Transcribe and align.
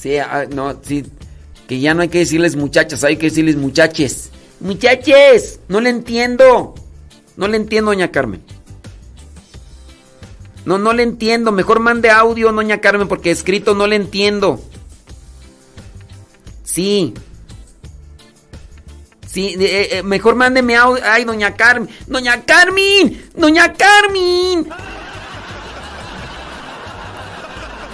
Sí, 0.00 0.16
ah, 0.16 0.46
no, 0.50 0.80
sí. 0.82 1.04
Que 1.68 1.78
ya 1.78 1.92
no 1.92 2.00
hay 2.00 2.08
que 2.08 2.20
decirles 2.20 2.56
muchachas, 2.56 3.04
hay 3.04 3.18
que 3.18 3.26
decirles 3.26 3.56
muchaches. 3.56 4.30
Muchaches, 4.58 5.60
no 5.68 5.80
le 5.82 5.90
entiendo. 5.90 6.74
No 7.36 7.48
le 7.48 7.58
entiendo, 7.58 7.90
doña 7.90 8.10
Carmen. 8.10 8.42
No, 10.64 10.78
no 10.78 10.94
le 10.94 11.02
entiendo. 11.02 11.52
Mejor 11.52 11.80
mande 11.80 12.08
audio, 12.08 12.50
doña 12.50 12.80
Carmen, 12.80 13.08
porque 13.08 13.30
escrito 13.30 13.74
no 13.74 13.86
le 13.86 13.96
entiendo. 13.96 14.58
Sí. 16.64 17.12
Sí, 19.26 19.54
eh, 19.60 19.88
eh, 19.98 20.02
mejor 20.02 20.34
mándeme 20.34 20.76
audio. 20.76 21.02
Ay, 21.04 21.24
doña 21.24 21.56
Carmen. 21.56 21.90
Doña 22.06 22.42
Carmen. 22.46 23.22
Doña 23.36 23.74
Carmen. 23.74 24.66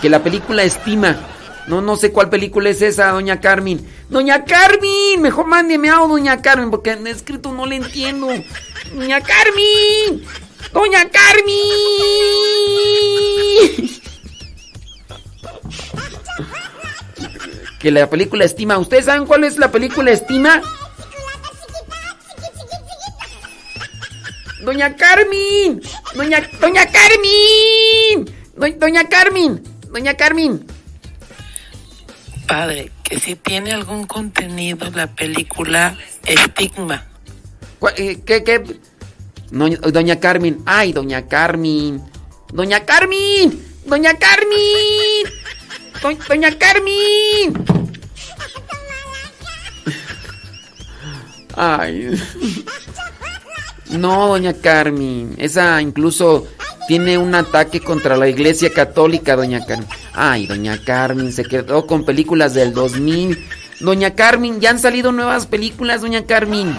Que 0.00 0.08
la 0.08 0.22
película 0.22 0.62
estima. 0.62 1.35
No, 1.66 1.80
no 1.80 1.96
sé 1.96 2.12
cuál 2.12 2.30
película 2.30 2.70
es 2.70 2.80
esa, 2.80 3.10
doña 3.10 3.40
Carmen. 3.40 3.84
Doña 4.08 4.44
Carmen, 4.44 5.20
mejor 5.20 5.46
mándeme 5.46 5.88
audio, 5.88 6.14
doña 6.14 6.40
Carmen, 6.40 6.70
porque 6.70 6.92
en 6.92 7.06
escrito 7.06 7.52
no 7.52 7.66
le 7.66 7.76
entiendo. 7.76 8.28
Doña 8.94 9.20
Carmen. 9.20 10.22
Doña 10.72 11.10
Carmen. 11.10 11.56
que 17.80 17.90
la 17.90 18.08
película 18.08 18.44
estima. 18.44 18.78
¿Ustedes 18.78 19.06
saben 19.06 19.26
cuál 19.26 19.44
es 19.44 19.58
la 19.58 19.70
película 19.70 20.10
estima? 20.10 20.62
Doña 24.62 24.96
Carmen. 24.96 25.80
Doña, 26.14 26.48
Doña 26.60 26.86
Carmen. 26.90 28.34
Doña 28.78 29.08
Carmen. 29.08 29.62
Doña 29.90 30.14
Carmen. 30.14 30.75
Padre, 32.46 32.92
que 33.02 33.18
si 33.18 33.34
tiene 33.36 33.72
algún 33.72 34.06
contenido 34.06 34.90
la 34.90 35.08
película 35.08 35.96
Estigma. 36.24 37.04
Eh, 37.96 38.20
¿Qué, 38.24 38.42
qué? 38.44 38.62
doña 39.50 40.18
Carmen. 40.20 40.62
Ay, 40.66 40.92
doña 40.92 41.26
Carmen. 41.26 42.02
Doña 42.52 42.84
Carmen. 42.84 43.60
Doña 43.86 44.14
Carmen. 44.14 45.32
Doña 46.28 46.58
Carmen. 46.58 47.64
Ay. 51.54 52.10
No, 53.90 54.28
doña 54.28 54.52
Carmen. 54.54 55.34
Esa 55.38 55.80
incluso 55.80 56.46
tiene 56.86 57.18
un 57.18 57.34
ataque 57.34 57.80
contra 57.80 58.16
la 58.16 58.28
iglesia 58.28 58.72
católica, 58.72 59.36
doña 59.36 59.64
Carmen. 59.64 59.88
Ay, 60.14 60.46
doña 60.46 60.78
Carmen 60.84 61.32
se 61.32 61.44
quedó 61.44 61.86
con 61.86 62.04
películas 62.04 62.54
del 62.54 62.72
2000. 62.72 63.44
Doña 63.80 64.14
Carmen, 64.14 64.60
ya 64.60 64.70
han 64.70 64.78
salido 64.78 65.12
nuevas 65.12 65.46
películas, 65.46 66.00
doña 66.00 66.24
Carmen. 66.24 66.76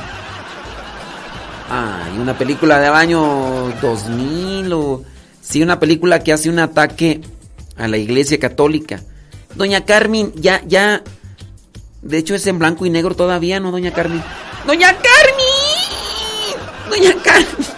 Ay, 1.70 2.18
una 2.20 2.38
película 2.38 2.80
de 2.80 2.88
año 2.88 3.74
2000 3.82 4.74
o... 4.74 5.04
Sí, 5.42 5.62
una 5.62 5.80
película 5.80 6.20
que 6.20 6.34
hace 6.34 6.50
un 6.50 6.60
ataque 6.60 7.22
a 7.78 7.88
la 7.88 7.98
iglesia 7.98 8.40
católica. 8.40 9.02
Doña 9.56 9.86
Carmen, 9.86 10.32
ya, 10.36 10.62
ya... 10.66 11.04
De 12.02 12.18
hecho 12.18 12.36
es 12.36 12.48
en 12.48 12.60
blanco 12.60 12.86
y 12.86 12.90
negro 12.90 13.16
todavía, 13.16 13.60
¿no, 13.60 13.72
doña 13.72 13.92
Carmen? 13.92 14.24
¡Doña 14.66 14.88
Carmen! 14.88 16.90
¡Doña 16.90 17.14
Carmen! 17.22 17.77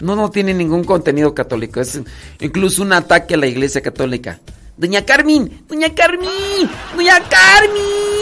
No, 0.00 0.16
no 0.16 0.30
tiene 0.30 0.54
ningún 0.54 0.84
contenido 0.84 1.34
católico. 1.34 1.80
Es 1.80 2.00
incluso 2.40 2.82
un 2.82 2.92
ataque 2.92 3.34
a 3.34 3.38
la 3.38 3.46
iglesia 3.46 3.80
católica. 3.80 4.38
Doña 4.76 5.04
Carmen, 5.04 5.64
doña 5.68 5.92
Carmen, 5.94 6.70
doña 6.94 7.20
Carmen. 7.28 8.18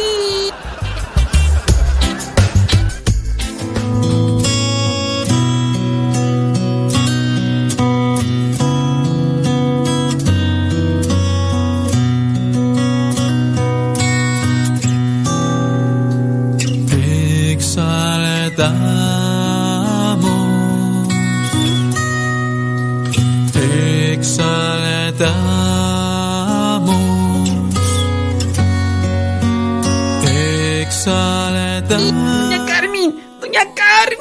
Doña 31.88 32.66
Carmen, 32.66 33.14
Doña 33.40 33.74
Carmen, 33.74 34.20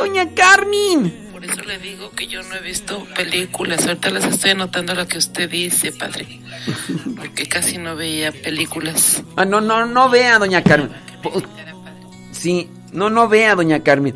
Doña 0.00 0.34
Carmen. 0.34 1.30
Por 1.32 1.44
eso 1.44 1.62
le 1.62 1.78
digo 1.78 2.10
que 2.10 2.26
yo 2.26 2.42
no 2.42 2.56
he 2.56 2.60
visto 2.60 3.06
películas. 3.14 3.86
Ahorita 3.86 4.10
las 4.10 4.24
estoy 4.24 4.50
anotando 4.50 4.94
lo 4.94 5.06
que 5.06 5.18
usted 5.18 5.48
dice, 5.48 5.92
padre. 5.92 6.40
Porque 7.16 7.46
casi 7.46 7.78
no 7.78 7.94
veía 7.94 8.32
películas. 8.32 9.22
Ah, 9.36 9.44
no, 9.44 9.60
no, 9.60 9.86
no 9.86 10.08
vea, 10.08 10.40
Doña 10.40 10.64
Carmen. 10.64 10.90
Sí, 12.32 12.68
no, 12.92 13.10
no 13.10 13.28
vea, 13.28 13.54
Doña 13.54 13.84
Carmen. 13.84 14.14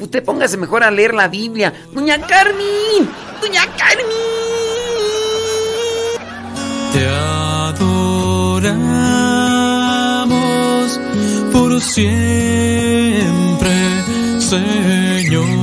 Usted 0.00 0.24
póngase 0.24 0.56
mejor 0.56 0.82
a 0.82 0.90
leer 0.90 1.14
la 1.14 1.28
Biblia. 1.28 1.72
Doña 1.92 2.20
Carmen, 2.26 3.08
Doña 3.40 3.66
Carmen. 3.76 4.41
Te 6.92 7.06
adoramos 7.08 7.80
por 11.50 11.80
siempre, 11.80 12.10
Señor. 14.38 15.61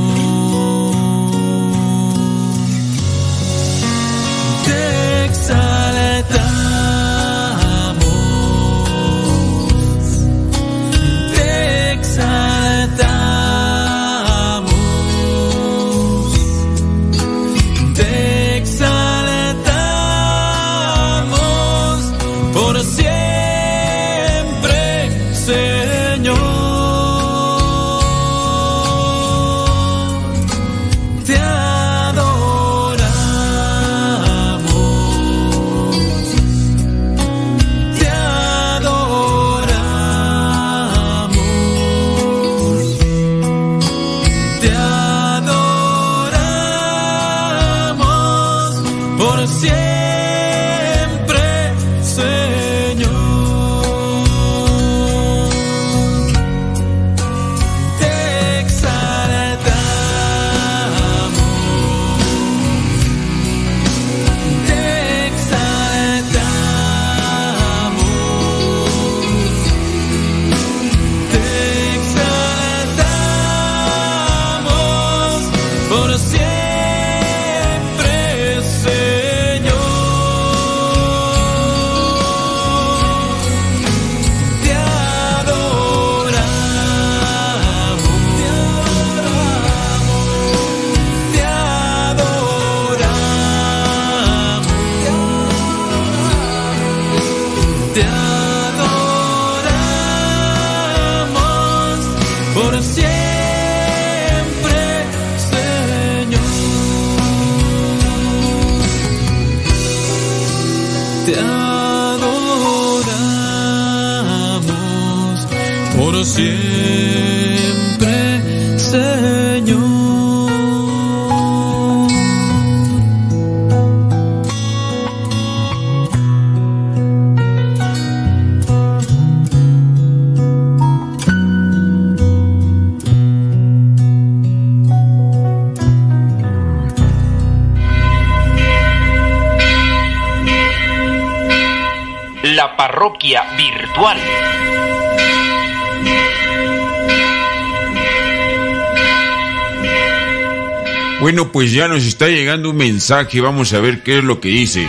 Pues 151.60 151.74
ya 151.74 151.90
nos 151.90 152.06
está 152.06 152.30
llegando 152.30 152.70
un 152.70 152.78
mensaje, 152.78 153.42
vamos 153.42 153.74
a 153.74 153.82
ver 153.82 154.02
qué 154.02 154.20
es 154.20 154.24
lo 154.24 154.40
que 154.40 154.48
dice. 154.48 154.88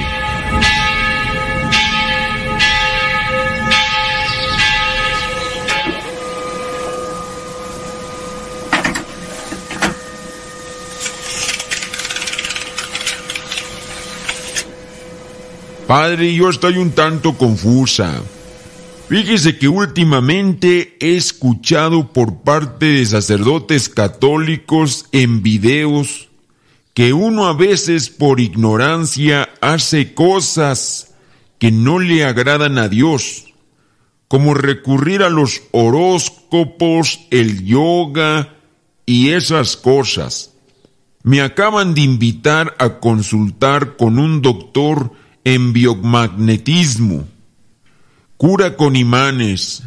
Padre, 15.88 16.32
yo 16.32 16.50
estoy 16.50 16.78
un 16.78 16.92
tanto 16.92 17.36
confusa. 17.36 18.22
Fíjese 19.08 19.58
que 19.58 19.66
últimamente 19.66 20.96
he 21.00 21.16
escuchado 21.16 22.12
por 22.12 22.42
parte 22.42 22.86
de 22.86 23.06
sacerdotes 23.06 23.88
católicos 23.88 25.06
en 25.10 25.42
videos 25.42 26.29
que 27.00 27.14
uno 27.14 27.46
a 27.46 27.54
veces 27.54 28.10
por 28.10 28.40
ignorancia 28.40 29.48
hace 29.62 30.12
cosas 30.12 31.14
que 31.58 31.72
no 31.72 31.98
le 31.98 32.26
agradan 32.26 32.76
a 32.76 32.88
Dios, 32.88 33.54
como 34.28 34.52
recurrir 34.52 35.22
a 35.22 35.30
los 35.30 35.62
horóscopos, 35.70 37.20
el 37.30 37.64
yoga 37.64 38.54
y 39.06 39.30
esas 39.30 39.78
cosas. 39.78 40.52
Me 41.22 41.40
acaban 41.40 41.94
de 41.94 42.02
invitar 42.02 42.76
a 42.78 42.98
consultar 42.98 43.96
con 43.96 44.18
un 44.18 44.42
doctor 44.42 45.10
en 45.44 45.72
biomagnetismo 45.72 47.26
cura 48.36 48.76
con 48.76 48.94
imanes. 48.94 49.84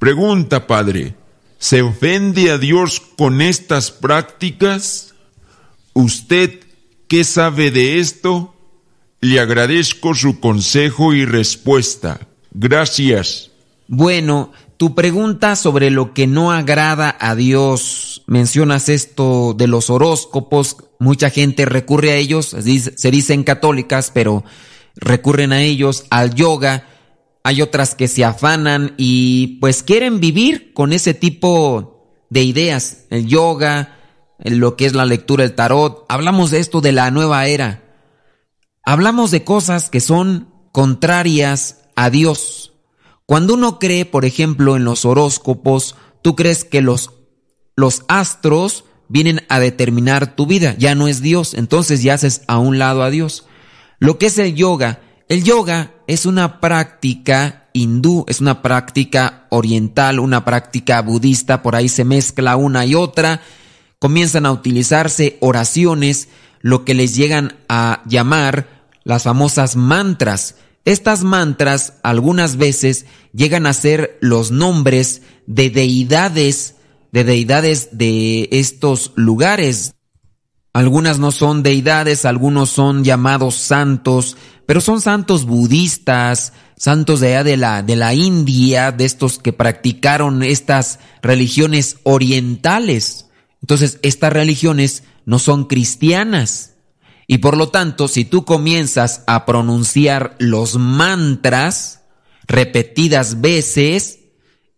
Pregunta, 0.00 0.66
Padre, 0.66 1.14
¿se 1.58 1.80
ofende 1.82 2.50
a 2.50 2.58
Dios 2.58 3.00
con 3.16 3.40
estas 3.40 3.92
prácticas? 3.92 5.07
¿Usted 5.92 6.60
qué 7.08 7.24
sabe 7.24 7.70
de 7.70 7.98
esto? 7.98 8.54
Le 9.20 9.40
agradezco 9.40 10.14
su 10.14 10.40
consejo 10.40 11.12
y 11.14 11.24
respuesta. 11.24 12.20
Gracias. 12.52 13.50
Bueno, 13.88 14.52
tu 14.76 14.94
pregunta 14.94 15.56
sobre 15.56 15.90
lo 15.90 16.14
que 16.14 16.26
no 16.26 16.52
agrada 16.52 17.16
a 17.18 17.34
Dios, 17.34 18.22
mencionas 18.26 18.88
esto 18.88 19.54
de 19.56 19.66
los 19.66 19.90
horóscopos, 19.90 20.76
mucha 21.00 21.30
gente 21.30 21.64
recurre 21.64 22.12
a 22.12 22.16
ellos, 22.16 22.54
se 22.54 23.10
dicen 23.10 23.42
católicas, 23.42 24.12
pero 24.14 24.44
recurren 24.94 25.52
a 25.52 25.62
ellos, 25.62 26.04
al 26.10 26.34
yoga, 26.34 26.86
hay 27.42 27.62
otras 27.62 27.94
que 27.94 28.08
se 28.08 28.24
afanan 28.24 28.94
y 28.98 29.58
pues 29.60 29.82
quieren 29.82 30.20
vivir 30.20 30.72
con 30.74 30.92
ese 30.92 31.14
tipo 31.14 32.24
de 32.30 32.44
ideas, 32.44 33.06
el 33.10 33.26
yoga, 33.26 33.97
lo 34.38 34.76
que 34.76 34.86
es 34.86 34.94
la 34.94 35.04
lectura 35.04 35.44
del 35.44 35.54
tarot. 35.54 36.04
Hablamos 36.08 36.50
de 36.50 36.60
esto 36.60 36.80
de 36.80 36.92
la 36.92 37.10
nueva 37.10 37.46
era. 37.46 37.82
Hablamos 38.84 39.30
de 39.30 39.44
cosas 39.44 39.90
que 39.90 40.00
son 40.00 40.48
contrarias 40.72 41.82
a 41.96 42.10
Dios. 42.10 42.72
Cuando 43.26 43.54
uno 43.54 43.78
cree, 43.78 44.06
por 44.06 44.24
ejemplo, 44.24 44.76
en 44.76 44.84
los 44.84 45.04
horóscopos, 45.04 45.96
tú 46.22 46.34
crees 46.36 46.64
que 46.64 46.80
los, 46.80 47.10
los 47.76 48.04
astros 48.08 48.84
vienen 49.08 49.44
a 49.48 49.58
determinar 49.58 50.34
tu 50.36 50.46
vida, 50.46 50.74
ya 50.78 50.94
no 50.94 51.08
es 51.08 51.20
Dios, 51.20 51.54
entonces 51.54 52.02
ya 52.02 52.14
haces 52.14 52.42
a 52.46 52.58
un 52.58 52.78
lado 52.78 53.02
a 53.02 53.10
Dios. 53.10 53.46
Lo 53.98 54.18
que 54.18 54.26
es 54.26 54.38
el 54.38 54.54
yoga, 54.54 55.00
el 55.28 55.44
yoga 55.44 55.94
es 56.06 56.24
una 56.24 56.60
práctica 56.60 57.68
hindú, 57.72 58.24
es 58.28 58.40
una 58.40 58.62
práctica 58.62 59.46
oriental, 59.50 60.20
una 60.20 60.44
práctica 60.44 61.02
budista, 61.02 61.62
por 61.62 61.76
ahí 61.76 61.88
se 61.88 62.04
mezcla 62.04 62.56
una 62.56 62.86
y 62.86 62.94
otra, 62.94 63.42
comienzan 63.98 64.46
a 64.46 64.52
utilizarse 64.52 65.36
oraciones, 65.40 66.28
lo 66.60 66.84
que 66.84 66.94
les 66.94 67.14
llegan 67.14 67.56
a 67.68 68.02
llamar 68.06 68.90
las 69.04 69.24
famosas 69.24 69.76
mantras. 69.76 70.56
Estas 70.84 71.24
mantras 71.24 71.94
algunas 72.02 72.56
veces 72.56 73.06
llegan 73.32 73.66
a 73.66 73.72
ser 73.72 74.18
los 74.20 74.50
nombres 74.50 75.22
de 75.46 75.70
deidades, 75.70 76.76
de 77.12 77.24
deidades 77.24 77.90
de 77.92 78.48
estos 78.52 79.12
lugares. 79.16 79.94
Algunas 80.72 81.18
no 81.18 81.32
son 81.32 81.62
deidades, 81.62 82.24
algunos 82.24 82.70
son 82.70 83.02
llamados 83.02 83.56
santos, 83.56 84.36
pero 84.66 84.80
son 84.80 85.00
santos 85.00 85.44
budistas, 85.44 86.52
santos 86.76 87.20
de 87.20 87.28
allá 87.28 87.44
de 87.44 87.56
la, 87.56 87.82
de 87.82 87.96
la 87.96 88.14
India, 88.14 88.92
de 88.92 89.04
estos 89.04 89.38
que 89.38 89.52
practicaron 89.52 90.42
estas 90.42 91.00
religiones 91.22 91.96
orientales. 92.04 93.27
Entonces, 93.60 93.98
estas 94.02 94.32
religiones 94.32 95.04
no 95.24 95.38
son 95.38 95.64
cristianas. 95.64 96.74
Y 97.26 97.38
por 97.38 97.56
lo 97.56 97.68
tanto, 97.68 98.08
si 98.08 98.24
tú 98.24 98.44
comienzas 98.44 99.22
a 99.26 99.44
pronunciar 99.44 100.36
los 100.38 100.76
mantras 100.76 102.02
repetidas 102.46 103.40
veces, 103.40 104.20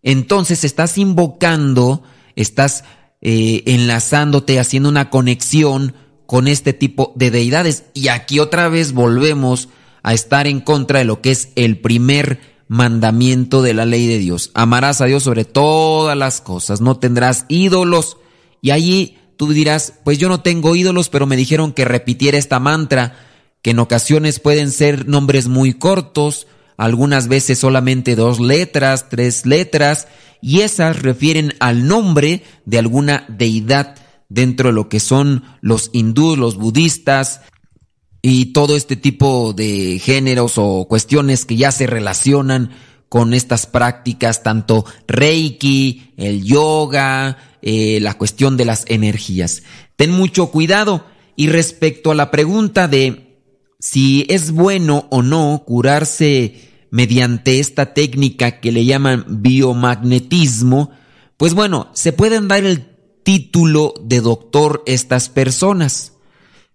entonces 0.02 0.64
estás 0.64 0.98
invocando, 0.98 2.02
estás 2.34 2.84
eh, 3.20 3.62
enlazándote, 3.66 4.58
haciendo 4.58 4.88
una 4.88 5.10
conexión 5.10 5.94
con 6.26 6.48
este 6.48 6.72
tipo 6.72 7.12
de 7.14 7.30
deidades. 7.30 7.84
Y 7.94 8.08
aquí 8.08 8.40
otra 8.40 8.68
vez 8.68 8.92
volvemos 8.92 9.68
a 10.02 10.14
estar 10.14 10.46
en 10.46 10.60
contra 10.60 11.00
de 11.00 11.04
lo 11.04 11.20
que 11.20 11.30
es 11.30 11.50
el 11.54 11.78
primer 11.78 12.40
mandamiento 12.66 13.62
de 13.62 13.74
la 13.74 13.84
ley 13.84 14.06
de 14.06 14.18
Dios. 14.18 14.50
Amarás 14.54 15.00
a 15.00 15.06
Dios 15.06 15.22
sobre 15.22 15.44
todas 15.44 16.16
las 16.16 16.40
cosas, 16.40 16.80
no 16.80 16.98
tendrás 16.98 17.46
ídolos. 17.48 18.16
Y 18.60 18.70
allí 18.70 19.18
tú 19.36 19.52
dirás, 19.52 19.94
pues 20.04 20.18
yo 20.18 20.28
no 20.28 20.40
tengo 20.40 20.76
ídolos, 20.76 21.08
pero 21.08 21.26
me 21.26 21.36
dijeron 21.36 21.72
que 21.72 21.84
repitiera 21.84 22.38
esta 22.38 22.60
mantra, 22.60 23.16
que 23.62 23.70
en 23.70 23.78
ocasiones 23.78 24.38
pueden 24.38 24.70
ser 24.70 25.08
nombres 25.08 25.48
muy 25.48 25.74
cortos, 25.74 26.46
algunas 26.76 27.28
veces 27.28 27.58
solamente 27.58 28.16
dos 28.16 28.40
letras, 28.40 29.08
tres 29.08 29.46
letras, 29.46 30.08
y 30.42 30.60
esas 30.60 31.02
refieren 31.02 31.54
al 31.60 31.86
nombre 31.86 32.42
de 32.64 32.78
alguna 32.78 33.26
deidad 33.28 33.96
dentro 34.28 34.68
de 34.68 34.74
lo 34.74 34.88
que 34.88 35.00
son 35.00 35.44
los 35.60 35.90
hindúes, 35.92 36.38
los 36.38 36.56
budistas, 36.56 37.42
y 38.22 38.52
todo 38.52 38.76
este 38.76 38.96
tipo 38.96 39.52
de 39.54 39.98
géneros 39.98 40.54
o 40.56 40.86
cuestiones 40.88 41.44
que 41.44 41.56
ya 41.56 41.72
se 41.72 41.86
relacionan 41.86 42.70
con 43.08 43.34
estas 43.34 43.66
prácticas, 43.66 44.42
tanto 44.42 44.84
Reiki, 45.08 46.12
el 46.16 46.44
yoga, 46.44 47.38
eh, 47.62 47.98
la 48.00 48.14
cuestión 48.14 48.56
de 48.56 48.64
las 48.64 48.84
energías. 48.88 49.62
Ten 49.96 50.10
mucho 50.10 50.50
cuidado. 50.50 51.04
Y 51.36 51.48
respecto 51.48 52.10
a 52.10 52.14
la 52.14 52.30
pregunta 52.30 52.86
de 52.86 53.38
si 53.78 54.26
es 54.28 54.50
bueno 54.50 55.06
o 55.10 55.22
no 55.22 55.62
curarse 55.66 56.86
mediante 56.90 57.60
esta 57.60 57.94
técnica 57.94 58.60
que 58.60 58.72
le 58.72 58.84
llaman 58.84 59.24
biomagnetismo, 59.28 60.90
pues 61.36 61.54
bueno, 61.54 61.88
se 61.94 62.12
pueden 62.12 62.48
dar 62.48 62.64
el 62.64 62.84
título 63.22 63.94
de 64.02 64.20
doctor 64.20 64.82
estas 64.86 65.28
personas. 65.28 66.12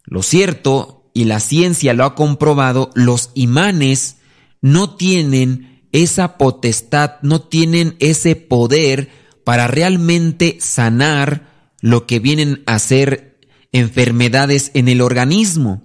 Lo 0.04 0.24
cierto 0.24 1.10
y 1.14 1.26
la 1.26 1.40
ciencia 1.40 1.94
lo 1.94 2.06
ha 2.06 2.16
comprobado, 2.16 2.90
los 2.96 3.32
imanes 3.36 4.18
no 4.62 4.96
tienen 4.96 5.88
esa 5.92 6.38
potestad, 6.38 7.14
no 7.22 7.42
tienen 7.42 7.96
ese 8.00 8.36
poder 8.36 9.10
para 9.46 9.68
realmente 9.68 10.58
sanar 10.60 11.48
lo 11.80 12.06
que 12.06 12.20
vienen 12.20 12.64
a 12.66 12.80
ser 12.80 13.40
enfermedades 13.72 14.72
en 14.74 14.90
el 14.90 15.00
organismo. 15.00 15.84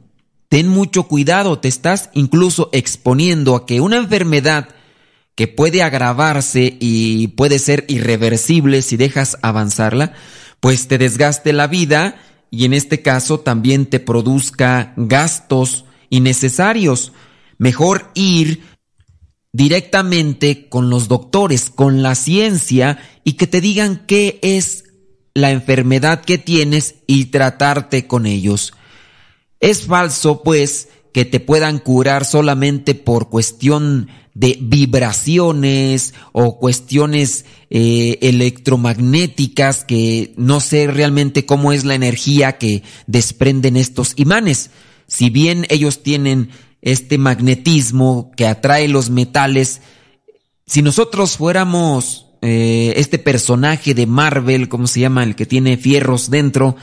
Ten 0.49 0.67
mucho 0.67 1.05
cuidado, 1.05 1.61
te 1.61 1.69
estás 1.69 2.11
incluso 2.15 2.71
exponiendo 2.73 3.55
a 3.55 3.67
que 3.67 3.81
una 3.81 3.99
enfermedad 3.99 4.71
que 5.37 5.47
puede 5.47 5.83
agravarse 5.83 6.77
y 6.81 7.29
puede 7.29 7.59
ser 7.59 7.85
irreversible 7.87 8.83
si 8.83 8.97
dejas 8.97 9.39
avanzarla, 9.43 10.15
pues 10.59 10.89
te 10.89 10.99
desgaste 10.99 11.53
la 11.53 11.67
vida 11.67 12.17
y 12.51 12.65
en 12.65 12.73
este 12.73 13.03
caso 13.03 13.41
también 13.41 13.87
te 13.87 14.01
produzca 14.01 14.93
gastos 14.97 15.85
innecesarios. 16.09 17.13
Mejor 17.59 18.11
ir 18.15 18.65
directamente 19.53 20.69
con 20.69 20.91
los 20.91 21.09
doctores, 21.09 21.71
con 21.71 22.03
la 22.03 22.15
ciencia 22.15 22.99
y 23.25 23.33
que 23.33 23.47
te 23.47 23.61
digan 23.61 24.05
qué 24.07 24.39
es 24.43 24.85
la 25.35 25.51
enfermedad 25.51 26.23
que 26.23 26.39
tienes 26.39 26.97
y 27.07 27.27
tratarte 27.27 28.07
con 28.07 28.27
ellos. 28.27 28.73
Es 29.61 29.87
falso, 29.87 30.43
pues, 30.43 30.89
que 31.13 31.25
te 31.25 31.41
puedan 31.41 31.79
curar 31.79 32.25
solamente 32.25 32.95
por 32.95 33.29
cuestión 33.29 34.09
de 34.35 34.57
vibraciones 34.61 36.15
o 36.33 36.59
cuestiones 36.59 37.45
eh, 37.69 38.19
electromagnéticas 38.23 39.85
que 39.85 40.33
no 40.37 40.61
sé 40.61 40.87
realmente 40.87 41.47
cómo 41.47 41.73
es 41.73 41.85
la 41.85 41.95
energía 41.95 42.57
que 42.59 42.83
desprenden 43.07 43.77
estos 43.77 44.15
imanes. 44.17 44.71
Si 45.09 45.31
bien 45.31 45.67
ellos 45.69 46.03
tienen 46.05 46.51
este 46.83 47.19
magnetismo 47.19 48.31
que 48.37 48.47
atrae 48.47 48.89
los 48.89 49.11
metales, 49.11 49.81
si 50.67 50.83
nosotros 50.83 51.37
fuéramos 51.37 52.27
eh, 52.43 52.95
este 52.97 53.19
personaje 53.19 53.95
de 53.95 54.07
Marvel, 54.07 54.69
¿cómo 54.69 54.87
se 54.87 55.01
llama? 55.01 55.25
El 55.25 55.37
que 55.37 55.47
tiene 55.47 55.77
fierros 55.77 56.31
dentro. 56.31 56.77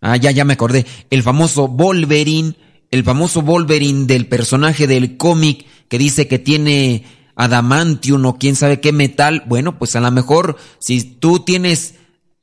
Ah, 0.00 0.16
ya, 0.16 0.30
ya 0.30 0.44
me 0.44 0.52
acordé. 0.52 0.86
El 1.10 1.22
famoso 1.22 1.68
Wolverine 1.68 2.54
el 2.90 3.04
famoso 3.04 3.42
Wolverine 3.42 4.06
del 4.06 4.26
personaje 4.26 4.86
del 4.86 5.16
cómic 5.16 5.66
que 5.88 5.98
dice 5.98 6.26
que 6.26 6.38
tiene 6.38 7.04
adamantium 7.36 8.24
o 8.24 8.38
quién 8.38 8.56
sabe 8.56 8.80
qué 8.80 8.92
metal, 8.92 9.44
bueno, 9.46 9.78
pues 9.78 9.94
a 9.94 10.00
lo 10.00 10.10
mejor 10.10 10.56
si 10.78 11.02
tú 11.02 11.40
tienes 11.40 11.94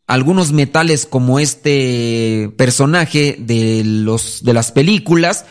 algunos 0.08 0.52
metales 0.52 1.06
como 1.06 1.40
este 1.40 2.52
personaje 2.58 3.38
de 3.40 3.84
los 3.84 4.44
de 4.44 4.54
las 4.54 4.72
películas, 4.72 5.46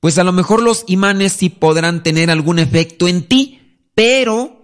pues 0.00 0.18
a 0.18 0.24
lo 0.24 0.32
mejor 0.32 0.62
los 0.62 0.84
imanes 0.86 1.32
sí 1.32 1.48
podrán 1.48 2.02
tener 2.02 2.30
algún 2.30 2.58
efecto 2.58 3.08
en 3.08 3.22
ti, 3.22 3.88
pero 3.94 4.56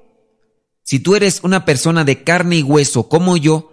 si 0.82 0.98
tú 0.98 1.14
eres 1.14 1.40
una 1.42 1.64
persona 1.64 2.04
de 2.04 2.22
carne 2.22 2.56
y 2.56 2.62
hueso 2.62 3.08
como 3.08 3.36
yo, 3.36 3.72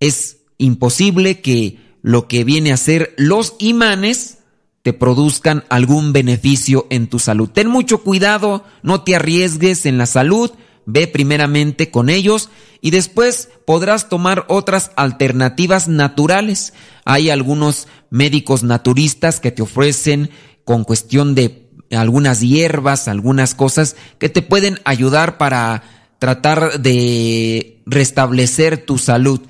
es 0.00 0.38
imposible 0.58 1.40
que 1.40 1.78
lo 2.02 2.26
que 2.26 2.44
viene 2.44 2.72
a 2.72 2.76
ser 2.76 3.14
los 3.16 3.54
imanes 3.58 4.38
te 4.82 4.92
produzcan 4.92 5.64
algún 5.68 6.12
beneficio 6.12 6.86
en 6.90 7.06
tu 7.06 7.18
salud. 7.18 7.48
Ten 7.48 7.68
mucho 7.68 8.02
cuidado, 8.02 8.64
no 8.82 9.02
te 9.02 9.14
arriesgues 9.14 9.86
en 9.86 9.96
la 9.96 10.06
salud, 10.06 10.50
ve 10.86 11.06
primeramente 11.06 11.90
con 11.90 12.08
ellos 12.08 12.50
y 12.80 12.90
después 12.90 13.48
podrás 13.64 14.08
tomar 14.08 14.44
otras 14.48 14.90
alternativas 14.96 15.86
naturales. 15.86 16.74
Hay 17.04 17.30
algunos 17.30 17.86
médicos 18.10 18.64
naturistas 18.64 19.38
que 19.38 19.52
te 19.52 19.62
ofrecen 19.62 20.30
con 20.64 20.84
cuestión 20.84 21.34
de 21.34 21.70
algunas 21.90 22.40
hierbas, 22.40 23.08
algunas 23.08 23.54
cosas 23.54 23.96
que 24.18 24.28
te 24.28 24.42
pueden 24.42 24.78
ayudar 24.84 25.38
para 25.38 25.82
tratar 26.18 26.80
de 26.80 27.82
restablecer 27.86 28.84
tu 28.84 28.98
salud. 28.98 29.40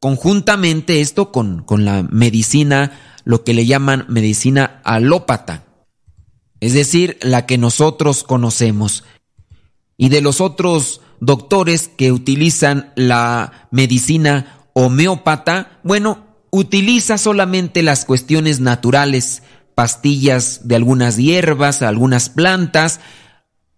Conjuntamente 0.00 1.00
esto 1.00 1.32
con, 1.32 1.62
con 1.62 1.84
la 1.84 2.02
medicina 2.02 2.92
lo 3.24 3.42
que 3.42 3.54
le 3.54 3.66
llaman 3.66 4.04
medicina 4.08 4.80
alópata, 4.84 5.64
es 6.60 6.74
decir, 6.74 7.18
la 7.22 7.46
que 7.46 7.58
nosotros 7.58 8.22
conocemos. 8.22 9.04
Y 9.96 10.10
de 10.10 10.20
los 10.20 10.40
otros 10.40 11.00
doctores 11.20 11.88
que 11.88 12.12
utilizan 12.12 12.92
la 12.96 13.68
medicina 13.70 14.66
homeópata, 14.74 15.80
bueno, 15.82 16.26
utiliza 16.50 17.18
solamente 17.18 17.82
las 17.82 18.04
cuestiones 18.04 18.60
naturales, 18.60 19.42
pastillas 19.74 20.66
de 20.68 20.76
algunas 20.76 21.16
hierbas, 21.16 21.82
algunas 21.82 22.28
plantas, 22.28 23.00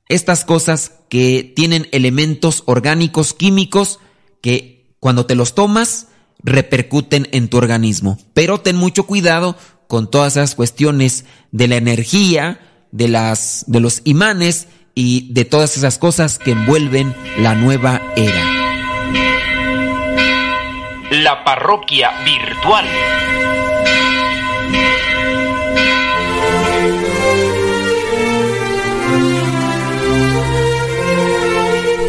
estas 0.08 0.44
cosas 0.44 0.92
que 1.08 1.52
tienen 1.56 1.88
elementos 1.92 2.62
orgánicos 2.66 3.32
químicos 3.34 3.98
que 4.40 4.94
cuando 5.00 5.26
te 5.26 5.34
los 5.34 5.54
tomas 5.54 6.08
repercuten 6.42 7.28
en 7.32 7.48
tu 7.48 7.56
organismo. 7.56 8.18
Pero 8.34 8.60
ten 8.60 8.76
mucho 8.76 9.06
cuidado 9.06 9.56
con 9.88 10.10
todas 10.10 10.36
esas 10.36 10.54
cuestiones 10.54 11.24
de 11.52 11.68
la 11.68 11.76
energía, 11.76 12.60
de 12.92 13.08
las 13.08 13.64
de 13.66 13.80
los 13.80 14.02
imanes 14.04 14.68
y 14.94 15.32
de 15.32 15.44
todas 15.44 15.76
esas 15.76 15.98
cosas 15.98 16.38
que 16.38 16.52
envuelven 16.52 17.14
la 17.38 17.54
nueva 17.54 18.00
era. 18.16 18.42
La 21.10 21.44
parroquia 21.44 22.10
virtual. 22.24 22.86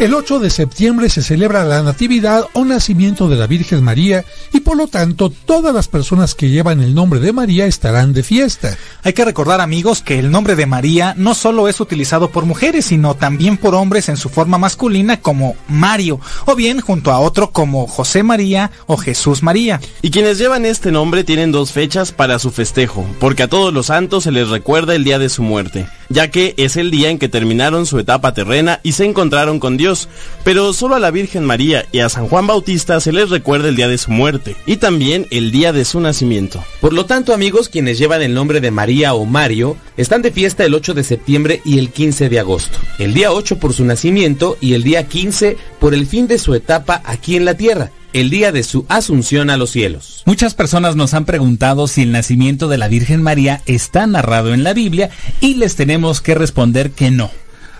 El 0.00 0.14
8 0.14 0.38
de 0.38 0.50
septiembre 0.50 1.10
se 1.10 1.22
celebra 1.22 1.64
la 1.64 1.82
Natividad 1.82 2.44
o 2.52 2.64
nacimiento 2.64 3.28
de 3.28 3.34
la 3.34 3.48
Virgen 3.48 3.82
María 3.82 4.24
y 4.52 4.60
por 4.60 4.76
lo 4.76 4.86
tanto 4.86 5.28
todas 5.28 5.74
las 5.74 5.88
personas 5.88 6.36
que 6.36 6.50
llevan 6.50 6.80
el 6.80 6.94
nombre 6.94 7.18
de 7.18 7.32
María 7.32 7.66
estarán 7.66 8.12
de 8.12 8.22
fiesta. 8.22 8.78
Hay 9.02 9.12
que 9.12 9.24
recordar 9.24 9.60
amigos 9.60 10.00
que 10.00 10.20
el 10.20 10.30
nombre 10.30 10.54
de 10.54 10.66
María 10.66 11.14
no 11.16 11.34
solo 11.34 11.66
es 11.66 11.80
utilizado 11.80 12.30
por 12.30 12.46
mujeres 12.46 12.86
sino 12.86 13.16
también 13.16 13.56
por 13.56 13.74
hombres 13.74 14.08
en 14.08 14.16
su 14.16 14.28
forma 14.28 14.56
masculina 14.56 15.20
como 15.20 15.56
Mario 15.66 16.20
o 16.46 16.54
bien 16.54 16.80
junto 16.80 17.10
a 17.10 17.18
otro 17.18 17.50
como 17.50 17.88
José 17.88 18.22
María 18.22 18.70
o 18.86 18.98
Jesús 18.98 19.42
María. 19.42 19.80
Y 20.00 20.12
quienes 20.12 20.38
llevan 20.38 20.64
este 20.64 20.92
nombre 20.92 21.24
tienen 21.24 21.50
dos 21.50 21.72
fechas 21.72 22.12
para 22.12 22.38
su 22.38 22.52
festejo, 22.52 23.04
porque 23.18 23.42
a 23.42 23.48
todos 23.48 23.74
los 23.74 23.86
santos 23.86 24.22
se 24.22 24.30
les 24.30 24.48
recuerda 24.48 24.94
el 24.94 25.02
día 25.02 25.18
de 25.18 25.28
su 25.28 25.42
muerte, 25.42 25.88
ya 26.08 26.30
que 26.30 26.54
es 26.56 26.76
el 26.76 26.90
día 26.90 27.10
en 27.10 27.18
que 27.18 27.28
terminaron 27.28 27.86
su 27.86 27.98
etapa 27.98 28.34
terrena 28.34 28.80
y 28.82 28.92
se 28.92 29.04
encontraron 29.04 29.60
con 29.60 29.76
Dios 29.76 30.08
pero 30.44 30.72
solo 30.72 30.94
a 30.94 31.00
la 31.00 31.10
Virgen 31.10 31.44
María 31.44 31.86
y 31.92 32.00
a 32.00 32.08
San 32.08 32.28
Juan 32.28 32.46
Bautista 32.46 33.00
se 33.00 33.12
les 33.12 33.30
recuerda 33.30 33.68
el 33.68 33.76
día 33.76 33.88
de 33.88 33.98
su 33.98 34.10
muerte 34.10 34.56
y 34.66 34.76
también 34.76 35.26
el 35.30 35.50
día 35.50 35.72
de 35.72 35.84
su 35.84 36.00
nacimiento. 36.00 36.64
Por 36.80 36.92
lo 36.92 37.06
tanto, 37.06 37.34
amigos, 37.34 37.68
quienes 37.68 37.98
llevan 37.98 38.22
el 38.22 38.34
nombre 38.34 38.60
de 38.60 38.70
María 38.70 39.14
o 39.14 39.24
Mario 39.24 39.76
están 39.96 40.22
de 40.22 40.32
fiesta 40.32 40.64
el 40.64 40.74
8 40.74 40.94
de 40.94 41.04
septiembre 41.04 41.60
y 41.64 41.78
el 41.78 41.90
15 41.90 42.28
de 42.28 42.38
agosto. 42.38 42.78
El 42.98 43.14
día 43.14 43.32
8 43.32 43.58
por 43.58 43.72
su 43.72 43.84
nacimiento 43.84 44.56
y 44.60 44.74
el 44.74 44.82
día 44.82 45.06
15 45.06 45.56
por 45.78 45.94
el 45.94 46.06
fin 46.06 46.26
de 46.26 46.38
su 46.38 46.54
etapa 46.54 47.02
aquí 47.04 47.36
en 47.36 47.44
la 47.44 47.54
tierra 47.54 47.90
el 48.12 48.30
día 48.30 48.52
de 48.52 48.62
su 48.62 48.86
asunción 48.88 49.50
a 49.50 49.56
los 49.56 49.70
cielos. 49.70 50.22
Muchas 50.26 50.54
personas 50.54 50.96
nos 50.96 51.14
han 51.14 51.24
preguntado 51.24 51.88
si 51.88 52.02
el 52.02 52.12
nacimiento 52.12 52.68
de 52.68 52.78
la 52.78 52.88
Virgen 52.88 53.22
María 53.22 53.62
está 53.66 54.06
narrado 54.06 54.54
en 54.54 54.64
la 54.64 54.72
Biblia 54.72 55.10
y 55.40 55.54
les 55.54 55.76
tenemos 55.76 56.20
que 56.20 56.34
responder 56.34 56.90
que 56.90 57.10
no. 57.10 57.30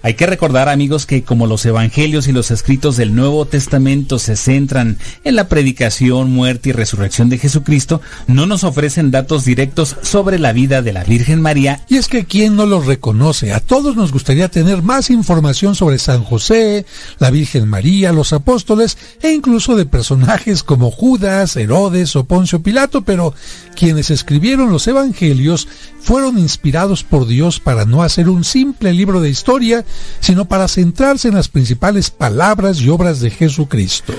Hay 0.03 0.15
que 0.15 0.27
recordar 0.27 0.69
amigos 0.69 1.07
que 1.07 1.23
como 1.23 1.47
los 1.47 1.65
evangelios 1.67 2.29
y 2.29 2.33
los 2.33 2.51
escritos 2.51 2.97
del 2.97 3.15
Nuevo 3.15 3.45
Testamento 3.47 4.19
se 4.19 4.37
centran 4.37 4.99
en 5.25 5.37
la 5.37 5.49
predicación, 5.49 6.33
muerte 6.33 6.71
y 6.71 6.73
resurrección 6.73 7.29
de 7.29 7.39
Jesucristo, 7.39 8.01
no 8.27 8.47
nos 8.47 8.65
ofrecen 8.65 9.11
datos 9.11 9.45
directos 9.45 9.97
sobre 10.03 10.39
la 10.39 10.53
vida 10.53 10.83
de 10.83 10.93
la 10.93 11.05
Virgen 11.05 11.43
María. 11.43 11.85
Y 11.89 11.97
es 11.97 12.09
que 12.09 12.25
quien 12.25 12.57
no 12.57 12.67
los 12.67 12.87
reconoce, 12.87 13.53
a 13.53 13.61
todos 13.61 13.97
nos 13.97 14.13
gustaría 14.13 14.49
tener 14.49 14.83
más 14.83 15.11
información 15.11 15.75
sobre 15.75 15.99
San 15.99 16.25
José, 16.25 16.87
la 17.19 17.31
Virgen 17.31 17.69
María, 17.69 18.13
los 18.13 18.33
apóstoles 18.33 18.97
e 19.23 19.33
incluso 19.33 19.77
de 19.77 19.87
personajes 19.87 20.63
como 20.63 20.91
Judas, 20.91 21.57
Herodes 21.57 22.15
o 22.17 22.25
Poncio 22.25 22.63
Pilato, 22.63 23.03
pero 23.03 23.35
quienes 23.75 24.11
escribieron 24.11 24.71
los 24.71 24.87
evangelios 24.87 25.69
fueron 26.09 26.39
inspirados 26.39 27.05
por 27.05 27.27
Dios 27.27 27.61
para 27.61 27.85
no 27.85 28.03
hacer 28.03 28.31
un 28.31 28.43
simple 28.43 28.95
libro 28.95 29.21
de 29.21 29.29
historia, 29.29 29.85
sino 30.21 30.47
para 30.47 30.67
centrarse 30.67 31.29
en 31.29 31.35
las 31.35 31.49
principales 31.49 32.11
palabras 32.11 32.81
y 32.81 32.89
obras 32.89 33.21
de 33.21 33.29
Jesucristo. 33.29 34.15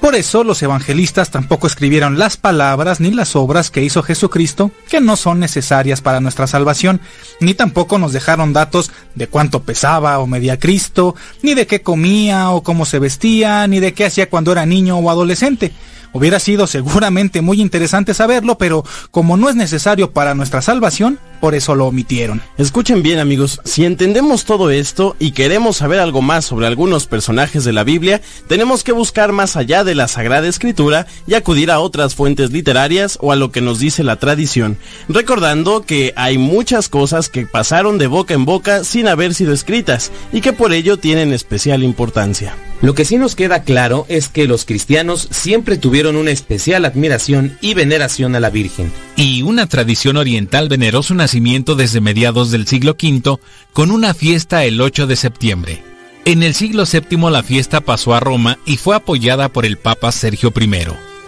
Por 0.00 0.14
eso 0.14 0.42
los 0.42 0.62
evangelistas 0.62 1.30
tampoco 1.30 1.66
escribieron 1.66 2.18
las 2.18 2.38
palabras 2.38 2.98
ni 2.98 3.10
las 3.10 3.36
obras 3.36 3.70
que 3.70 3.82
hizo 3.82 4.02
Jesucristo, 4.02 4.70
que 4.88 5.02
no 5.02 5.16
son 5.16 5.38
necesarias 5.38 6.00
para 6.00 6.20
nuestra 6.20 6.46
salvación, 6.46 7.02
ni 7.40 7.52
tampoco 7.52 7.98
nos 7.98 8.14
dejaron 8.14 8.54
datos 8.54 8.90
de 9.14 9.26
cuánto 9.26 9.64
pesaba 9.64 10.20
o 10.20 10.26
medía 10.26 10.58
Cristo, 10.58 11.14
ni 11.42 11.52
de 11.52 11.66
qué 11.66 11.82
comía 11.82 12.52
o 12.52 12.62
cómo 12.62 12.86
se 12.86 12.98
vestía, 12.98 13.66
ni 13.66 13.80
de 13.80 13.92
qué 13.92 14.06
hacía 14.06 14.30
cuando 14.30 14.50
era 14.50 14.64
niño 14.64 14.96
o 14.96 15.10
adolescente. 15.10 15.74
Hubiera 16.14 16.38
sido 16.38 16.68
seguramente 16.68 17.40
muy 17.42 17.60
interesante 17.60 18.14
saberlo, 18.14 18.56
pero 18.56 18.84
como 19.10 19.36
no 19.36 19.50
es 19.50 19.56
necesario 19.56 20.12
para 20.12 20.36
nuestra 20.36 20.62
salvación, 20.62 21.18
por 21.40 21.54
eso 21.54 21.74
lo 21.74 21.86
omitieron. 21.86 22.42
Escuchen 22.58 23.02
bien 23.02 23.18
amigos, 23.18 23.60
si 23.64 23.84
entendemos 23.84 24.44
todo 24.44 24.70
esto 24.70 25.16
y 25.18 25.32
queremos 25.32 25.78
saber 25.78 26.00
algo 26.00 26.22
más 26.22 26.44
sobre 26.44 26.66
algunos 26.66 27.06
personajes 27.06 27.64
de 27.64 27.72
la 27.72 27.84
Biblia, 27.84 28.20
tenemos 28.48 28.84
que 28.84 28.92
buscar 28.92 29.32
más 29.32 29.56
allá 29.56 29.84
de 29.84 29.94
la 29.94 30.08
Sagrada 30.08 30.48
Escritura 30.48 31.06
y 31.26 31.34
acudir 31.34 31.70
a 31.70 31.80
otras 31.80 32.14
fuentes 32.14 32.50
literarias 32.50 33.18
o 33.20 33.32
a 33.32 33.36
lo 33.36 33.52
que 33.52 33.60
nos 33.60 33.78
dice 33.78 34.04
la 34.04 34.16
tradición, 34.16 34.78
recordando 35.08 35.82
que 35.82 36.12
hay 36.16 36.38
muchas 36.38 36.88
cosas 36.88 37.28
que 37.28 37.46
pasaron 37.46 37.98
de 37.98 38.06
boca 38.06 38.34
en 38.34 38.44
boca 38.44 38.84
sin 38.84 39.08
haber 39.08 39.34
sido 39.34 39.52
escritas 39.52 40.12
y 40.32 40.40
que 40.40 40.52
por 40.52 40.72
ello 40.72 40.96
tienen 40.96 41.32
especial 41.32 41.82
importancia. 41.82 42.54
Lo 42.84 42.94
que 42.94 43.06
sí 43.06 43.16
nos 43.16 43.34
queda 43.34 43.62
claro 43.62 44.04
es 44.08 44.28
que 44.28 44.46
los 44.46 44.66
cristianos 44.66 45.28
siempre 45.30 45.78
tuvieron 45.78 46.16
una 46.16 46.32
especial 46.32 46.84
admiración 46.84 47.56
y 47.62 47.72
veneración 47.72 48.34
a 48.34 48.40
la 48.40 48.50
Virgen. 48.50 48.92
Y 49.16 49.42
una 49.42 49.66
tradición 49.66 50.18
oriental 50.18 50.68
venerosa 50.68 51.14
una 51.14 51.23
nacimiento 51.24 51.74
desde 51.74 52.02
mediados 52.02 52.50
del 52.50 52.66
siglo 52.66 52.98
V 53.02 53.38
con 53.72 53.90
una 53.90 54.12
fiesta 54.12 54.64
el 54.64 54.78
8 54.78 55.06
de 55.06 55.16
septiembre. 55.16 55.82
En 56.26 56.42
el 56.42 56.52
siglo 56.52 56.84
VII 56.84 57.30
la 57.30 57.42
fiesta 57.42 57.80
pasó 57.80 58.12
a 58.12 58.20
Roma 58.20 58.58
y 58.66 58.76
fue 58.76 58.94
apoyada 58.94 59.48
por 59.48 59.64
el 59.64 59.78
Papa 59.78 60.12
Sergio 60.12 60.52
I. 60.54 60.70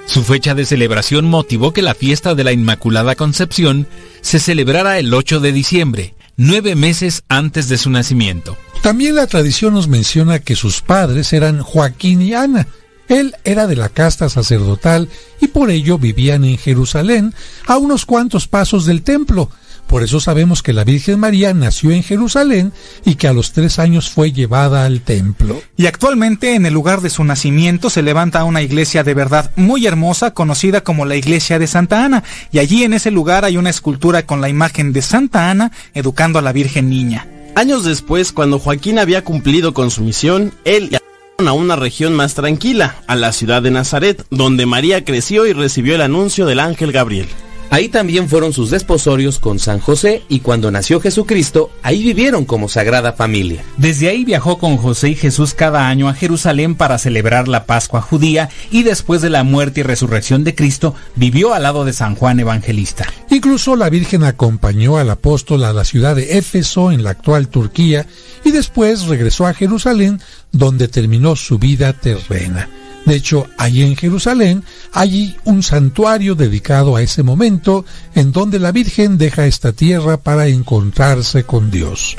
Su 0.04 0.22
fecha 0.22 0.54
de 0.54 0.66
celebración 0.66 1.24
motivó 1.24 1.72
que 1.72 1.80
la 1.80 1.94
fiesta 1.94 2.34
de 2.34 2.44
la 2.44 2.52
Inmaculada 2.52 3.14
Concepción 3.14 3.88
se 4.20 4.38
celebrara 4.38 4.98
el 4.98 5.14
8 5.14 5.40
de 5.40 5.52
diciembre, 5.52 6.14
nueve 6.36 6.74
meses 6.74 7.22
antes 7.30 7.70
de 7.70 7.78
su 7.78 7.88
nacimiento. 7.88 8.58
También 8.82 9.14
la 9.14 9.26
tradición 9.26 9.72
nos 9.72 9.88
menciona 9.88 10.40
que 10.40 10.56
sus 10.56 10.82
padres 10.82 11.32
eran 11.32 11.62
Joaquín 11.62 12.20
y 12.20 12.34
Ana. 12.34 12.68
Él 13.08 13.34
era 13.44 13.66
de 13.66 13.76
la 13.76 13.88
casta 13.88 14.28
sacerdotal 14.28 15.08
y 15.40 15.46
por 15.46 15.70
ello 15.70 15.96
vivían 15.96 16.44
en 16.44 16.58
Jerusalén, 16.58 17.32
a 17.66 17.78
unos 17.78 18.04
cuantos 18.04 18.46
pasos 18.46 18.84
del 18.84 19.00
templo, 19.00 19.48
por 19.86 20.02
eso 20.02 20.20
sabemos 20.20 20.62
que 20.62 20.72
la 20.72 20.84
Virgen 20.84 21.20
María 21.20 21.54
nació 21.54 21.90
en 21.90 22.02
Jerusalén 22.02 22.72
y 23.04 23.14
que 23.14 23.28
a 23.28 23.32
los 23.32 23.52
tres 23.52 23.78
años 23.78 24.10
fue 24.10 24.32
llevada 24.32 24.84
al 24.84 25.00
templo. 25.00 25.60
Y 25.76 25.86
actualmente 25.86 26.54
en 26.54 26.66
el 26.66 26.74
lugar 26.74 27.00
de 27.00 27.10
su 27.10 27.24
nacimiento 27.24 27.88
se 27.90 28.02
levanta 28.02 28.44
una 28.44 28.62
iglesia 28.62 29.04
de 29.04 29.14
verdad 29.14 29.50
muy 29.56 29.86
hermosa 29.86 30.32
conocida 30.32 30.82
como 30.82 31.04
la 31.04 31.16
iglesia 31.16 31.58
de 31.58 31.66
Santa 31.66 32.04
Ana. 32.04 32.24
Y 32.52 32.58
allí 32.58 32.84
en 32.84 32.94
ese 32.94 33.10
lugar 33.10 33.44
hay 33.44 33.56
una 33.56 33.70
escultura 33.70 34.26
con 34.26 34.40
la 34.40 34.48
imagen 34.48 34.92
de 34.92 35.02
Santa 35.02 35.50
Ana 35.50 35.72
educando 35.94 36.38
a 36.38 36.42
la 36.42 36.52
Virgen 36.52 36.90
Niña. 36.90 37.28
Años 37.54 37.84
después, 37.84 38.32
cuando 38.32 38.58
Joaquín 38.58 38.98
había 38.98 39.24
cumplido 39.24 39.72
con 39.72 39.90
su 39.90 40.02
misión, 40.02 40.52
él 40.64 40.98
a 41.38 41.52
una 41.52 41.76
región 41.76 42.14
más 42.14 42.34
tranquila, 42.34 42.96
a 43.06 43.14
la 43.14 43.32
ciudad 43.32 43.62
de 43.62 43.70
Nazaret, 43.70 44.24
donde 44.30 44.64
María 44.64 45.04
creció 45.04 45.46
y 45.46 45.52
recibió 45.52 45.94
el 45.94 46.00
anuncio 46.00 46.46
del 46.46 46.60
ángel 46.60 46.92
Gabriel. 46.92 47.28
Ahí 47.70 47.88
también 47.88 48.28
fueron 48.28 48.52
sus 48.52 48.70
desposorios 48.70 49.38
con 49.38 49.58
San 49.58 49.80
José 49.80 50.22
y 50.28 50.40
cuando 50.40 50.70
nació 50.70 51.00
Jesucristo, 51.00 51.70
ahí 51.82 52.02
vivieron 52.02 52.44
como 52.44 52.68
sagrada 52.68 53.12
familia. 53.12 53.64
Desde 53.76 54.08
ahí 54.08 54.24
viajó 54.24 54.58
con 54.58 54.76
José 54.76 55.10
y 55.10 55.14
Jesús 55.16 55.52
cada 55.52 55.88
año 55.88 56.08
a 56.08 56.14
Jerusalén 56.14 56.76
para 56.76 56.98
celebrar 56.98 57.48
la 57.48 57.66
Pascua 57.66 58.00
judía 58.00 58.48
y 58.70 58.84
después 58.84 59.20
de 59.20 59.30
la 59.30 59.42
muerte 59.42 59.80
y 59.80 59.82
resurrección 59.82 60.44
de 60.44 60.54
Cristo 60.54 60.94
vivió 61.16 61.54
al 61.54 61.64
lado 61.64 61.84
de 61.84 61.92
San 61.92 62.14
Juan 62.14 62.38
Evangelista. 62.38 63.06
Incluso 63.30 63.74
la 63.74 63.90
Virgen 63.90 64.22
acompañó 64.22 64.96
al 64.98 65.10
apóstol 65.10 65.64
a 65.64 65.72
la 65.72 65.84
ciudad 65.84 66.14
de 66.14 66.38
Éfeso 66.38 66.92
en 66.92 67.02
la 67.02 67.10
actual 67.10 67.48
Turquía 67.48 68.06
y 68.44 68.52
después 68.52 69.06
regresó 69.06 69.46
a 69.46 69.54
Jerusalén 69.54 70.20
donde 70.52 70.88
terminó 70.88 71.34
su 71.34 71.58
vida 71.58 71.92
terrena. 71.92 72.68
De 73.06 73.14
hecho, 73.14 73.46
allí 73.56 73.82
en 73.82 73.96
Jerusalén 73.96 74.64
hay 74.92 75.36
un 75.44 75.62
santuario 75.62 76.34
dedicado 76.34 76.96
a 76.96 77.02
ese 77.02 77.22
momento 77.22 77.84
en 78.16 78.32
donde 78.32 78.58
la 78.58 78.72
Virgen 78.72 79.16
deja 79.16 79.46
esta 79.46 79.72
tierra 79.72 80.16
para 80.16 80.48
encontrarse 80.48 81.44
con 81.44 81.70
Dios. 81.70 82.16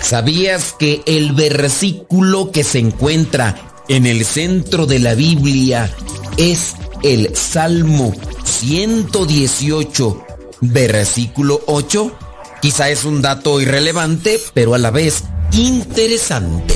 ¿Sabías 0.00 0.74
que 0.76 1.02
el 1.06 1.34
versículo 1.34 2.50
que 2.50 2.64
se 2.64 2.78
encuentra 2.80 3.54
en 3.88 4.06
el 4.06 4.24
centro 4.24 4.86
de 4.86 4.98
la 4.98 5.14
Biblia 5.14 5.94
es 6.36 6.74
el 7.02 7.36
Salmo 7.36 8.12
118, 8.44 10.24
versículo 10.60 11.60
8. 11.66 12.12
Quizá 12.60 12.90
es 12.90 13.04
un 13.04 13.22
dato 13.22 13.60
irrelevante, 13.60 14.40
pero 14.52 14.74
a 14.74 14.78
la 14.78 14.90
vez 14.90 15.24
interesante. 15.52 16.74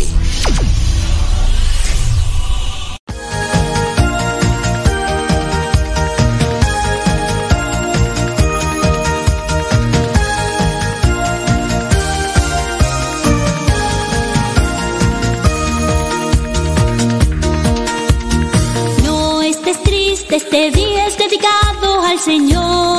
No 19.05 19.42
estés 19.42 19.83
triste, 19.83 20.37
este 20.37 20.70
día 20.70 21.07
es 21.07 21.18
dedicado 21.18 22.01
al 22.03 22.18
Señor. 22.18 22.93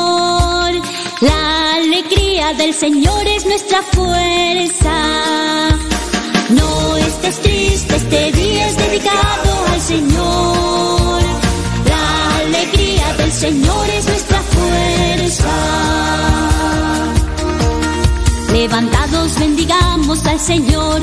Señor 2.80 3.26
es 3.28 3.46
nuestra 3.46 3.82
fuerza. 3.94 4.94
No 6.50 6.98
estés 6.98 7.40
triste, 7.42 7.96
este 7.96 8.32
día 8.34 8.68
es 8.68 8.78
dedicado 8.78 9.66
al 9.72 9.82
Señor. 9.82 11.22
La 11.88 12.38
alegría 12.40 13.14
del 13.14 13.32
Señor 13.32 13.90
es 13.98 14.06
nuestra 14.08 14.42
fuerza. 14.42 15.54
Levantados 18.52 19.40
bendigamos 19.40 20.26
al 20.26 20.40
Señor. 20.40 21.02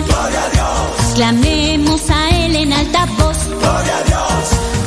Clamemos 1.15 2.11
a 2.11 2.29
Él 2.31 2.57
en 2.57 2.73
alta 2.75 3.07
voz. 3.19 3.39
Gloria 3.49 3.97
a 3.97 4.03
Dios. 4.03 4.82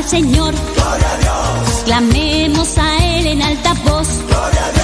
Al 0.00 0.08
Señor. 0.08 0.54
Clamemos 1.84 2.78
a 2.78 3.18
Él 3.18 3.26
en 3.26 3.42
alta 3.42 3.74
voz. 3.84 4.08
Gloria 4.28 4.64
a 4.66 4.72
Dios. 4.72 4.79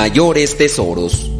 Mayores 0.00 0.56
tesoros. 0.56 1.30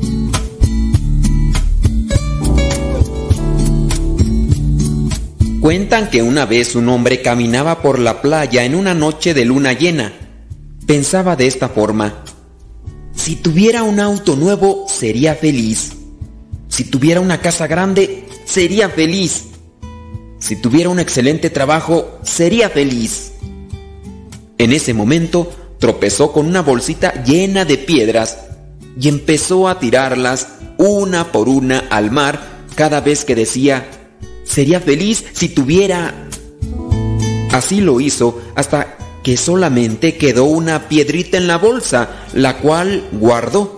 Cuentan 5.63 6.11
que 6.11 6.23
una 6.23 6.45
vez 6.45 6.75
un 6.75 6.91
hombre 6.91 7.23
caminaba 7.23 7.81
por 7.81 7.99
la 7.99 8.21
playa 8.21 8.67
en 8.67 8.75
una 8.75 8.93
noche 8.93 9.33
de 9.33 9.47
luna 9.47 9.73
llena. 9.73 10.13
Pensaba 10.87 11.37
de 11.37 11.47
esta 11.47 11.71
forma, 11.71 12.23
si 13.17 13.37
tuviera 13.37 13.83
un 13.83 13.99
auto 13.99 14.37
nuevo 14.37 14.85
sería 14.87 15.35
feliz. 15.35 15.93
Si 16.69 16.85
tuviera 16.85 17.21
una 17.21 17.41
casa 17.41 17.67
grande 17.67 18.27
sería 18.45 18.91
feliz. 18.91 19.45
Si 20.39 20.57
tuviera 20.57 20.91
un 20.91 21.01
excelente 21.01 21.49
trabajo 21.49 22.19
sería 22.25 22.69
feliz. 22.69 23.33
En 24.59 24.75
ese 24.75 24.93
momento 24.93 25.51
tropezó 25.79 26.31
con 26.31 26.47
una 26.47 26.61
bolsita 26.61 27.25
llena 27.25 27.65
de 27.65 27.79
piedras 27.79 28.50
y 28.99 29.09
empezó 29.09 29.69
a 29.69 29.79
tirarlas 29.79 30.49
una 30.79 31.33
por 31.33 31.49
una 31.49 31.81
al 31.91 32.11
mar 32.11 32.41
cada 32.75 33.01
vez 33.01 33.25
que 33.25 33.35
decía, 33.35 33.87
sería 34.45 34.81
feliz 34.81 35.25
si 35.33 35.49
tuviera... 35.49 36.27
Así 37.53 37.81
lo 37.81 38.01
hizo 38.01 38.41
hasta 38.55 38.97
que 39.23 39.37
solamente 39.37 40.17
quedó 40.17 40.45
una 40.45 40.89
piedrita 40.89 41.37
en 41.37 41.47
la 41.47 41.59
bolsa, 41.59 42.27
la 42.33 42.59
cual 42.59 43.09
guardó. 43.13 43.77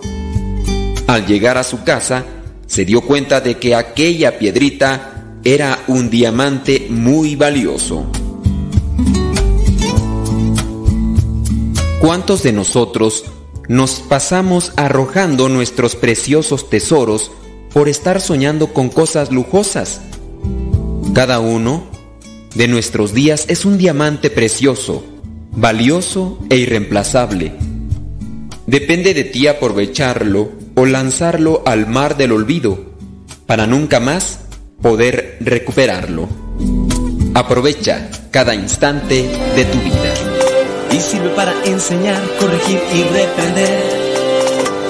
Al 1.07 1.25
llegar 1.25 1.57
a 1.57 1.63
su 1.63 1.83
casa, 1.83 2.23
se 2.67 2.85
dio 2.85 3.01
cuenta 3.01 3.41
de 3.41 3.57
que 3.57 3.75
aquella 3.75 4.37
piedrita 4.37 5.39
era 5.43 5.83
un 5.87 6.09
diamante 6.09 6.87
muy 6.89 7.35
valioso. 7.35 8.05
¿Cuántos 11.99 12.43
de 12.43 12.53
nosotros 12.53 13.25
nos 13.67 14.01
pasamos 14.01 14.73
arrojando 14.75 15.49
nuestros 15.49 15.95
preciosos 15.95 16.69
tesoros 16.69 17.31
por 17.73 17.89
estar 17.89 18.21
soñando 18.21 18.73
con 18.73 18.89
cosas 18.89 19.31
lujosas? 19.31 20.01
Cada 21.13 21.39
uno 21.39 21.83
de 22.55 22.67
nuestros 22.67 23.13
días 23.13 23.45
es 23.47 23.65
un 23.65 23.77
diamante 23.77 24.29
precioso, 24.29 25.03
valioso 25.51 26.39
e 26.49 26.57
irreemplazable. 26.57 27.53
Depende 28.67 29.13
de 29.13 29.23
ti 29.23 29.47
aprovecharlo 29.47 30.51
o 30.75 30.85
lanzarlo 30.85 31.63
al 31.65 31.87
mar 31.87 32.17
del 32.17 32.31
olvido 32.31 32.93
para 33.45 33.67
nunca 33.67 33.99
más 33.99 34.39
poder 34.81 35.37
recuperarlo. 35.41 36.27
Aprovecha 37.33 38.09
cada 38.31 38.55
instante 38.55 39.27
de 39.55 39.65
tu 39.65 39.79
vida. 39.79 40.02
Sirve 41.09 41.29
para 41.29 41.53
enseñar, 41.65 42.19
corregir 42.39 42.81
y 42.93 43.03
reprender. 43.03 43.83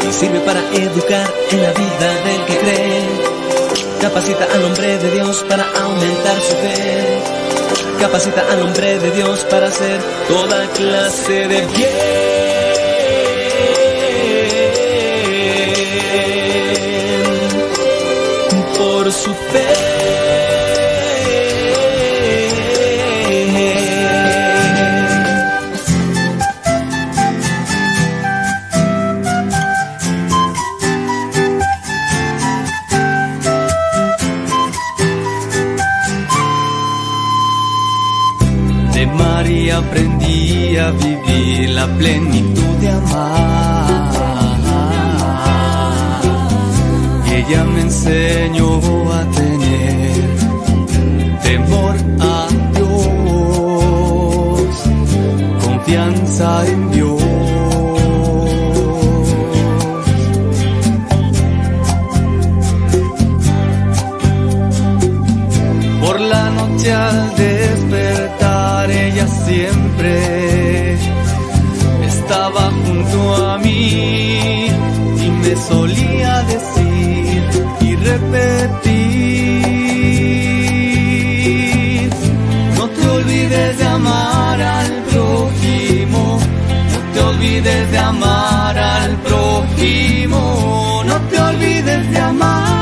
Y 0.07 0.13
sirve 0.13 0.39
para 0.41 0.59
educar 0.73 1.27
en 1.51 1.61
la 1.61 1.73
vida 1.73 2.13
del 2.25 2.45
que 2.45 2.57
cree. 2.57 3.33
Capacita 3.99 4.45
al 4.53 4.63
hombre 4.63 4.97
de 4.97 5.11
Dios 5.11 5.43
para 5.49 5.63
aumentar 5.63 6.39
su 6.39 6.55
fe. 6.55 7.19
Capacita 7.99 8.43
al 8.51 8.61
hombre 8.61 8.99
de 8.99 9.11
Dios 9.11 9.45
para 9.49 9.67
hacer 9.67 9.99
toda 10.27 10.67
clase 10.73 11.47
de 11.47 11.61
bien. 11.65 11.89
Por 18.77 19.11
su 19.11 19.33
fe. 19.33 19.92
La 41.73 41.87
plenitud 41.97 42.75
de 42.81 42.89
amar. 42.89 44.11
Ella 47.35 47.63
me 47.65 47.81
enseñó 47.81 48.79
a 49.11 49.25
tener 49.39 50.13
temor 51.41 51.95
a 52.19 52.47
Dios, 52.75 53.63
confianza 55.65 56.67
en 56.67 56.91
Dios. 56.91 57.32
Amar 88.13 88.77
al 88.77 89.17
prójimo. 89.17 91.03
No 91.05 91.15
te 91.29 91.39
olvides 91.39 92.11
de 92.11 92.19
amar 92.19 92.72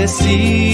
necesito. 0.00 0.69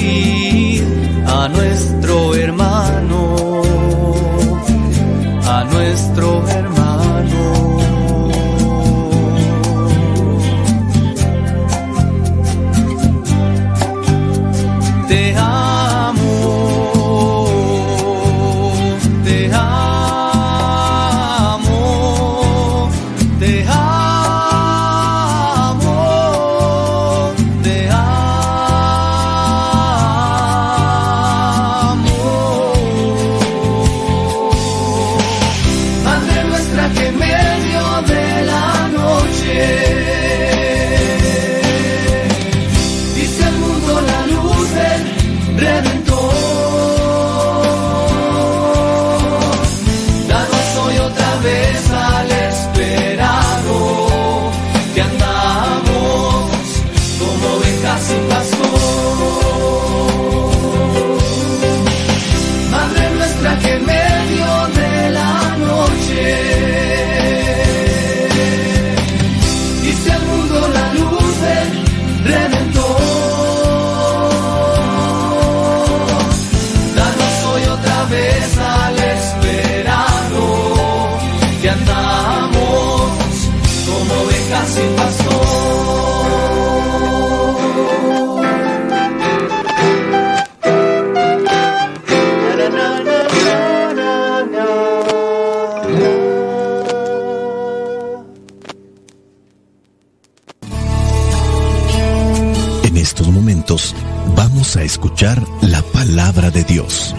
La 105.62 105.80
palabra 105.94 106.50
de 106.50 106.62
Dios. 106.64 107.14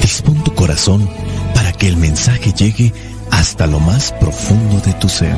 Dispón 0.00 0.42
tu 0.44 0.54
corazón 0.54 1.06
para 1.54 1.70
que 1.72 1.86
el 1.86 1.98
mensaje 1.98 2.52
llegue 2.52 2.90
hasta 3.30 3.66
lo 3.66 3.80
más 3.80 4.12
profundo 4.12 4.80
de 4.80 4.94
tu 4.94 5.10
ser. 5.10 5.36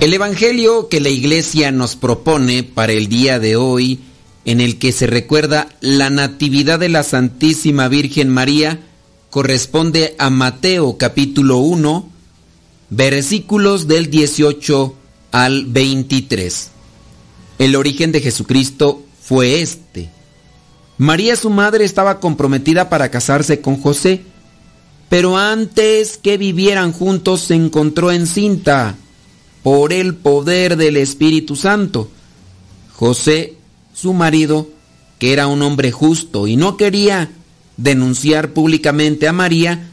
El 0.00 0.14
Evangelio 0.14 0.88
que 0.88 1.00
la 1.00 1.10
Iglesia 1.10 1.72
nos 1.72 1.94
propone 1.94 2.62
para 2.62 2.92
el 2.92 3.08
día 3.08 3.38
de 3.38 3.56
hoy, 3.56 4.00
en 4.46 4.60
el 4.60 4.78
que 4.78 4.92
se 4.92 5.08
recuerda 5.08 5.68
la 5.80 6.08
Natividad 6.08 6.78
de 6.78 6.88
la 6.88 7.02
Santísima 7.02 7.88
Virgen 7.88 8.30
María, 8.30 8.80
corresponde 9.28 10.14
a 10.18 10.30
Mateo 10.30 10.96
capítulo 10.96 11.58
1, 11.58 12.08
versículos 12.88 13.88
del 13.88 14.08
18 14.08 14.94
al 15.32 15.66
23. 15.66 16.70
El 17.58 17.74
origen 17.74 18.12
de 18.12 18.20
Jesucristo 18.20 19.02
fue 19.20 19.60
este. 19.62 20.10
María 20.96 21.34
su 21.34 21.50
madre 21.50 21.84
estaba 21.84 22.20
comprometida 22.20 22.88
para 22.88 23.10
casarse 23.10 23.60
con 23.60 23.80
José, 23.80 24.22
pero 25.08 25.36
antes 25.36 26.18
que 26.18 26.38
vivieran 26.38 26.92
juntos 26.92 27.40
se 27.40 27.54
encontró 27.54 28.12
encinta 28.12 28.94
por 29.64 29.92
el 29.92 30.14
poder 30.14 30.76
del 30.76 30.96
Espíritu 30.96 31.56
Santo. 31.56 32.08
José, 32.92 33.55
su 33.96 34.12
marido, 34.12 34.68
que 35.18 35.32
era 35.32 35.46
un 35.46 35.62
hombre 35.62 35.90
justo 35.90 36.46
y 36.46 36.56
no 36.56 36.76
quería 36.76 37.30
denunciar 37.78 38.52
públicamente 38.52 39.26
a 39.26 39.32
María, 39.32 39.88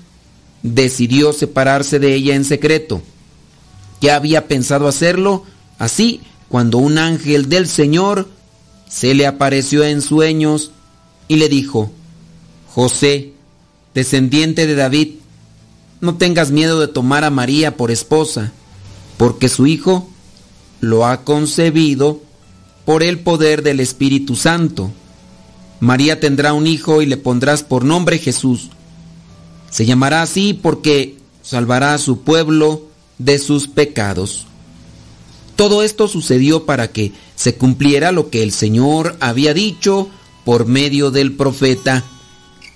decidió 0.62 1.32
separarse 1.32 2.00
de 2.00 2.14
ella 2.14 2.36
en 2.36 2.44
secreto. 2.44 3.02
Ya 4.02 4.18
había 4.18 4.50
pensado 4.50 4.90
hacerlo 4.90 5.46
así 5.80 6.20
cuando 6.50 6.80
un 6.80 6.98
ángel 6.98 7.48
del 7.48 7.66
Señor 7.66 8.28
se 8.90 9.14
le 9.14 9.26
apareció 9.26 9.86
en 9.86 10.02
sueños 10.02 10.72
y 11.30 11.38
le 11.38 11.48
dijo, 11.48 11.90
José, 12.68 13.32
descendiente 13.94 14.68
de 14.68 14.76
David, 14.76 15.14
no 16.02 16.18
tengas 16.18 16.52
miedo 16.52 16.82
de 16.82 16.90
tomar 16.90 17.24
a 17.24 17.30
María 17.30 17.78
por 17.78 17.90
esposa 17.90 18.52
porque 19.16 19.48
su 19.48 19.66
Hijo 19.66 20.10
lo 20.82 21.06
ha 21.06 21.24
concebido 21.24 22.22
por 22.86 23.04
el 23.04 23.20
poder 23.20 23.64
del 23.64 23.80
Espíritu 23.80 24.36
Santo. 24.36 24.92
María 25.80 26.20
tendrá 26.20 26.54
un 26.54 26.68
hijo 26.68 27.02
y 27.02 27.06
le 27.06 27.18
pondrás 27.18 27.64
por 27.64 27.84
nombre 27.84 28.18
Jesús. 28.18 28.70
Se 29.70 29.86
llamará 29.86 30.22
así 30.22 30.54
porque 30.54 31.18
salvará 31.42 31.94
a 31.94 31.98
su 31.98 32.22
pueblo 32.22 32.88
de 33.18 33.40
sus 33.40 33.68
pecados. 33.68 34.48
Todo 35.56 35.84
esto 35.84 36.08
sucedió 36.08 36.66
para 36.66 36.92
que 36.92 37.12
se 37.36 37.56
cumpliera 37.56 38.12
lo 38.12 38.30
que 38.30 38.44
el 38.44 38.52
Señor 38.52 39.18
había 39.20 39.54
dicho 39.54 40.10
por 40.46 40.66
medio 40.66 41.12
del 41.12 41.34
profeta. 41.34 42.04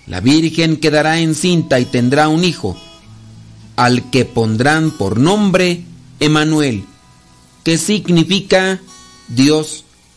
La 0.06 0.22
Virgen 0.22 0.78
quedará 0.78 1.20
encinta 1.20 1.80
y 1.80 1.86
tendrá 1.86 2.28
un 2.30 2.44
hijo, 2.44 2.78
al 3.76 4.10
que 4.10 4.26
pondrán 4.26 4.92
por 4.92 5.20
nombre 5.20 5.84
Emanuel, 6.20 6.86
que 7.64 7.78
significa 7.78 8.80
Dios 9.28 9.84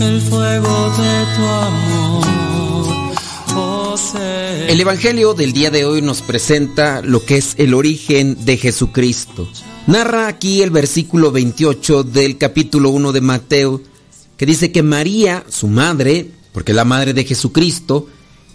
el 0.00 0.20
fuego 0.22 0.90
de 0.96 1.26
tu 1.36 1.42
amor. 1.42 2.24
El 4.66 4.80
Evangelio 4.80 5.34
del 5.34 5.52
día 5.52 5.70
de 5.70 5.84
hoy 5.84 6.00
nos 6.00 6.22
presenta 6.22 7.02
lo 7.02 7.22
que 7.22 7.36
es 7.36 7.54
el 7.58 7.74
origen 7.74 8.46
de 8.46 8.56
Jesucristo. 8.56 9.46
Narra 9.86 10.26
aquí 10.26 10.62
el 10.62 10.70
versículo 10.70 11.32
28 11.32 12.02
del 12.02 12.38
capítulo 12.38 12.88
1 12.88 13.12
de 13.12 13.20
Mateo, 13.20 13.82
que 14.38 14.46
dice 14.46 14.72
que 14.72 14.82
María, 14.82 15.44
su 15.50 15.68
madre, 15.68 16.30
porque 16.52 16.72
la 16.72 16.86
madre 16.86 17.12
de 17.12 17.24
Jesucristo, 17.24 18.08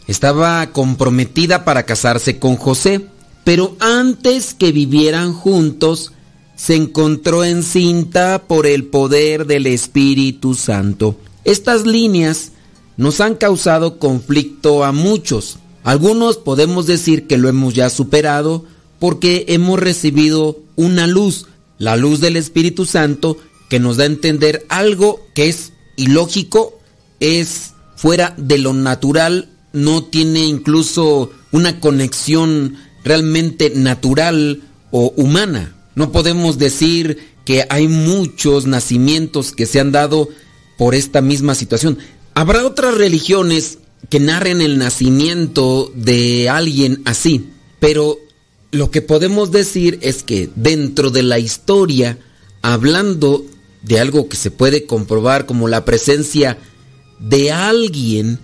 estaba 0.07 0.71
comprometida 0.71 1.63
para 1.63 1.83
casarse 1.83 2.39
con 2.39 2.55
José, 2.55 3.05
pero 3.43 3.75
antes 3.79 4.55
que 4.55 4.71
vivieran 4.71 5.31
juntos, 5.33 6.11
se 6.59 6.75
encontró 6.75 7.45
encinta 7.45 8.43
por 8.45 8.67
el 8.67 8.83
poder 8.83 9.47
del 9.47 9.65
Espíritu 9.65 10.55
Santo. 10.55 11.15
Estas 11.45 11.85
líneas 11.85 12.51
nos 12.97 13.21
han 13.21 13.35
causado 13.35 13.97
conflicto 13.97 14.83
a 14.83 14.91
muchos. 14.91 15.57
Algunos 15.83 16.35
podemos 16.35 16.85
decir 16.85 17.27
que 17.27 17.37
lo 17.37 17.47
hemos 17.47 17.75
ya 17.75 17.89
superado 17.89 18.65
porque 18.99 19.45
hemos 19.47 19.79
recibido 19.79 20.59
una 20.75 21.07
luz, 21.07 21.45
la 21.77 21.95
luz 21.95 22.19
del 22.19 22.35
Espíritu 22.35 22.85
Santo, 22.85 23.37
que 23.69 23.79
nos 23.79 23.95
da 23.95 24.03
a 24.03 24.07
entender 24.07 24.65
algo 24.67 25.21
que 25.33 25.47
es 25.47 25.71
ilógico, 25.95 26.77
es 27.21 27.71
fuera 27.95 28.35
de 28.37 28.57
lo 28.57 28.73
natural, 28.73 29.49
no 29.71 30.03
tiene 30.03 30.43
incluso 30.43 31.31
una 31.53 31.79
conexión 31.79 32.75
realmente 33.05 33.71
natural 33.73 34.61
o 34.91 35.13
humana. 35.15 35.77
No 35.99 36.13
podemos 36.13 36.57
decir 36.57 37.17
que 37.43 37.65
hay 37.69 37.89
muchos 37.89 38.65
nacimientos 38.65 39.51
que 39.51 39.65
se 39.65 39.81
han 39.81 39.91
dado 39.91 40.29
por 40.77 40.95
esta 40.95 41.19
misma 41.19 41.55
situación. 41.55 41.97
Habrá 42.35 42.65
otras 42.65 42.95
religiones 42.95 43.79
que 44.07 44.21
narren 44.21 44.61
el 44.61 44.77
nacimiento 44.77 45.91
de 45.93 46.47
alguien 46.47 47.01
así, 47.03 47.49
pero 47.81 48.17
lo 48.71 48.91
que 48.91 49.01
podemos 49.01 49.51
decir 49.51 49.99
es 50.01 50.23
que 50.23 50.49
dentro 50.55 51.09
de 51.09 51.23
la 51.23 51.37
historia, 51.37 52.17
hablando 52.61 53.43
de 53.81 53.99
algo 53.99 54.29
que 54.29 54.37
se 54.37 54.51
puede 54.51 54.85
comprobar 54.85 55.45
como 55.45 55.67
la 55.67 55.83
presencia 55.83 56.57
de 57.19 57.51
alguien 57.51 58.39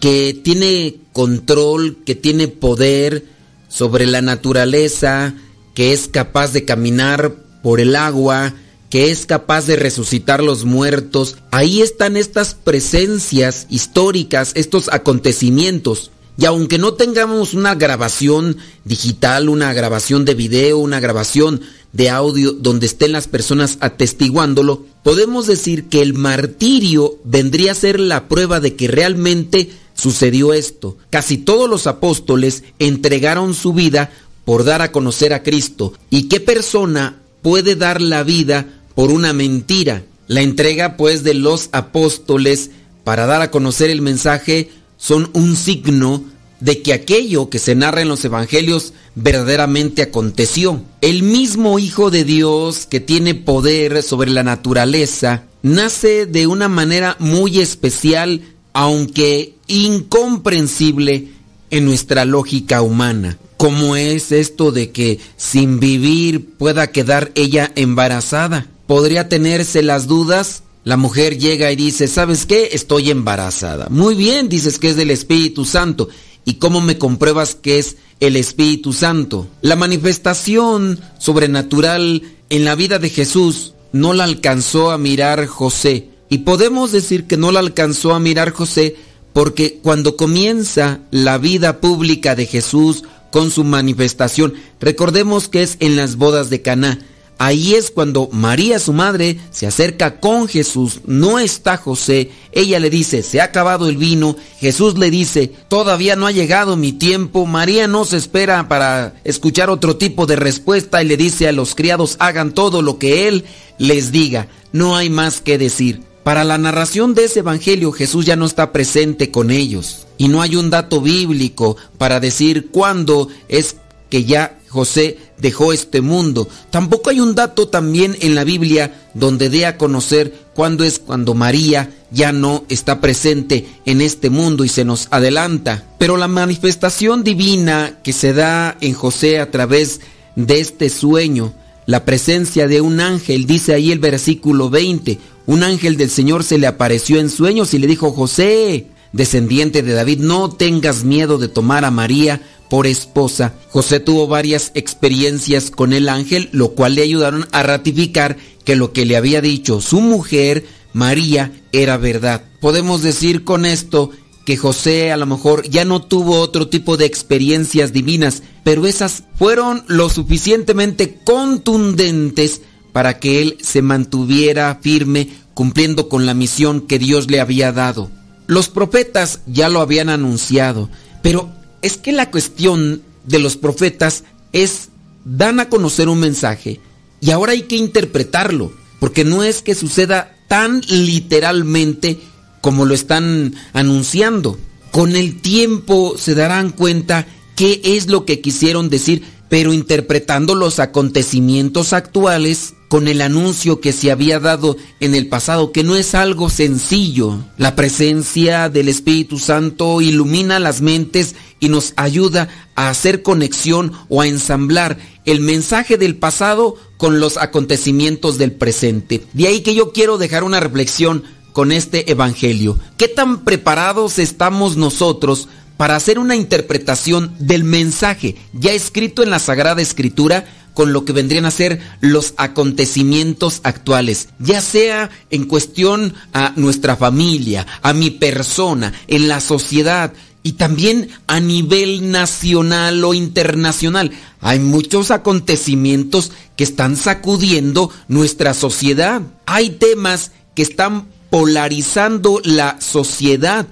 que 0.00 0.32
tiene 0.32 0.96
control, 1.12 1.98
que 2.06 2.14
tiene 2.14 2.48
poder 2.48 3.26
sobre 3.68 4.06
la 4.06 4.22
naturaleza, 4.22 5.34
que 5.76 5.92
es 5.92 6.08
capaz 6.08 6.54
de 6.54 6.64
caminar 6.64 7.34
por 7.62 7.80
el 7.80 7.96
agua, 7.96 8.54
que 8.88 9.10
es 9.10 9.26
capaz 9.26 9.66
de 9.66 9.76
resucitar 9.76 10.42
los 10.42 10.64
muertos. 10.64 11.36
Ahí 11.50 11.82
están 11.82 12.16
estas 12.16 12.54
presencias 12.54 13.66
históricas, 13.68 14.52
estos 14.54 14.88
acontecimientos. 14.90 16.12
Y 16.38 16.46
aunque 16.46 16.78
no 16.78 16.94
tengamos 16.94 17.52
una 17.52 17.74
grabación 17.74 18.56
digital, 18.86 19.50
una 19.50 19.74
grabación 19.74 20.24
de 20.24 20.34
video, 20.34 20.78
una 20.78 20.98
grabación 20.98 21.60
de 21.92 22.08
audio 22.08 22.52
donde 22.52 22.86
estén 22.86 23.12
las 23.12 23.28
personas 23.28 23.76
atestiguándolo, 23.80 24.86
podemos 25.02 25.46
decir 25.46 25.90
que 25.90 26.00
el 26.00 26.14
martirio 26.14 27.18
vendría 27.24 27.72
a 27.72 27.74
ser 27.74 28.00
la 28.00 28.28
prueba 28.28 28.60
de 28.60 28.76
que 28.76 28.88
realmente 28.88 29.70
sucedió 29.94 30.52
esto. 30.52 30.96
Casi 31.10 31.38
todos 31.38 31.68
los 31.68 31.86
apóstoles 31.86 32.64
entregaron 32.78 33.54
su 33.54 33.72
vida 33.72 34.10
por 34.46 34.64
dar 34.64 34.80
a 34.80 34.92
conocer 34.92 35.34
a 35.34 35.42
Cristo. 35.42 35.92
¿Y 36.08 36.28
qué 36.28 36.40
persona 36.40 37.20
puede 37.42 37.74
dar 37.74 38.00
la 38.00 38.22
vida 38.22 38.66
por 38.94 39.10
una 39.10 39.34
mentira? 39.34 40.04
La 40.28 40.40
entrega 40.40 40.96
pues 40.96 41.24
de 41.24 41.34
los 41.34 41.68
apóstoles 41.72 42.70
para 43.04 43.26
dar 43.26 43.42
a 43.42 43.50
conocer 43.50 43.90
el 43.90 44.00
mensaje 44.00 44.70
son 44.96 45.28
un 45.34 45.56
signo 45.56 46.24
de 46.60 46.80
que 46.80 46.94
aquello 46.94 47.50
que 47.50 47.58
se 47.58 47.74
narra 47.74 48.02
en 48.02 48.08
los 48.08 48.24
evangelios 48.24 48.94
verdaderamente 49.16 50.02
aconteció. 50.02 50.80
El 51.00 51.24
mismo 51.24 51.78
Hijo 51.78 52.10
de 52.10 52.24
Dios 52.24 52.86
que 52.86 53.00
tiene 53.00 53.34
poder 53.34 54.02
sobre 54.02 54.30
la 54.30 54.44
naturaleza 54.44 55.42
nace 55.62 56.24
de 56.26 56.46
una 56.46 56.68
manera 56.68 57.16
muy 57.18 57.58
especial, 57.58 58.42
aunque 58.72 59.54
incomprensible 59.66 61.28
en 61.70 61.84
nuestra 61.84 62.24
lógica 62.24 62.80
humana. 62.82 63.38
¿Cómo 63.56 63.96
es 63.96 64.32
esto 64.32 64.70
de 64.70 64.90
que 64.90 65.18
sin 65.36 65.80
vivir 65.80 66.56
pueda 66.56 66.88
quedar 66.88 67.32
ella 67.34 67.72
embarazada? 67.74 68.66
¿Podría 68.86 69.28
tenerse 69.28 69.82
las 69.82 70.06
dudas? 70.06 70.62
La 70.84 70.96
mujer 70.96 71.38
llega 71.38 71.72
y 71.72 71.76
dice, 71.76 72.06
¿sabes 72.06 72.44
qué? 72.46 72.68
Estoy 72.72 73.10
embarazada. 73.10 73.88
Muy 73.88 74.14
bien, 74.14 74.48
dices 74.48 74.78
que 74.78 74.90
es 74.90 74.96
del 74.96 75.10
Espíritu 75.10 75.64
Santo. 75.64 76.08
¿Y 76.44 76.54
cómo 76.54 76.80
me 76.80 76.98
compruebas 76.98 77.54
que 77.54 77.78
es 77.78 77.96
el 78.20 78.36
Espíritu 78.36 78.92
Santo? 78.92 79.48
La 79.62 79.74
manifestación 79.74 81.00
sobrenatural 81.18 82.22
en 82.50 82.64
la 82.64 82.74
vida 82.74 82.98
de 82.98 83.08
Jesús 83.10 83.74
no 83.92 84.12
la 84.12 84.24
alcanzó 84.24 84.90
a 84.90 84.98
mirar 84.98 85.46
José. 85.46 86.10
Y 86.28 86.38
podemos 86.38 86.92
decir 86.92 87.26
que 87.26 87.36
no 87.36 87.52
la 87.52 87.60
alcanzó 87.60 88.14
a 88.14 88.20
mirar 88.20 88.50
José 88.50 88.96
porque 89.36 89.80
cuando 89.82 90.16
comienza 90.16 91.00
la 91.10 91.36
vida 91.36 91.80
pública 91.82 92.34
de 92.34 92.46
Jesús 92.46 93.04
con 93.30 93.50
su 93.50 93.64
manifestación, 93.64 94.54
recordemos 94.80 95.48
que 95.48 95.62
es 95.62 95.76
en 95.80 95.96
las 95.96 96.16
bodas 96.16 96.50
de 96.50 96.62
Caná, 96.62 96.98
Ahí 97.38 97.74
es 97.74 97.90
cuando 97.90 98.30
María, 98.32 98.78
su 98.78 98.94
madre, 98.94 99.38
se 99.50 99.66
acerca 99.66 100.20
con 100.20 100.48
Jesús. 100.48 101.00
No 101.04 101.38
está 101.38 101.76
José. 101.76 102.30
Ella 102.52 102.80
le 102.80 102.88
dice, 102.88 103.22
se 103.22 103.42
ha 103.42 103.44
acabado 103.44 103.90
el 103.90 103.98
vino. 103.98 104.36
Jesús 104.58 104.96
le 104.96 105.10
dice, 105.10 105.52
todavía 105.68 106.16
no 106.16 106.26
ha 106.26 106.32
llegado 106.32 106.78
mi 106.78 106.92
tiempo. 106.92 107.44
María 107.44 107.88
no 107.88 108.06
se 108.06 108.16
espera 108.16 108.68
para 108.68 109.16
escuchar 109.24 109.68
otro 109.68 109.96
tipo 109.96 110.24
de 110.24 110.36
respuesta 110.36 111.02
y 111.02 111.06
le 111.08 111.18
dice 111.18 111.46
a 111.46 111.52
los 111.52 111.74
criados, 111.74 112.16
hagan 112.20 112.54
todo 112.54 112.80
lo 112.80 112.98
que 112.98 113.28
Él 113.28 113.44
les 113.76 114.12
diga. 114.12 114.48
No 114.72 114.96
hay 114.96 115.10
más 115.10 115.42
que 115.42 115.58
decir. 115.58 116.02
Para 116.22 116.42
la 116.42 116.56
narración 116.56 117.14
de 117.14 117.24
ese 117.24 117.40
evangelio 117.40 117.92
Jesús 117.92 118.24
ya 118.24 118.34
no 118.34 118.46
está 118.46 118.72
presente 118.72 119.30
con 119.30 119.50
ellos. 119.50 120.05
Y 120.18 120.28
no 120.28 120.42
hay 120.42 120.56
un 120.56 120.70
dato 120.70 121.00
bíblico 121.00 121.76
para 121.98 122.20
decir 122.20 122.70
cuándo 122.70 123.28
es 123.48 123.76
que 124.10 124.24
ya 124.24 124.58
José 124.68 125.18
dejó 125.38 125.72
este 125.72 126.00
mundo. 126.00 126.48
Tampoco 126.70 127.10
hay 127.10 127.20
un 127.20 127.34
dato 127.34 127.68
también 127.68 128.16
en 128.20 128.34
la 128.34 128.44
Biblia 128.44 129.08
donde 129.14 129.48
dé 129.48 129.66
a 129.66 129.78
conocer 129.78 130.34
cuándo 130.54 130.84
es 130.84 130.98
cuando 130.98 131.34
María 131.34 131.90
ya 132.10 132.32
no 132.32 132.64
está 132.68 133.00
presente 133.00 133.66
en 133.84 134.00
este 134.00 134.30
mundo 134.30 134.64
y 134.64 134.68
se 134.68 134.84
nos 134.84 135.08
adelanta. 135.10 135.84
Pero 135.98 136.16
la 136.16 136.28
manifestación 136.28 137.24
divina 137.24 137.98
que 138.02 138.12
se 138.12 138.32
da 138.32 138.76
en 138.80 138.94
José 138.94 139.40
a 139.40 139.50
través 139.50 140.00
de 140.34 140.60
este 140.60 140.90
sueño, 140.90 141.54
la 141.86 142.04
presencia 142.04 142.68
de 142.68 142.80
un 142.80 143.00
ángel, 143.00 143.46
dice 143.46 143.74
ahí 143.74 143.92
el 143.92 143.98
versículo 143.98 144.70
20, 144.70 145.18
un 145.46 145.62
ángel 145.62 145.96
del 145.96 146.10
Señor 146.10 146.44
se 146.44 146.58
le 146.58 146.66
apareció 146.66 147.18
en 147.18 147.30
sueños 147.30 147.72
y 147.74 147.78
le 147.78 147.86
dijo, 147.86 148.12
José, 148.12 148.88
descendiente 149.16 149.82
de 149.82 149.94
David, 149.94 150.20
no 150.20 150.50
tengas 150.50 151.04
miedo 151.04 151.38
de 151.38 151.48
tomar 151.48 151.84
a 151.84 151.90
María 151.90 152.42
por 152.68 152.86
esposa. 152.86 153.54
José 153.70 154.00
tuvo 154.00 154.26
varias 154.26 154.72
experiencias 154.74 155.70
con 155.70 155.92
el 155.92 156.08
ángel, 156.08 156.48
lo 156.52 156.70
cual 156.70 156.94
le 156.94 157.02
ayudaron 157.02 157.48
a 157.52 157.62
ratificar 157.62 158.36
que 158.64 158.76
lo 158.76 158.92
que 158.92 159.06
le 159.06 159.16
había 159.16 159.40
dicho 159.40 159.80
su 159.80 160.00
mujer, 160.00 160.66
María, 160.92 161.52
era 161.72 161.96
verdad. 161.96 162.44
Podemos 162.60 163.02
decir 163.02 163.44
con 163.44 163.66
esto 163.66 164.10
que 164.44 164.56
José 164.56 165.10
a 165.12 165.16
lo 165.16 165.26
mejor 165.26 165.68
ya 165.68 165.84
no 165.84 166.02
tuvo 166.02 166.38
otro 166.40 166.68
tipo 166.68 166.96
de 166.96 167.04
experiencias 167.04 167.92
divinas, 167.92 168.42
pero 168.64 168.86
esas 168.86 169.24
fueron 169.36 169.84
lo 169.88 170.08
suficientemente 170.08 171.18
contundentes 171.24 172.62
para 172.92 173.18
que 173.18 173.42
él 173.42 173.58
se 173.60 173.82
mantuviera 173.82 174.78
firme 174.80 175.28
cumpliendo 175.52 176.08
con 176.08 176.26
la 176.26 176.34
misión 176.34 176.82
que 176.82 176.98
Dios 176.98 177.30
le 177.30 177.40
había 177.40 177.72
dado. 177.72 178.10
Los 178.46 178.68
profetas 178.68 179.40
ya 179.46 179.68
lo 179.68 179.80
habían 179.80 180.08
anunciado, 180.08 180.88
pero 181.22 181.50
es 181.82 181.96
que 181.96 182.12
la 182.12 182.30
cuestión 182.30 183.02
de 183.24 183.38
los 183.38 183.56
profetas 183.56 184.24
es 184.52 184.88
dan 185.24 185.58
a 185.58 185.68
conocer 185.68 186.08
un 186.08 186.20
mensaje 186.20 186.80
y 187.20 187.30
ahora 187.32 187.52
hay 187.52 187.62
que 187.62 187.76
interpretarlo, 187.76 188.72
porque 189.00 189.24
no 189.24 189.42
es 189.42 189.62
que 189.62 189.74
suceda 189.74 190.36
tan 190.48 190.80
literalmente 190.88 192.20
como 192.60 192.84
lo 192.84 192.94
están 192.94 193.54
anunciando. 193.72 194.58
Con 194.92 195.16
el 195.16 195.40
tiempo 195.40 196.16
se 196.16 196.34
darán 196.34 196.70
cuenta 196.70 197.26
qué 197.56 197.80
es 197.82 198.06
lo 198.06 198.24
que 198.24 198.40
quisieron 198.40 198.88
decir, 198.88 199.24
pero 199.48 199.72
interpretando 199.72 200.54
los 200.54 200.78
acontecimientos 200.78 201.92
actuales 201.92 202.74
con 202.88 203.08
el 203.08 203.20
anuncio 203.20 203.80
que 203.80 203.92
se 203.92 204.10
había 204.10 204.38
dado 204.38 204.76
en 205.00 205.14
el 205.14 205.28
pasado, 205.28 205.72
que 205.72 205.82
no 205.82 205.96
es 205.96 206.14
algo 206.14 206.50
sencillo. 206.50 207.38
La 207.58 207.74
presencia 207.74 208.68
del 208.68 208.88
Espíritu 208.88 209.38
Santo 209.38 210.00
ilumina 210.00 210.58
las 210.58 210.80
mentes 210.80 211.34
y 211.58 211.68
nos 211.68 211.94
ayuda 211.96 212.48
a 212.74 212.88
hacer 212.88 213.22
conexión 213.22 213.92
o 214.08 214.20
a 214.20 214.28
ensamblar 214.28 214.98
el 215.24 215.40
mensaje 215.40 215.96
del 215.98 216.16
pasado 216.16 216.76
con 216.96 217.18
los 217.20 217.36
acontecimientos 217.36 218.38
del 218.38 218.52
presente. 218.52 219.24
De 219.32 219.48
ahí 219.48 219.60
que 219.60 219.74
yo 219.74 219.92
quiero 219.92 220.18
dejar 220.18 220.44
una 220.44 220.60
reflexión 220.60 221.24
con 221.52 221.72
este 221.72 222.10
Evangelio. 222.10 222.78
¿Qué 222.96 223.08
tan 223.08 223.44
preparados 223.44 224.18
estamos 224.18 224.76
nosotros 224.76 225.48
para 225.76 225.96
hacer 225.96 226.18
una 226.18 226.36
interpretación 226.36 227.34
del 227.38 227.64
mensaje 227.64 228.36
ya 228.52 228.72
escrito 228.72 229.22
en 229.22 229.30
la 229.30 229.38
Sagrada 229.38 229.82
Escritura? 229.82 230.44
Con 230.76 230.92
lo 230.92 231.06
que 231.06 231.14
vendrían 231.14 231.46
a 231.46 231.50
ser 231.50 231.80
los 232.02 232.34
acontecimientos 232.36 233.62
actuales, 233.64 234.28
ya 234.38 234.60
sea 234.60 235.08
en 235.30 235.46
cuestión 235.46 236.12
a 236.34 236.52
nuestra 236.56 236.96
familia, 236.96 237.66
a 237.80 237.94
mi 237.94 238.10
persona, 238.10 238.92
en 239.08 239.26
la 239.26 239.40
sociedad 239.40 240.12
y 240.42 240.52
también 240.52 241.08
a 241.28 241.40
nivel 241.40 242.10
nacional 242.10 243.02
o 243.04 243.14
internacional. 243.14 244.12
Hay 244.40 244.58
muchos 244.58 245.10
acontecimientos 245.10 246.30
que 246.56 246.64
están 246.64 246.96
sacudiendo 246.96 247.90
nuestra 248.08 248.52
sociedad. 248.52 249.22
Hay 249.46 249.70
temas 249.70 250.32
que 250.54 250.60
están 250.60 251.06
polarizando 251.30 252.42
la 252.44 252.78
sociedad 252.82 253.66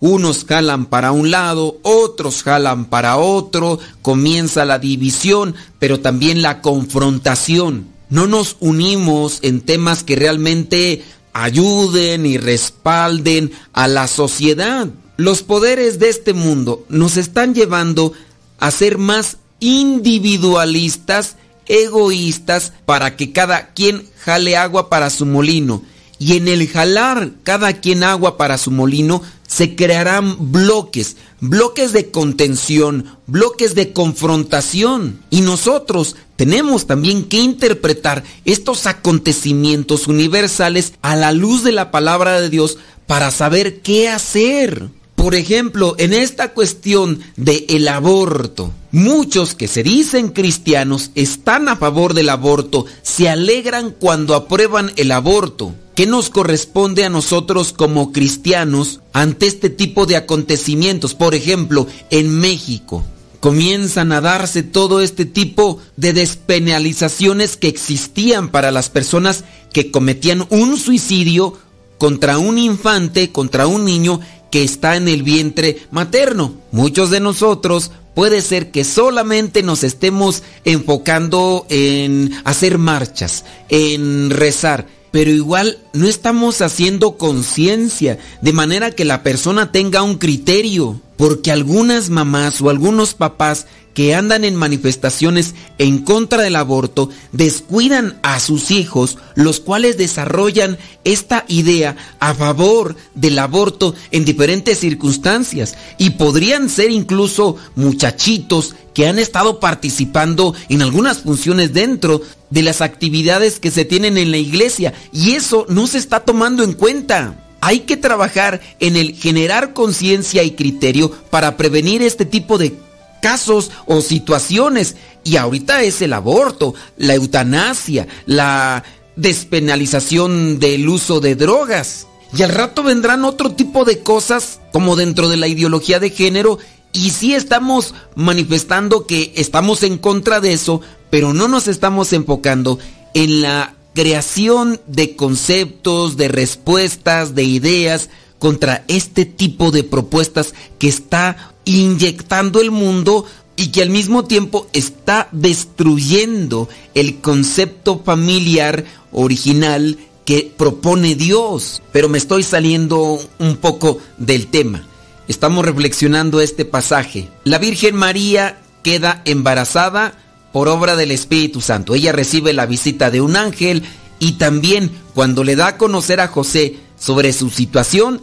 unos 0.00 0.44
jalan 0.44 0.86
para 0.86 1.12
un 1.12 1.30
lado, 1.30 1.78
otros 1.82 2.42
jalan 2.42 2.86
para 2.86 3.16
otro, 3.16 3.78
comienza 4.02 4.64
la 4.64 4.78
división, 4.78 5.54
pero 5.78 6.00
también 6.00 6.42
la 6.42 6.60
confrontación. 6.60 7.88
No 8.10 8.26
nos 8.26 8.56
unimos 8.60 9.40
en 9.42 9.60
temas 9.60 10.02
que 10.02 10.16
realmente 10.16 11.04
ayuden 11.32 12.26
y 12.26 12.38
respalden 12.38 13.52
a 13.72 13.86
la 13.88 14.06
sociedad. 14.06 14.88
Los 15.16 15.42
poderes 15.42 15.98
de 15.98 16.08
este 16.08 16.32
mundo 16.32 16.84
nos 16.88 17.16
están 17.16 17.54
llevando 17.54 18.12
a 18.58 18.70
ser 18.70 18.98
más 18.98 19.38
individualistas, 19.60 21.36
egoístas, 21.66 22.72
para 22.86 23.16
que 23.16 23.32
cada 23.32 23.70
quien 23.74 24.08
jale 24.20 24.56
agua 24.56 24.88
para 24.88 25.10
su 25.10 25.26
molino. 25.26 25.82
Y 26.18 26.36
en 26.36 26.48
el 26.48 26.66
jalar 26.68 27.30
cada 27.42 27.74
quien 27.74 28.02
agua 28.02 28.36
para 28.36 28.58
su 28.58 28.70
molino, 28.70 29.22
se 29.46 29.74
crearán 29.74 30.52
bloques, 30.52 31.16
bloques 31.40 31.92
de 31.92 32.10
contención, 32.10 33.16
bloques 33.26 33.74
de 33.74 33.92
confrontación. 33.92 35.20
Y 35.30 35.40
nosotros 35.40 36.16
tenemos 36.36 36.86
también 36.86 37.24
que 37.24 37.38
interpretar 37.38 38.24
estos 38.44 38.86
acontecimientos 38.86 40.06
universales 40.06 40.92
a 41.02 41.16
la 41.16 41.32
luz 41.32 41.64
de 41.64 41.72
la 41.72 41.90
palabra 41.90 42.40
de 42.40 42.50
Dios 42.50 42.78
para 43.06 43.30
saber 43.30 43.80
qué 43.80 44.08
hacer. 44.08 44.90
Por 45.14 45.34
ejemplo, 45.34 45.96
en 45.98 46.12
esta 46.12 46.52
cuestión 46.52 47.20
del 47.36 47.64
el 47.68 47.88
aborto, 47.88 48.72
muchos 48.92 49.56
que 49.56 49.66
se 49.66 49.82
dicen 49.82 50.28
cristianos 50.28 51.10
están 51.16 51.68
a 51.68 51.76
favor 51.76 52.14
del 52.14 52.28
aborto, 52.28 52.86
se 53.02 53.28
alegran 53.28 53.90
cuando 53.90 54.36
aprueban 54.36 54.92
el 54.94 55.10
aborto. 55.10 55.74
¿Qué 55.98 56.06
nos 56.06 56.30
corresponde 56.30 57.04
a 57.04 57.10
nosotros 57.10 57.72
como 57.72 58.12
cristianos 58.12 59.00
ante 59.12 59.48
este 59.48 59.68
tipo 59.68 60.06
de 60.06 60.14
acontecimientos? 60.14 61.16
Por 61.16 61.34
ejemplo, 61.34 61.88
en 62.10 62.38
México 62.38 63.04
comienzan 63.40 64.12
a 64.12 64.20
darse 64.20 64.62
todo 64.62 65.00
este 65.00 65.24
tipo 65.24 65.80
de 65.96 66.12
despenalizaciones 66.12 67.56
que 67.56 67.66
existían 67.66 68.50
para 68.50 68.70
las 68.70 68.90
personas 68.90 69.42
que 69.72 69.90
cometían 69.90 70.46
un 70.50 70.76
suicidio 70.78 71.58
contra 71.98 72.38
un 72.38 72.58
infante, 72.58 73.32
contra 73.32 73.66
un 73.66 73.84
niño 73.84 74.20
que 74.52 74.62
está 74.62 74.94
en 74.94 75.08
el 75.08 75.24
vientre 75.24 75.82
materno. 75.90 76.54
Muchos 76.70 77.10
de 77.10 77.18
nosotros 77.18 77.90
puede 78.14 78.40
ser 78.42 78.70
que 78.70 78.84
solamente 78.84 79.64
nos 79.64 79.82
estemos 79.82 80.44
enfocando 80.64 81.66
en 81.68 82.40
hacer 82.44 82.78
marchas, 82.78 83.44
en 83.68 84.30
rezar 84.30 84.86
pero 85.10 85.30
igual 85.30 85.78
no 85.92 86.06
estamos 86.06 86.60
haciendo 86.60 87.16
conciencia, 87.16 88.18
de 88.42 88.52
manera 88.52 88.90
que 88.90 89.04
la 89.04 89.22
persona 89.22 89.72
tenga 89.72 90.02
un 90.02 90.16
criterio, 90.16 91.00
porque 91.16 91.50
algunas 91.50 92.10
mamás 92.10 92.60
o 92.60 92.70
algunos 92.70 93.14
papás 93.14 93.66
que 93.98 94.14
andan 94.14 94.44
en 94.44 94.54
manifestaciones 94.54 95.56
en 95.78 95.98
contra 95.98 96.44
del 96.44 96.54
aborto 96.54 97.10
descuidan 97.32 98.16
a 98.22 98.38
sus 98.38 98.70
hijos, 98.70 99.18
los 99.34 99.58
cuales 99.58 99.98
desarrollan 99.98 100.78
esta 101.02 101.44
idea 101.48 101.96
a 102.20 102.32
favor 102.32 102.94
del 103.16 103.40
aborto 103.40 103.96
en 104.12 104.24
diferentes 104.24 104.78
circunstancias 104.78 105.74
y 105.98 106.10
podrían 106.10 106.68
ser 106.68 106.92
incluso 106.92 107.56
muchachitos 107.74 108.76
que 108.94 109.08
han 109.08 109.18
estado 109.18 109.58
participando 109.58 110.54
en 110.68 110.82
algunas 110.82 111.18
funciones 111.18 111.72
dentro 111.72 112.22
de 112.50 112.62
las 112.62 112.82
actividades 112.82 113.58
que 113.58 113.72
se 113.72 113.84
tienen 113.84 114.16
en 114.16 114.30
la 114.30 114.38
iglesia 114.38 114.94
y 115.12 115.32
eso 115.32 115.66
no 115.68 115.88
se 115.88 115.98
está 115.98 116.20
tomando 116.20 116.62
en 116.62 116.74
cuenta. 116.74 117.44
Hay 117.60 117.80
que 117.80 117.96
trabajar 117.96 118.60
en 118.78 118.94
el 118.94 119.16
generar 119.16 119.72
conciencia 119.72 120.44
y 120.44 120.52
criterio 120.52 121.10
para 121.30 121.56
prevenir 121.56 122.02
este 122.02 122.24
tipo 122.24 122.58
de 122.58 122.76
casos 123.20 123.70
o 123.86 124.00
situaciones. 124.00 124.96
Y 125.24 125.36
ahorita 125.36 125.82
es 125.82 126.02
el 126.02 126.12
aborto, 126.12 126.74
la 126.96 127.14
eutanasia, 127.14 128.06
la 128.26 128.84
despenalización 129.16 130.58
del 130.58 130.88
uso 130.88 131.20
de 131.20 131.34
drogas. 131.34 132.06
Y 132.36 132.42
al 132.42 132.50
rato 132.50 132.82
vendrán 132.82 133.24
otro 133.24 133.52
tipo 133.52 133.84
de 133.84 134.00
cosas 134.00 134.60
como 134.72 134.96
dentro 134.96 135.28
de 135.28 135.36
la 135.36 135.48
ideología 135.48 135.98
de 135.98 136.10
género 136.10 136.58
y 136.92 137.10
sí 137.10 137.34
estamos 137.34 137.94
manifestando 138.14 139.06
que 139.06 139.32
estamos 139.36 139.82
en 139.82 139.98
contra 139.98 140.40
de 140.40 140.52
eso, 140.52 140.80
pero 141.10 141.32
no 141.32 141.48
nos 141.48 141.68
estamos 141.68 142.12
enfocando 142.12 142.78
en 143.14 143.42
la 143.42 143.74
creación 143.94 144.80
de 144.86 145.16
conceptos, 145.16 146.16
de 146.16 146.28
respuestas, 146.28 147.34
de 147.34 147.44
ideas 147.44 148.10
contra 148.38 148.84
este 148.88 149.24
tipo 149.24 149.70
de 149.70 149.84
propuestas 149.84 150.54
que 150.78 150.88
está 150.88 151.52
inyectando 151.64 152.60
el 152.60 152.70
mundo 152.70 153.24
y 153.56 153.68
que 153.68 153.82
al 153.82 153.90
mismo 153.90 154.24
tiempo 154.24 154.68
está 154.72 155.28
destruyendo 155.32 156.68
el 156.94 157.20
concepto 157.20 158.00
familiar 158.04 158.84
original 159.10 159.98
que 160.24 160.52
propone 160.56 161.16
Dios. 161.16 161.82
Pero 161.90 162.08
me 162.08 162.18
estoy 162.18 162.44
saliendo 162.44 163.18
un 163.38 163.56
poco 163.56 163.98
del 164.16 164.46
tema. 164.46 164.86
Estamos 165.26 165.64
reflexionando 165.64 166.40
este 166.40 166.64
pasaje. 166.64 167.28
La 167.44 167.58
Virgen 167.58 167.96
María 167.96 168.60
queda 168.82 169.22
embarazada 169.24 170.14
por 170.52 170.68
obra 170.68 170.96
del 170.96 171.10
Espíritu 171.10 171.60
Santo. 171.60 171.94
Ella 171.94 172.12
recibe 172.12 172.52
la 172.52 172.66
visita 172.66 173.10
de 173.10 173.20
un 173.20 173.36
ángel 173.36 173.82
y 174.20 174.32
también 174.32 174.90
cuando 175.14 175.44
le 175.44 175.56
da 175.56 175.68
a 175.68 175.76
conocer 175.78 176.20
a 176.20 176.28
José 176.28 176.76
sobre 176.98 177.32
su 177.32 177.50
situación, 177.50 178.22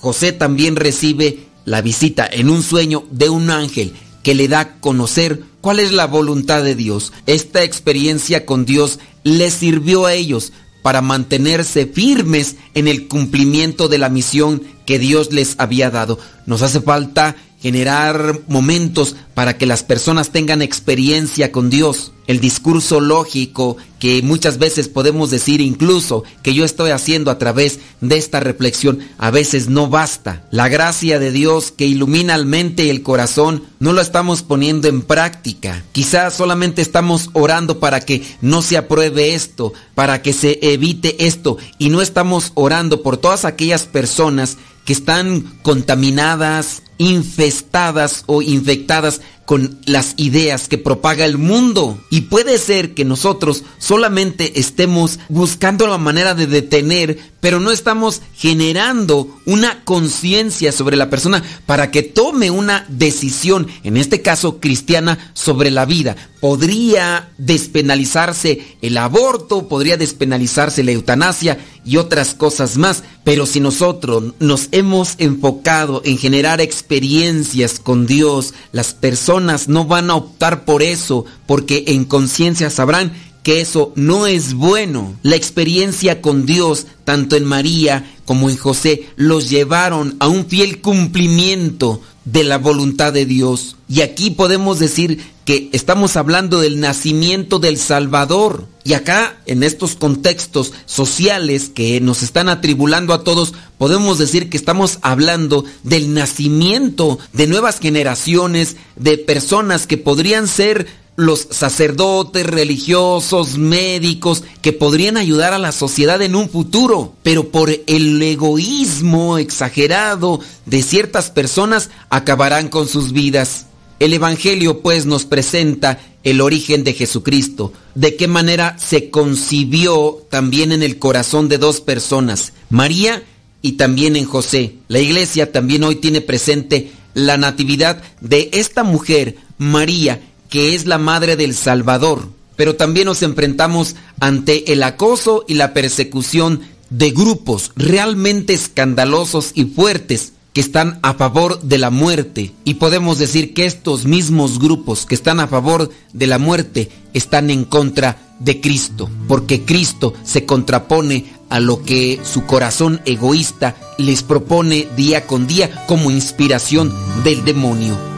José 0.00 0.32
también 0.32 0.76
recibe 0.76 1.40
la 1.64 1.82
visita 1.82 2.28
en 2.30 2.50
un 2.50 2.62
sueño 2.62 3.04
de 3.10 3.28
un 3.28 3.50
ángel 3.50 3.92
que 4.22 4.34
le 4.34 4.48
da 4.48 4.60
a 4.60 4.80
conocer 4.80 5.42
cuál 5.60 5.80
es 5.80 5.92
la 5.92 6.06
voluntad 6.06 6.62
de 6.62 6.74
Dios. 6.74 7.12
Esta 7.26 7.62
experiencia 7.62 8.46
con 8.46 8.64
Dios 8.64 8.98
les 9.24 9.54
sirvió 9.54 10.06
a 10.06 10.14
ellos 10.14 10.52
para 10.82 11.02
mantenerse 11.02 11.86
firmes 11.86 12.56
en 12.74 12.88
el 12.88 13.08
cumplimiento 13.08 13.88
de 13.88 13.98
la 13.98 14.08
misión 14.08 14.62
que 14.86 14.98
Dios 14.98 15.32
les 15.32 15.56
había 15.58 15.90
dado. 15.90 16.18
Nos 16.46 16.62
hace 16.62 16.80
falta 16.80 17.36
generar 17.60 18.40
momentos 18.46 19.16
para 19.34 19.58
que 19.58 19.66
las 19.66 19.82
personas 19.82 20.30
tengan 20.30 20.62
experiencia 20.62 21.50
con 21.50 21.70
Dios. 21.70 22.12
El 22.26 22.40
discurso 22.40 23.00
lógico 23.00 23.78
que 23.98 24.20
muchas 24.22 24.58
veces 24.58 24.88
podemos 24.88 25.30
decir 25.30 25.60
incluso 25.60 26.24
que 26.42 26.54
yo 26.54 26.64
estoy 26.64 26.90
haciendo 26.90 27.30
a 27.30 27.38
través 27.38 27.80
de 28.00 28.16
esta 28.16 28.38
reflexión 28.38 29.00
a 29.16 29.30
veces 29.30 29.68
no 29.68 29.88
basta. 29.88 30.46
La 30.50 30.68
gracia 30.68 31.18
de 31.18 31.32
Dios 31.32 31.72
que 31.72 31.86
ilumina 31.86 32.34
el 32.34 32.46
mente 32.46 32.84
y 32.84 32.90
el 32.90 33.02
corazón 33.02 33.64
no 33.80 33.92
lo 33.92 34.02
estamos 34.02 34.42
poniendo 34.42 34.88
en 34.88 35.02
práctica. 35.02 35.84
Quizás 35.92 36.34
solamente 36.34 36.82
estamos 36.82 37.30
orando 37.32 37.80
para 37.80 38.00
que 38.00 38.22
no 38.40 38.60
se 38.62 38.76
apruebe 38.76 39.34
esto, 39.34 39.72
para 39.94 40.20
que 40.20 40.32
se 40.32 40.58
evite 40.60 41.26
esto 41.26 41.56
y 41.78 41.88
no 41.88 42.02
estamos 42.02 42.52
orando 42.54 43.02
por 43.02 43.16
todas 43.16 43.44
aquellas 43.44 43.84
personas 43.84 44.58
que 44.84 44.92
están 44.92 45.42
contaminadas, 45.62 46.82
infestadas 46.98 48.24
o 48.26 48.42
infectadas 48.42 49.20
con 49.48 49.78
las 49.86 50.12
ideas 50.18 50.68
que 50.68 50.76
propaga 50.76 51.24
el 51.24 51.38
mundo. 51.38 51.98
Y 52.10 52.22
puede 52.22 52.58
ser 52.58 52.92
que 52.92 53.06
nosotros 53.06 53.64
solamente 53.78 54.60
estemos 54.60 55.18
buscando 55.30 55.86
la 55.86 55.96
manera 55.96 56.34
de 56.34 56.46
detener, 56.46 57.18
pero 57.40 57.58
no 57.58 57.70
estamos 57.70 58.20
generando 58.34 59.40
una 59.46 59.84
conciencia 59.84 60.70
sobre 60.70 60.98
la 60.98 61.08
persona 61.08 61.42
para 61.64 61.90
que 61.90 62.02
tome 62.02 62.50
una 62.50 62.84
decisión, 62.90 63.68
en 63.84 63.96
este 63.96 64.20
caso 64.20 64.60
cristiana, 64.60 65.32
sobre 65.32 65.70
la 65.70 65.86
vida. 65.86 66.14
Podría 66.40 67.30
despenalizarse 67.38 68.76
el 68.82 68.98
aborto, 68.98 69.66
podría 69.66 69.96
despenalizarse 69.96 70.84
la 70.84 70.92
eutanasia 70.92 71.56
y 71.86 71.96
otras 71.96 72.34
cosas 72.34 72.76
más, 72.76 73.02
pero 73.28 73.44
si 73.44 73.60
nosotros 73.60 74.32
nos 74.38 74.68
hemos 74.72 75.16
enfocado 75.18 76.00
en 76.06 76.16
generar 76.16 76.62
experiencias 76.62 77.78
con 77.78 78.06
Dios, 78.06 78.54
las 78.72 78.94
personas 78.94 79.68
no 79.68 79.84
van 79.84 80.08
a 80.08 80.14
optar 80.14 80.64
por 80.64 80.82
eso 80.82 81.26
porque 81.44 81.84
en 81.88 82.06
conciencia 82.06 82.70
sabrán 82.70 83.12
que 83.42 83.60
eso 83.60 83.92
no 83.96 84.26
es 84.26 84.54
bueno. 84.54 85.14
La 85.22 85.36
experiencia 85.36 86.22
con 86.22 86.46
Dios, 86.46 86.86
tanto 87.04 87.36
en 87.36 87.44
María 87.44 88.10
como 88.24 88.48
en 88.48 88.56
José, 88.56 89.10
los 89.16 89.50
llevaron 89.50 90.16
a 90.20 90.28
un 90.28 90.46
fiel 90.46 90.80
cumplimiento 90.80 92.00
de 92.32 92.44
la 92.44 92.58
voluntad 92.58 93.12
de 93.12 93.26
Dios. 93.26 93.76
Y 93.88 94.02
aquí 94.02 94.30
podemos 94.30 94.78
decir 94.78 95.24
que 95.44 95.70
estamos 95.72 96.16
hablando 96.16 96.60
del 96.60 96.78
nacimiento 96.78 97.58
del 97.58 97.78
Salvador. 97.78 98.66
Y 98.84 98.92
acá, 98.92 99.38
en 99.46 99.62
estos 99.62 99.96
contextos 99.96 100.72
sociales 100.84 101.70
que 101.74 102.00
nos 102.00 102.22
están 102.22 102.50
atribulando 102.50 103.14
a 103.14 103.24
todos, 103.24 103.54
podemos 103.78 104.18
decir 104.18 104.50
que 104.50 104.58
estamos 104.58 104.98
hablando 105.00 105.64
del 105.84 106.12
nacimiento 106.12 107.18
de 107.32 107.46
nuevas 107.46 107.80
generaciones, 107.80 108.76
de 108.96 109.16
personas 109.16 109.86
que 109.86 109.96
podrían 109.96 110.48
ser 110.48 110.86
los 111.18 111.48
sacerdotes, 111.50 112.46
religiosos, 112.46 113.58
médicos, 113.58 114.44
que 114.62 114.72
podrían 114.72 115.16
ayudar 115.16 115.52
a 115.52 115.58
la 115.58 115.72
sociedad 115.72 116.22
en 116.22 116.36
un 116.36 116.48
futuro, 116.48 117.12
pero 117.24 117.48
por 117.48 117.70
el 117.88 118.22
egoísmo 118.22 119.36
exagerado 119.38 120.38
de 120.64 120.80
ciertas 120.80 121.30
personas 121.30 121.90
acabarán 122.08 122.68
con 122.68 122.86
sus 122.86 123.10
vidas. 123.10 123.66
El 123.98 124.14
Evangelio 124.14 124.80
pues 124.80 125.06
nos 125.06 125.24
presenta 125.24 125.98
el 126.22 126.40
origen 126.40 126.84
de 126.84 126.92
Jesucristo, 126.92 127.72
de 127.96 128.14
qué 128.14 128.28
manera 128.28 128.78
se 128.78 129.10
concibió 129.10 130.24
también 130.30 130.70
en 130.70 130.84
el 130.84 131.00
corazón 131.00 131.48
de 131.48 131.58
dos 131.58 131.80
personas, 131.80 132.52
María 132.70 133.24
y 133.60 133.72
también 133.72 134.14
en 134.14 134.24
José. 134.24 134.76
La 134.86 135.00
iglesia 135.00 135.50
también 135.50 135.82
hoy 135.82 135.96
tiene 135.96 136.20
presente 136.20 136.92
la 137.14 137.36
natividad 137.38 138.00
de 138.20 138.50
esta 138.52 138.84
mujer, 138.84 139.34
María, 139.58 140.20
que 140.48 140.74
es 140.74 140.86
la 140.86 140.98
madre 140.98 141.36
del 141.36 141.54
Salvador. 141.54 142.28
Pero 142.56 142.76
también 142.76 143.06
nos 143.06 143.22
enfrentamos 143.22 143.94
ante 144.20 144.72
el 144.72 144.82
acoso 144.82 145.44
y 145.46 145.54
la 145.54 145.72
persecución 145.72 146.60
de 146.90 147.10
grupos 147.10 147.72
realmente 147.76 148.54
escandalosos 148.54 149.52
y 149.54 149.64
fuertes 149.66 150.32
que 150.52 150.60
están 150.60 150.98
a 151.02 151.14
favor 151.14 151.60
de 151.60 151.78
la 151.78 151.90
muerte. 151.90 152.52
Y 152.64 152.74
podemos 152.74 153.18
decir 153.18 153.54
que 153.54 153.66
estos 153.66 154.06
mismos 154.06 154.58
grupos 154.58 155.06
que 155.06 155.14
están 155.14 155.40
a 155.40 155.46
favor 155.46 155.90
de 156.12 156.26
la 156.26 156.38
muerte 156.38 156.90
están 157.14 157.50
en 157.50 157.64
contra 157.64 158.18
de 158.40 158.60
Cristo, 158.60 159.10
porque 159.26 159.64
Cristo 159.64 160.14
se 160.24 160.46
contrapone 160.46 161.26
a 161.48 161.60
lo 161.60 161.82
que 161.82 162.20
su 162.24 162.44
corazón 162.44 163.00
egoísta 163.04 163.76
les 163.98 164.22
propone 164.22 164.88
día 164.96 165.26
con 165.26 165.46
día 165.46 165.86
como 165.86 166.10
inspiración 166.10 166.92
del 167.24 167.44
demonio. 167.44 168.17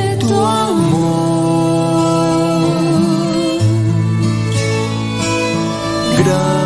amor. 6.27 6.60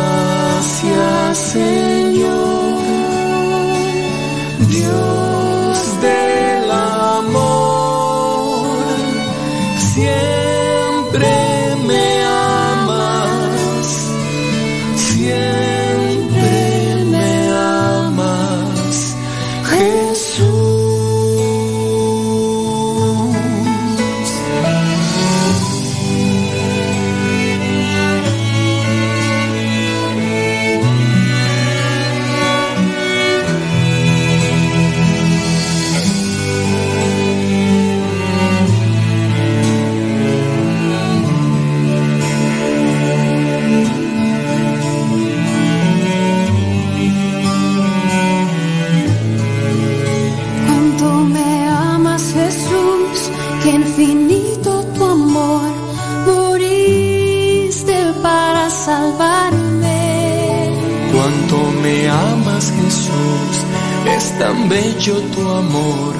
Bello 64.68 65.20
tu 65.34 65.48
amor, 65.48 66.14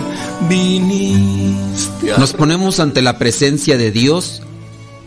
viniste 0.48 2.12
a 2.12 2.18
Nos 2.18 2.32
ponemos 2.32 2.80
ante 2.80 3.02
la 3.02 3.18
presencia 3.18 3.76
de 3.76 3.90
Dios 3.90 4.42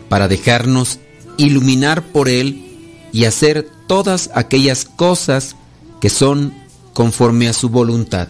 para 0.09 0.27
dejarnos 0.27 0.99
iluminar 1.37 2.03
por 2.11 2.29
Él 2.29 2.65
y 3.11 3.25
hacer 3.25 3.69
todas 3.87 4.29
aquellas 4.33 4.85
cosas 4.85 5.55
que 6.01 6.09
son 6.09 6.53
conforme 6.93 7.47
a 7.47 7.53
su 7.53 7.69
voluntad. 7.69 8.27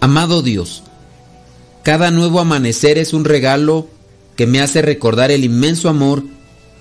Amado 0.00 0.42
Dios, 0.42 0.82
cada 1.82 2.10
nuevo 2.10 2.40
amanecer 2.40 2.98
es 2.98 3.12
un 3.12 3.24
regalo 3.24 3.88
que 4.36 4.46
me 4.46 4.60
hace 4.60 4.82
recordar 4.82 5.30
el 5.30 5.44
inmenso 5.44 5.88
amor 5.88 6.24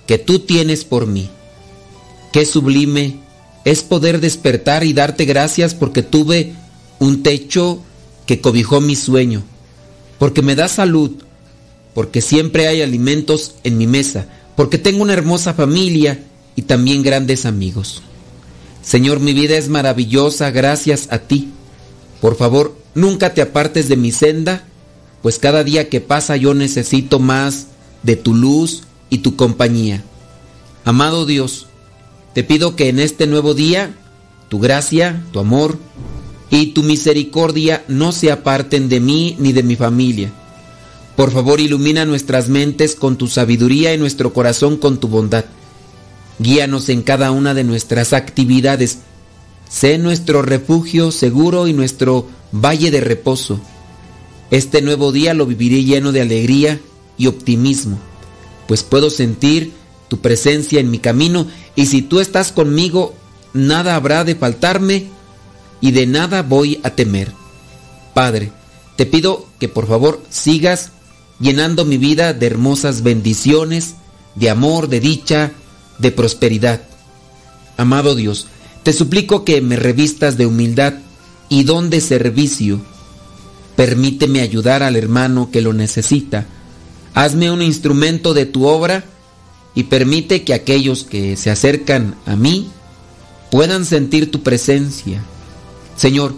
que 0.07 0.17
tú 0.17 0.39
tienes 0.39 0.84
por 0.84 1.05
mí. 1.05 1.30
Qué 2.34 2.45
sublime 2.45 3.19
es 3.65 3.84
poder 3.84 4.19
despertar 4.19 4.84
y 4.84 4.93
darte 4.93 5.26
gracias 5.26 5.76
porque 5.76 6.01
tuve 6.01 6.53
un 7.02 7.24
techo 7.24 7.82
que 8.28 8.41
cobijó 8.41 8.80
mi 8.80 8.95
sueño, 8.95 9.41
porque 10.20 10.43
me 10.43 10.54
da 10.54 10.68
salud, 10.68 11.12
porque 11.95 12.22
siempre 12.22 12.68
hay 12.68 12.84
alimentos 12.84 13.56
en 13.64 13.80
mi 13.80 13.88
mesa, 13.88 14.28
porque 14.56 14.78
tengo 14.78 15.02
una 15.02 15.14
hermosa 15.14 15.56
familia 15.56 16.24
y 16.56 16.62
también 16.62 17.02
grandes 17.02 17.47
amigos. 17.47 18.04
Señor, 18.84 19.20
mi 19.20 19.34
vida 19.34 19.58
es 19.58 19.68
maravillosa 19.68 20.52
gracias 20.52 21.08
a 21.10 21.18
ti. 21.18 21.49
Por 22.22 22.38
favor, 22.38 22.78
nunca 22.93 23.34
te 23.34 23.41
apartes 23.41 23.89
de 23.89 23.97
mi 23.97 24.12
senda, 24.12 24.64
pues 25.24 25.39
cada 25.39 25.64
día 25.64 25.89
que 25.89 26.02
pasa 26.02 26.38
yo 26.38 26.54
necesito 26.54 27.18
más 27.18 27.66
de 28.04 28.16
tu 28.16 28.36
luz 28.36 28.84
y 29.10 29.20
tu 29.20 29.36
compañía. 29.36 30.04
Amado 30.86 31.26
Dios, 31.26 31.66
te 32.36 32.43
pido 32.43 32.76
que 32.76 32.89
en 32.89 32.99
este 32.99 33.26
nuevo 33.26 33.56
día 33.56 33.95
tu 34.49 34.60
gracia, 34.60 35.26
tu 35.32 35.39
amor 35.39 35.80
y 36.52 36.68
tu 36.68 36.84
misericordia 36.84 37.84
no 37.88 38.12
se 38.12 38.30
aparten 38.30 38.89
de 38.89 38.99
mí 38.99 39.36
ni 39.39 39.54
de 39.54 39.64
mi 39.64 39.78
familia. 39.78 40.32
Por 41.16 41.32
favor, 41.32 41.62
ilumina 41.62 42.06
nuestras 42.06 42.49
mentes 42.49 42.95
con 42.95 43.18
tu 43.18 43.28
sabiduría 43.28 43.93
y 43.93 43.97
nuestro 43.97 44.34
corazón 44.34 44.78
con 44.78 44.99
tu 44.99 45.08
bondad. 45.08 45.45
Guíanos 46.39 46.89
en 46.89 47.04
cada 47.04 47.32
una 47.32 47.54
de 47.54 47.64
nuestras 47.64 48.12
actividades. 48.12 48.99
Sé 49.70 49.97
nuestro 49.97 50.41
refugio 50.41 51.12
seguro 51.12 51.68
y 51.68 51.74
nuestro 51.74 52.28
valle 52.52 52.91
de 52.91 52.99
reposo. 52.99 53.60
Este 54.52 54.82
nuevo 54.82 55.14
día 55.14 55.34
lo 55.34 55.45
viviré 55.45 55.86
lleno 55.86 56.12
de 56.12 56.22
alegría 56.22 56.82
y 57.18 57.28
optimismo, 57.28 57.97
pues 58.68 58.84
puedo 58.84 59.10
sentir 59.10 59.72
tu 60.10 60.20
presencia 60.20 60.82
en 60.82 60.91
mi 60.91 60.99
camino 60.99 61.47
y 61.76 61.86
si 61.86 62.02
tú 62.02 62.20
estás 62.20 62.52
conmigo, 62.52 63.14
nada 63.54 63.95
habrá 63.95 64.26
de 64.26 64.36
faltarme 64.36 65.06
y 65.82 65.92
de 65.92 66.06
nada 66.06 66.44
voy 66.44 66.80
a 66.84 66.92
temer. 66.92 67.32
Padre, 68.14 68.52
te 68.96 69.06
pido 69.06 69.48
que 69.60 69.68
por 69.68 69.88
favor 69.88 70.22
sigas 70.30 70.92
llenando 71.40 71.86
mi 71.86 71.98
vida 71.98 72.34
de 72.34 72.46
hermosas 72.46 73.02
bendiciones, 73.02 73.96
de 74.36 74.50
amor, 74.50 74.88
de 74.88 75.00
dicha, 75.00 75.52
de 75.98 76.12
prosperidad. 76.12 76.82
Amado 77.78 78.16
Dios, 78.16 78.48
te 78.84 78.94
suplico 78.94 79.44
que 79.44 79.62
me 79.62 79.76
revistas 79.76 80.38
de 80.38 80.46
humildad 80.46 80.94
y 81.50 81.64
don 81.64 81.90
de 81.90 82.00
servicio. 82.00 82.80
Permíteme 83.76 84.42
ayudar 84.42 84.84
al 84.84 84.96
hermano 84.96 85.50
que 85.52 85.62
lo 85.62 85.74
necesita. 85.74 86.46
Hazme 87.14 87.52
un 87.52 87.62
instrumento 87.62 88.34
de 88.34 88.46
tu 88.46 88.68
obra 88.68 89.04
y 89.74 89.84
permite 89.84 90.44
que 90.44 90.54
aquellos 90.54 91.04
que 91.04 91.36
se 91.38 91.50
acercan 91.50 92.16
a 92.26 92.36
mí 92.36 92.70
puedan 93.50 93.86
sentir 93.86 94.32
tu 94.32 94.44
presencia. 94.44 95.24
Señor, 96.02 96.34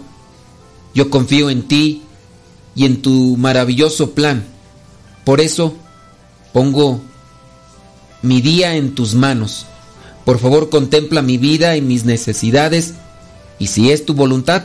yo 0.94 1.08
confío 1.08 1.48
en 1.48 1.66
ti 1.66 2.02
y 2.74 2.84
en 2.84 3.00
tu 3.00 3.38
maravilloso 3.38 4.10
plan. 4.10 4.44
Por 5.24 5.40
eso 5.40 5.74
pongo 6.52 7.00
mi 8.20 8.42
día 8.42 8.76
en 8.76 8.94
tus 8.94 9.14
manos. 9.14 9.64
Por 10.26 10.38
favor, 10.38 10.68
contempla 10.68 11.22
mi 11.22 11.38
vida 11.38 11.78
y 11.78 11.80
mis 11.80 12.04
necesidades 12.04 12.92
y 13.58 13.68
si 13.68 13.90
es 13.90 14.04
tu 14.04 14.12
voluntad, 14.12 14.64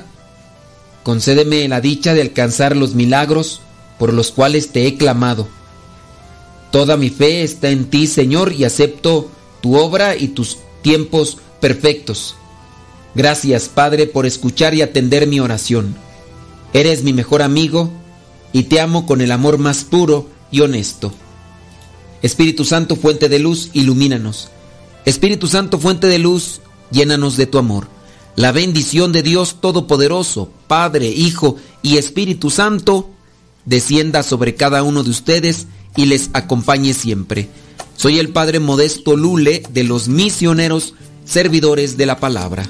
concédeme 1.04 1.66
la 1.70 1.80
dicha 1.80 2.14
de 2.14 2.24
alcanzar 2.24 2.76
los 2.76 2.94
milagros 2.94 3.62
por 4.00 4.14
los 4.14 4.32
cuales 4.32 4.74
te 4.74 4.86
he 4.86 4.98
clamado. 4.98 5.48
Toda 6.74 6.98
mi 6.98 7.10
fe 7.10 7.44
está 7.44 7.70
en 7.70 7.90
ti, 7.90 8.06
Señor, 8.06 8.52
y 8.52 8.66
acepto 8.66 9.32
tu 9.62 9.78
obra 9.78 10.18
y 10.18 10.28
tus 10.28 10.58
tiempos 10.82 11.38
perfectos. 11.62 12.36
Gracias, 13.16 13.70
Padre, 13.70 14.06
por 14.08 14.26
escuchar 14.26 14.74
y 14.74 14.82
atender 14.82 15.28
mi 15.28 15.40
oración. 15.40 15.96
Eres 16.74 17.04
mi 17.04 17.14
mejor 17.14 17.42
amigo 17.42 17.90
y 18.54 18.64
te 18.64 18.80
amo 18.80 19.06
con 19.06 19.22
el 19.22 19.32
amor 19.32 19.58
más 19.58 19.84
puro 19.84 20.28
y 20.52 20.62
honesto. 20.62 21.14
Espíritu 22.22 22.66
Santo, 22.66 22.96
fuente 22.96 23.30
de 23.30 23.40
luz, 23.40 23.70
ilumínanos. 23.74 24.50
Espíritu 25.06 25.48
Santo, 25.48 25.80
fuente 25.80 26.08
de 26.08 26.20
luz, 26.20 26.62
llénanos 26.92 27.38
de 27.38 27.48
tu 27.48 27.58
amor. 27.58 27.88
La 28.36 28.52
bendición 28.52 29.12
de 29.12 29.24
Dios 29.24 29.58
Todopoderoso, 29.60 30.52
Padre, 30.68 31.08
Hijo 31.08 31.56
y 31.82 31.98
Espíritu 31.98 32.50
Santo, 32.50 33.10
descienda 33.66 34.24
sobre 34.24 34.56
cada 34.56 34.84
uno 34.84 35.04
de 35.04 35.10
ustedes 35.10 35.68
y 35.96 36.06
les 36.06 36.30
acompañe 36.34 36.94
siempre. 36.94 37.50
Soy 37.96 38.20
el 38.20 38.30
Padre 38.30 38.60
Modesto 38.60 39.18
Lule 39.18 39.64
de 39.72 39.84
los 39.84 40.08
misioneros 40.08 40.94
servidores 41.26 41.98
de 41.98 42.06
la 42.06 42.20
palabra. 42.20 42.70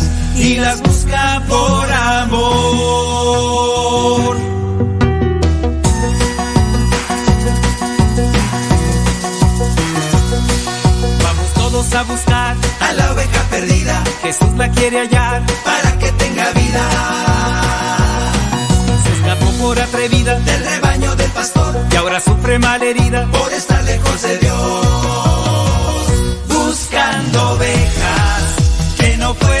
y 0.35 0.57
las 0.57 0.81
busca 0.81 1.41
por 1.47 1.91
amor. 1.91 3.21
Vamos 11.23 11.53
todos 11.53 11.93
a 11.93 12.03
buscar 12.03 12.55
a 12.79 12.93
la 12.93 13.11
oveja 13.13 13.43
perdida. 13.49 14.03
Jesús 14.21 14.53
la 14.57 14.69
quiere 14.71 14.99
hallar 14.99 15.43
para 15.63 15.97
que 15.99 16.11
tenga 16.13 16.51
vida. 16.51 16.89
Se 19.03 19.11
escapó 19.13 19.51
por 19.61 19.79
atrevida 19.79 20.39
del 20.39 20.65
rebaño 20.65 21.15
del 21.15 21.31
pastor 21.31 21.75
y 21.91 21.95
ahora 21.95 22.19
sufre 22.19 22.59
mal 22.59 22.81
herida 22.81 23.27
por 23.31 23.51
estar 23.53 23.83
lejos 23.83 24.21
de 24.21 24.37
Dios. 24.37 24.85
Buscando 26.47 27.51
ovejas 27.51 28.55
que 28.97 29.17
no 29.17 29.33
pueden 29.35 29.60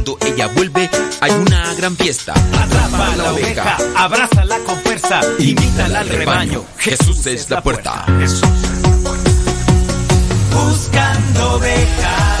Vuelve 0.47 0.89
hay 1.19 1.31
una 1.31 1.73
gran 1.75 1.95
fiesta. 1.95 2.33
Atrapa 2.33 3.13
a 3.13 3.15
la 3.15 3.31
oveja, 3.33 3.77
abrázala 3.95 4.59
con 4.59 4.79
fuerza, 4.81 5.21
invítala 5.39 5.99
al 5.99 6.09
rebaño. 6.09 6.65
Jesús 6.77 7.25
es 7.27 7.49
la 7.49 7.61
puerta. 7.61 8.05
Buscando 10.51 11.53
ovejas 11.55 12.40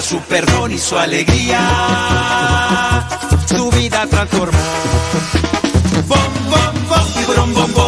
su 0.00 0.20
perdón 0.20 0.72
y 0.72 0.78
su 0.78 0.96
alegría, 0.96 1.58
su 3.46 3.70
vida 3.70 4.06
transformó. 4.06 4.58
Bom, 6.06 6.18
bom, 6.50 6.88
bom, 6.88 7.06
y 7.20 7.54
bom, 7.54 7.72
bom. 7.74 7.87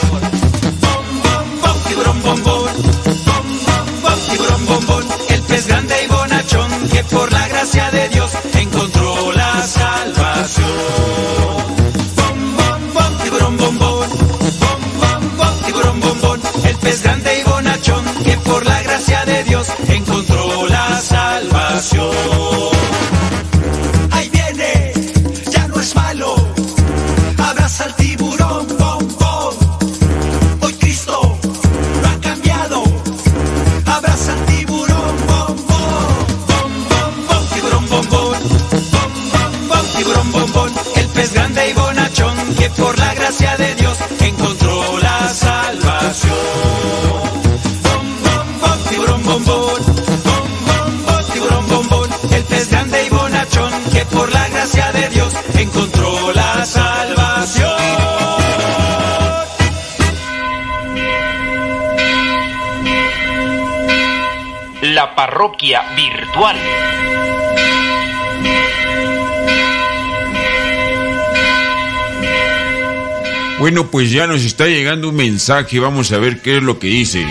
Bueno, 73.61 73.91
pues 73.91 74.09
ya 74.09 74.25
nos 74.25 74.43
está 74.43 74.65
llegando 74.65 75.09
un 75.09 75.15
mensaje, 75.15 75.79
vamos 75.79 76.11
a 76.11 76.17
ver 76.17 76.41
qué 76.41 76.57
es 76.57 76.63
lo 76.63 76.79
que 76.79 76.87
dice. 76.87 77.27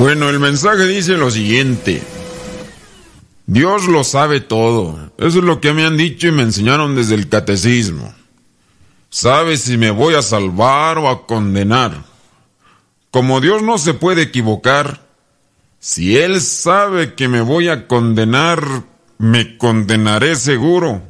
Bueno, 0.00 0.30
el 0.30 0.40
mensaje 0.40 0.86
dice 0.86 1.12
lo 1.16 1.30
siguiente. 1.30 2.02
Dios 3.50 3.88
lo 3.88 4.04
sabe 4.04 4.40
todo. 4.40 5.10
Eso 5.18 5.40
es 5.40 5.44
lo 5.44 5.60
que 5.60 5.72
me 5.72 5.84
han 5.84 5.96
dicho 5.96 6.28
y 6.28 6.30
me 6.30 6.42
enseñaron 6.42 6.94
desde 6.94 7.16
el 7.16 7.28
catecismo. 7.28 8.14
Sabe 9.08 9.56
si 9.56 9.76
me 9.76 9.90
voy 9.90 10.14
a 10.14 10.22
salvar 10.22 10.98
o 10.98 11.08
a 11.08 11.26
condenar. 11.26 12.04
Como 13.10 13.40
Dios 13.40 13.60
no 13.64 13.76
se 13.78 13.92
puede 13.92 14.22
equivocar, 14.22 15.00
si 15.80 16.16
Él 16.16 16.40
sabe 16.40 17.14
que 17.14 17.26
me 17.26 17.40
voy 17.40 17.68
a 17.68 17.88
condenar, 17.88 18.84
me 19.18 19.58
condenaré 19.58 20.36
seguro. 20.36 21.02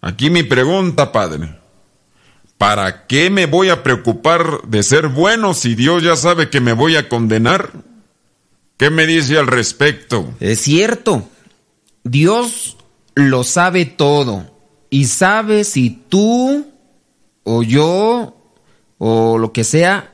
Aquí 0.00 0.30
mi 0.30 0.42
pregunta, 0.42 1.12
Padre. 1.12 1.60
¿Para 2.58 3.06
qué 3.06 3.30
me 3.30 3.46
voy 3.46 3.68
a 3.68 3.84
preocupar 3.84 4.62
de 4.66 4.82
ser 4.82 5.06
bueno 5.06 5.54
si 5.54 5.76
Dios 5.76 6.02
ya 6.02 6.16
sabe 6.16 6.50
que 6.50 6.60
me 6.60 6.72
voy 6.72 6.96
a 6.96 7.08
condenar? 7.08 7.70
¿Qué 8.76 8.90
me 8.90 9.06
dice 9.06 9.38
al 9.38 9.46
respecto? 9.46 10.34
Es 10.40 10.62
cierto. 10.62 11.30
Dios 12.06 12.76
lo 13.14 13.42
sabe 13.42 13.84
todo. 13.84 14.50
Y 14.90 15.06
sabe 15.06 15.64
si 15.64 15.90
tú 15.90 16.66
o 17.42 17.62
yo 17.62 18.36
o 18.98 19.38
lo 19.38 19.52
que 19.52 19.64
sea 19.64 20.12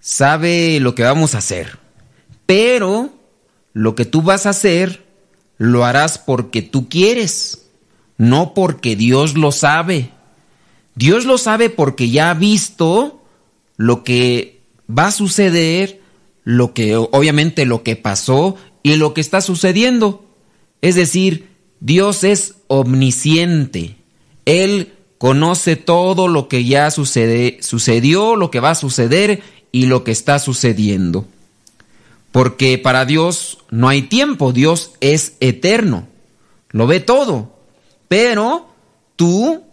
sabe 0.00 0.80
lo 0.80 0.94
que 0.94 1.02
vamos 1.02 1.34
a 1.34 1.38
hacer. 1.38 1.78
Pero 2.46 3.10
lo 3.74 3.94
que 3.94 4.06
tú 4.06 4.22
vas 4.22 4.46
a 4.46 4.50
hacer 4.50 5.04
lo 5.58 5.84
harás 5.84 6.18
porque 6.18 6.62
tú 6.62 6.88
quieres, 6.88 7.66
no 8.16 8.54
porque 8.54 8.96
Dios 8.96 9.34
lo 9.34 9.52
sabe. 9.52 10.10
Dios 10.94 11.26
lo 11.26 11.36
sabe 11.36 11.68
porque 11.68 12.08
ya 12.08 12.30
ha 12.30 12.34
visto 12.34 13.22
lo 13.76 14.04
que 14.04 14.62
va 14.88 15.08
a 15.08 15.12
suceder, 15.12 16.00
lo 16.44 16.72
que 16.72 16.96
obviamente 16.96 17.66
lo 17.66 17.82
que 17.82 17.96
pasó 17.96 18.56
y 18.82 18.96
lo 18.96 19.12
que 19.12 19.20
está 19.20 19.42
sucediendo. 19.42 20.25
Es 20.86 20.94
decir, 20.94 21.48
Dios 21.80 22.22
es 22.22 22.58
omnisciente. 22.68 23.96
Él 24.44 24.92
conoce 25.18 25.74
todo 25.74 26.28
lo 26.28 26.46
que 26.46 26.64
ya 26.64 26.92
sucede, 26.92 27.58
sucedió, 27.60 28.36
lo 28.36 28.52
que 28.52 28.60
va 28.60 28.70
a 28.70 28.76
suceder 28.76 29.42
y 29.72 29.86
lo 29.86 30.04
que 30.04 30.12
está 30.12 30.38
sucediendo. 30.38 31.26
Porque 32.30 32.78
para 32.78 33.04
Dios 33.04 33.58
no 33.68 33.88
hay 33.88 34.02
tiempo, 34.02 34.52
Dios 34.52 34.92
es 35.00 35.32
eterno, 35.40 36.06
lo 36.70 36.86
ve 36.86 37.00
todo. 37.00 37.58
Pero 38.06 38.68
tú 39.16 39.64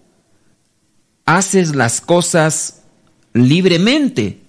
haces 1.26 1.76
las 1.76 2.02
cosas 2.02 2.82
libremente. 3.34 4.40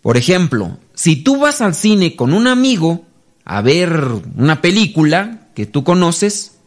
Por 0.00 0.16
ejemplo, 0.16 0.78
si 0.94 1.16
tú 1.16 1.40
vas 1.40 1.60
al 1.60 1.74
cine 1.74 2.16
con 2.16 2.32
un 2.32 2.46
amigo 2.46 3.04
a 3.44 3.60
ver 3.60 4.02
una 4.38 4.62
película 4.62 5.42
que 5.54 5.66
tú 5.66 5.84
conoces, 5.84 6.58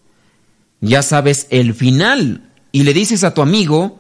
ya 0.81 1.01
sabes 1.01 1.47
el 1.49 1.73
final 1.73 2.49
y 2.71 2.83
le 2.83 2.93
dices 2.93 3.23
a 3.23 3.33
tu 3.33 3.41
amigo 3.41 3.99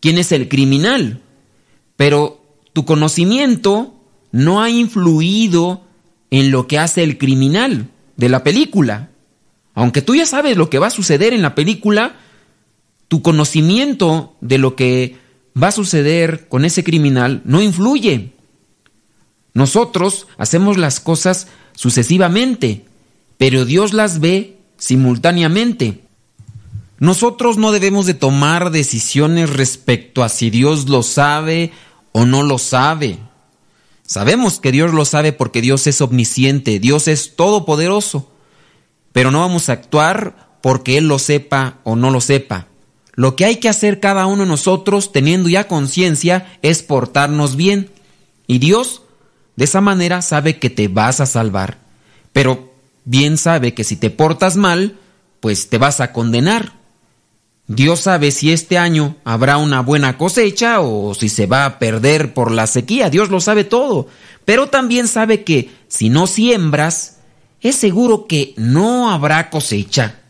quién 0.00 0.18
es 0.18 0.32
el 0.32 0.48
criminal, 0.48 1.20
pero 1.96 2.42
tu 2.72 2.84
conocimiento 2.84 3.94
no 4.32 4.62
ha 4.62 4.70
influido 4.70 5.84
en 6.30 6.50
lo 6.50 6.66
que 6.66 6.78
hace 6.78 7.02
el 7.02 7.18
criminal 7.18 7.90
de 8.16 8.28
la 8.28 8.42
película. 8.42 9.10
Aunque 9.74 10.02
tú 10.02 10.14
ya 10.14 10.26
sabes 10.26 10.56
lo 10.56 10.70
que 10.70 10.78
va 10.78 10.88
a 10.88 10.90
suceder 10.90 11.32
en 11.32 11.42
la 11.42 11.54
película, 11.54 12.16
tu 13.08 13.22
conocimiento 13.22 14.36
de 14.40 14.58
lo 14.58 14.76
que 14.76 15.16
va 15.60 15.68
a 15.68 15.72
suceder 15.72 16.48
con 16.48 16.64
ese 16.64 16.84
criminal 16.84 17.42
no 17.44 17.60
influye. 17.60 18.32
Nosotros 19.52 20.28
hacemos 20.38 20.76
las 20.76 21.00
cosas 21.00 21.48
sucesivamente, 21.74 22.84
pero 23.40 23.64
Dios 23.64 23.94
las 23.94 24.20
ve 24.20 24.58
simultáneamente. 24.76 26.02
Nosotros 26.98 27.56
no 27.56 27.72
debemos 27.72 28.04
de 28.04 28.12
tomar 28.12 28.70
decisiones 28.70 29.48
respecto 29.48 30.22
a 30.22 30.28
si 30.28 30.50
Dios 30.50 30.90
lo 30.90 31.02
sabe 31.02 31.72
o 32.12 32.26
no 32.26 32.42
lo 32.42 32.58
sabe. 32.58 33.18
Sabemos 34.02 34.60
que 34.60 34.72
Dios 34.72 34.92
lo 34.92 35.06
sabe 35.06 35.32
porque 35.32 35.62
Dios 35.62 35.86
es 35.86 36.02
omnisciente, 36.02 36.80
Dios 36.80 37.08
es 37.08 37.34
todopoderoso, 37.34 38.30
pero 39.12 39.30
no 39.30 39.40
vamos 39.40 39.70
a 39.70 39.72
actuar 39.72 40.58
porque 40.60 40.98
Él 40.98 41.08
lo 41.08 41.18
sepa 41.18 41.78
o 41.82 41.96
no 41.96 42.10
lo 42.10 42.20
sepa. 42.20 42.66
Lo 43.14 43.36
que 43.36 43.46
hay 43.46 43.56
que 43.56 43.70
hacer 43.70 44.00
cada 44.00 44.26
uno 44.26 44.42
de 44.42 44.50
nosotros, 44.50 45.12
teniendo 45.12 45.48
ya 45.48 45.66
conciencia, 45.66 46.58
es 46.60 46.82
portarnos 46.82 47.56
bien. 47.56 47.90
Y 48.46 48.58
Dios, 48.58 49.00
de 49.56 49.64
esa 49.64 49.80
manera, 49.80 50.20
sabe 50.20 50.58
que 50.58 50.68
te 50.68 50.88
vas 50.88 51.20
a 51.20 51.26
salvar. 51.26 51.78
Pero 52.34 52.69
bien 53.10 53.38
sabe 53.38 53.74
que 53.74 53.82
si 53.82 53.96
te 53.96 54.08
portas 54.08 54.56
mal, 54.56 54.96
pues 55.40 55.68
te 55.68 55.78
vas 55.78 56.00
a 56.00 56.12
condenar. 56.12 56.74
Dios 57.66 58.02
sabe 58.02 58.30
si 58.30 58.52
este 58.52 58.78
año 58.78 59.16
habrá 59.24 59.56
una 59.56 59.80
buena 59.80 60.16
cosecha 60.16 60.80
o 60.80 61.12
si 61.14 61.28
se 61.28 61.46
va 61.46 61.64
a 61.64 61.80
perder 61.80 62.34
por 62.34 62.52
la 62.52 62.68
sequía. 62.68 63.10
Dios 63.10 63.28
lo 63.28 63.40
sabe 63.40 63.64
todo. 63.64 64.06
Pero 64.44 64.68
también 64.68 65.08
sabe 65.08 65.42
que 65.42 65.72
si 65.88 66.08
no 66.08 66.28
siembras, 66.28 67.18
es 67.60 67.74
seguro 67.74 68.28
que 68.28 68.54
no 68.56 69.10
habrá 69.10 69.50
cosecha. 69.50 70.20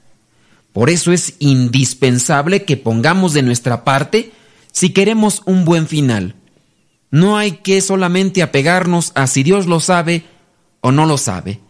Por 0.72 0.88
eso 0.88 1.12
es 1.12 1.34
indispensable 1.38 2.64
que 2.64 2.78
pongamos 2.78 3.34
de 3.34 3.42
nuestra 3.42 3.84
parte 3.84 4.32
si 4.72 4.94
queremos 4.94 5.42
un 5.44 5.66
buen 5.66 5.86
final. 5.86 6.34
No 7.10 7.36
hay 7.36 7.58
que 7.58 7.82
solamente 7.82 8.42
apegarnos 8.42 9.12
a 9.14 9.26
si 9.26 9.42
Dios 9.42 9.66
lo 9.66 9.80
sabe 9.80 10.24
o 10.80 10.92
no 10.92 11.04
lo 11.04 11.18
sabe. 11.18 11.60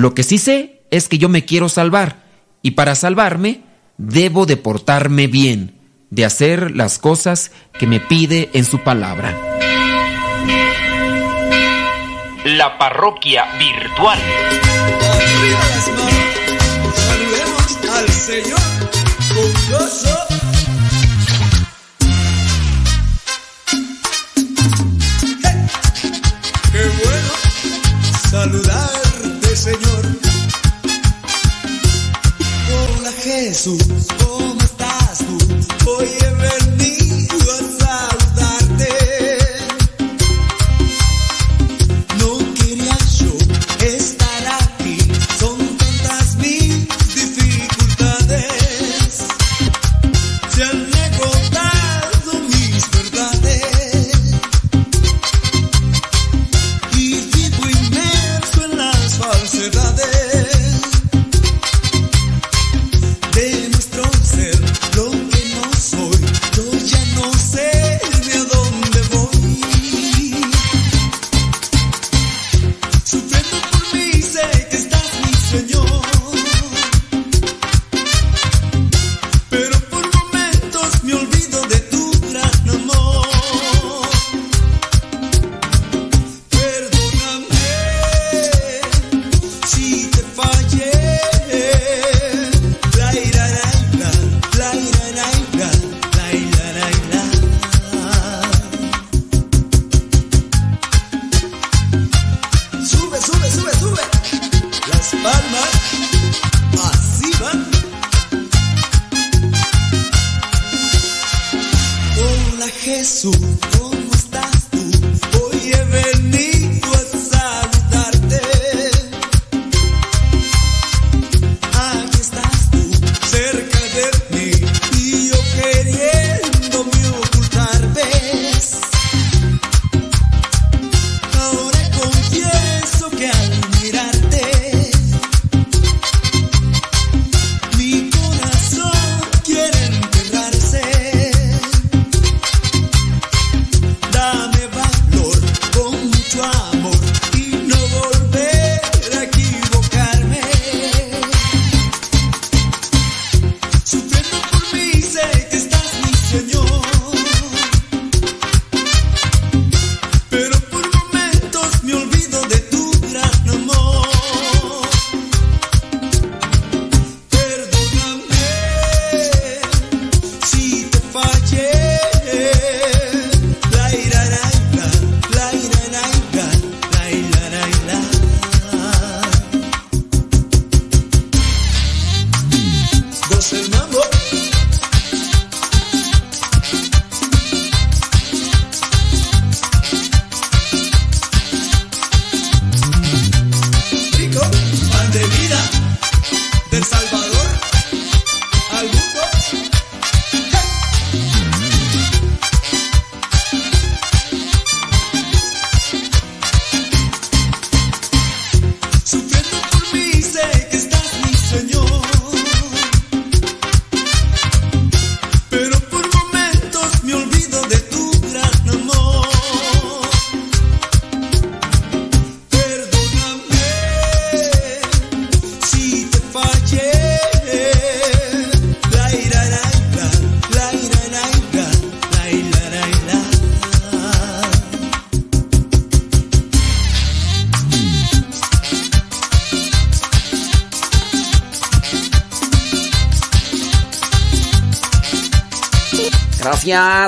Lo 0.00 0.14
que 0.14 0.22
sí 0.22 0.38
sé 0.38 0.80
es 0.90 1.10
que 1.10 1.18
yo 1.18 1.28
me 1.28 1.44
quiero 1.44 1.68
salvar 1.68 2.22
y 2.62 2.70
para 2.70 2.94
salvarme 2.94 3.60
debo 3.98 4.46
de 4.46 4.56
portarme 4.56 5.26
bien, 5.26 5.78
de 6.08 6.24
hacer 6.24 6.74
las 6.74 6.98
cosas 6.98 7.52
que 7.78 7.86
me 7.86 8.00
pide 8.00 8.48
en 8.54 8.64
su 8.64 8.78
palabra. 8.78 9.36
La 12.46 12.78
parroquia 12.78 13.44
virtual. 13.58 14.18
Saludemos 16.94 17.78
al 17.94 18.08
Señor 18.08 18.60
con 19.34 19.52
gozo. 19.70 20.18
¡Hey! 25.42 25.66
¡Qué 26.72 26.84
bueno 27.04 27.40
saludarte, 28.30 28.99
Señor! 29.60 30.06
Hola 32.72 33.12
Jesús, 33.22 33.82
¿cómo 34.24 34.58
estás 34.62 35.18
tú? 35.18 35.90
Hoy 35.90 36.08
he 36.18 36.30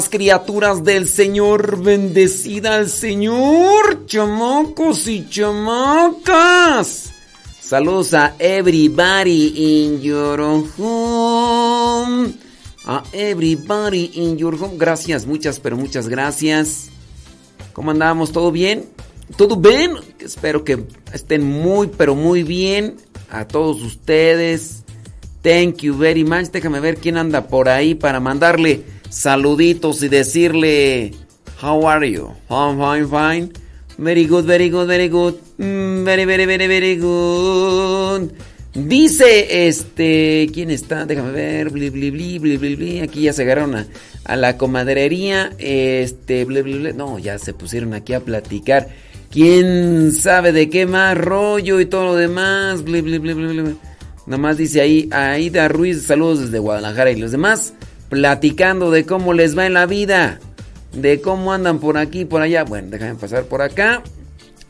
Criaturas 0.01 0.84
del 0.84 1.07
Señor. 1.07 1.82
Bendecida 1.82 2.76
al 2.76 2.88
Señor, 2.88 4.07
chamacos 4.07 5.07
y 5.07 5.28
chamacas. 5.28 7.11
Saludos 7.61 8.14
a 8.14 8.34
everybody 8.38 9.53
in 9.55 10.01
your 10.01 10.40
home. 10.78 12.32
A 12.86 13.03
everybody 13.12 14.11
in 14.14 14.38
your 14.38 14.55
home. 14.55 14.78
Gracias, 14.78 15.26
muchas, 15.26 15.61
pero 15.61 15.76
muchas 15.76 16.09
gracias. 16.09 16.88
¿Cómo 17.74 17.90
andamos? 17.90 18.32
¿Todo 18.32 18.51
bien? 18.51 18.86
¿Todo 19.36 19.57
bien? 19.57 19.97
Espero 20.18 20.64
que 20.64 20.86
estén 21.12 21.45
muy, 21.45 21.88
pero 21.88 22.14
muy 22.14 22.43
bien. 22.43 22.97
A 23.30 23.47
todos 23.47 23.82
ustedes. 23.82 24.84
Thank 25.43 25.82
you 25.82 25.95
very 25.95 26.24
much. 26.24 26.47
Déjame 26.51 26.80
ver 26.80 26.97
quién 26.97 27.18
anda 27.18 27.47
por 27.47 27.68
ahí 27.68 27.95
para 27.95 28.20
mandarle 28.20 29.01
saluditos 29.12 30.02
y 30.02 30.08
decirle, 30.08 31.12
How 31.60 31.86
are 31.86 32.10
you? 32.10 32.34
I'm 32.48 32.78
fine, 32.78 33.06
fine. 33.06 33.52
Very 33.98 34.26
good, 34.26 34.44
very 34.46 34.68
good, 34.68 34.88
very 34.88 35.08
good. 35.08 35.34
Mm, 35.58 36.04
very, 36.04 36.24
very, 36.24 36.46
very, 36.46 36.66
very 36.66 36.96
good. 36.96 38.32
Dice 38.74 39.68
este. 39.68 40.48
¿Quién 40.52 40.70
está? 40.70 41.04
Déjame 41.04 41.30
ver. 41.30 41.70
Bli, 41.70 41.90
bli, 41.90 42.10
bli, 42.10 42.38
bli, 42.38 42.74
bli. 42.74 43.00
Aquí 43.00 43.22
ya 43.22 43.32
se 43.32 43.42
agarraron 43.42 43.86
a, 44.24 44.36
la 44.36 44.56
comadrería. 44.56 45.52
Este. 45.58 46.44
Bli, 46.44 46.62
bli, 46.62 46.78
bli. 46.78 46.92
No, 46.94 47.18
ya 47.18 47.38
se 47.38 47.54
pusieron 47.54 47.94
aquí 47.94 48.14
a 48.14 48.20
platicar. 48.20 48.88
¿Quién 49.30 50.12
sabe 50.12 50.52
de 50.52 50.68
qué 50.68 50.86
más 50.86 51.16
rollo 51.16 51.80
y 51.80 51.86
todo 51.86 52.06
lo 52.06 52.16
demás? 52.16 52.82
Bli, 52.82 53.02
bli, 53.02 53.18
bli, 53.18 53.34
bli, 53.34 53.60
bli. 53.60 53.76
Nada 54.26 54.38
más 54.38 54.56
dice 54.56 54.80
ahí, 54.80 55.08
Aida 55.10 55.68
Ruiz, 55.68 56.02
saludos 56.02 56.40
desde 56.40 56.58
Guadalajara 56.60 57.10
y 57.10 57.16
los 57.16 57.32
demás, 57.32 57.74
platicando 58.12 58.90
de 58.90 59.06
cómo 59.06 59.32
les 59.32 59.56
va 59.56 59.64
en 59.64 59.72
la 59.72 59.86
vida, 59.86 60.38
de 60.92 61.22
cómo 61.22 61.50
andan 61.50 61.78
por 61.78 61.96
aquí 61.96 62.26
por 62.26 62.42
allá. 62.42 62.62
Bueno, 62.62 62.88
déjame 62.90 63.14
pasar 63.14 63.44
por 63.44 63.62
acá. 63.62 64.02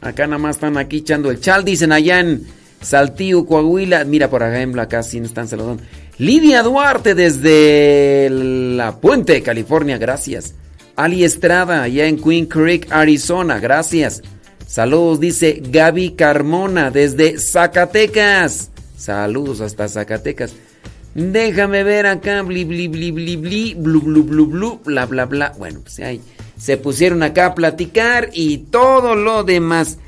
Acá 0.01 0.29
nada 0.29 0.39
más 0.39 0.55
están 0.55 0.79
aquí 0.79 0.99
echando 0.99 1.29
el 1.29 1.41
chal, 1.41 1.65
dicen 1.65 1.91
allá 1.91 2.21
en 2.21 2.47
Saltillo, 2.81 3.45
Coahuila. 3.45 4.05
Mira 4.05 4.31
por 4.31 4.45
ejemplo, 4.45 4.81
acá 4.81 5.03
sí 5.03 5.19
están 5.19 5.49
saludando. 5.49 5.83
Lidia 6.19 6.63
Duarte 6.63 7.17
desde 7.17 8.29
La 8.31 9.01
Puente, 9.01 9.43
California, 9.43 9.99
gracias. 9.99 10.55
Ali 10.95 11.25
Estrada, 11.25 11.83
allá 11.83 12.07
en 12.07 12.23
Queen 12.23 12.47
Creek, 12.47 12.93
Arizona, 12.93 13.59
gracias. 13.59 14.23
Saludos, 14.69 15.19
dice 15.19 15.61
Gaby 15.69 16.11
Carmona 16.11 16.93
desde 16.93 17.41
Zacatecas. 17.41 18.71
Saludos 18.97 19.61
hasta 19.61 19.89
Zacatecas. 19.89 20.55
Déjame 21.15 21.85
ver 21.85 22.07
acá, 22.07 22.43
bli, 22.43 22.65
bli, 22.65 22.89
bli, 22.89 23.11
bli, 23.11 23.37
bli, 23.37 23.75
blu, 23.75 24.01
blu, 24.01 24.23
blu, 24.23 24.47
blu, 24.47 24.81
bla, 24.85 25.07
bla, 25.07 25.27
bla. 25.27 25.53
Bueno, 25.59 25.81
pues 25.83 25.99
ahí 26.01 26.21
se 26.57 26.77
pusieron 26.77 27.23
acá 27.23 27.47
a 27.47 27.55
platicar 27.55 28.31
y 28.33 28.59
todo 28.59 29.15
lo 29.15 29.45
demás. 29.45 29.99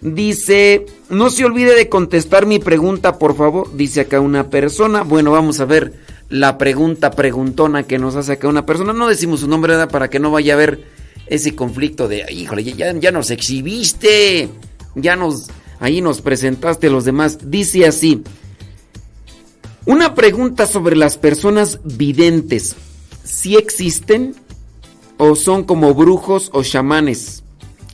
Dice, 0.00 0.86
no 1.10 1.28
se 1.28 1.44
olvide 1.44 1.74
de 1.74 1.90
contestar 1.90 2.46
mi 2.46 2.58
pregunta, 2.58 3.18
por 3.18 3.36
favor. 3.36 3.76
Dice 3.76 4.00
acá 4.00 4.20
una 4.20 4.48
persona. 4.48 5.02
Bueno, 5.02 5.30
vamos 5.32 5.60
a 5.60 5.66
ver 5.66 5.92
la 6.30 6.56
pregunta 6.56 7.10
preguntona 7.10 7.82
que 7.82 7.98
nos 7.98 8.16
hace 8.16 8.32
acá 8.32 8.48
una 8.48 8.64
persona. 8.64 8.94
No 8.94 9.08
decimos 9.08 9.40
su 9.40 9.48
nombre. 9.48 9.74
Para 9.88 10.08
que 10.08 10.20
no 10.20 10.30
vaya 10.30 10.54
a 10.54 10.56
haber 10.56 10.84
ese 11.26 11.54
conflicto 11.54 12.08
de, 12.08 12.24
híjole, 12.32 12.64
ya, 12.64 12.92
ya 12.92 13.12
nos 13.12 13.30
exhibiste. 13.30 14.48
Ya 14.94 15.16
nos 15.16 15.50
Ahí 15.80 16.02
nos 16.02 16.20
presentaste 16.20 16.90
los 16.90 17.06
demás. 17.06 17.50
Dice 17.50 17.86
así. 17.86 18.22
Una 19.90 20.14
pregunta 20.14 20.68
sobre 20.68 20.94
las 20.94 21.18
personas 21.18 21.80
videntes. 21.82 22.76
¿Si 23.24 23.56
existen 23.56 24.36
o 25.18 25.34
son 25.34 25.64
como 25.64 25.94
brujos 25.94 26.48
o 26.52 26.62
chamanes? 26.62 27.42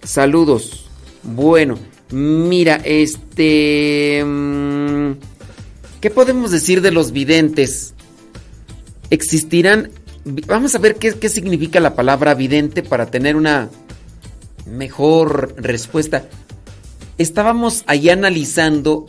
Saludos. 0.02 0.90
Bueno, 1.22 1.78
mira, 2.10 2.82
este... 2.84 4.22
mm, 4.22 5.12
¿Qué 6.02 6.10
podemos 6.10 6.50
decir 6.50 6.82
de 6.82 6.90
los 6.90 7.12
videntes? 7.12 7.94
¿Existirán... 9.08 9.88
Vamos 10.48 10.74
a 10.74 10.78
ver 10.78 10.96
qué, 10.96 11.14
qué 11.14 11.30
significa 11.30 11.80
la 11.80 11.94
palabra 11.94 12.34
vidente 12.34 12.82
para 12.82 13.06
tener 13.06 13.36
una 13.36 13.70
mejor 14.66 15.54
respuesta 15.56 16.28
estábamos 17.18 17.82
ahí 17.86 18.10
analizando, 18.10 19.06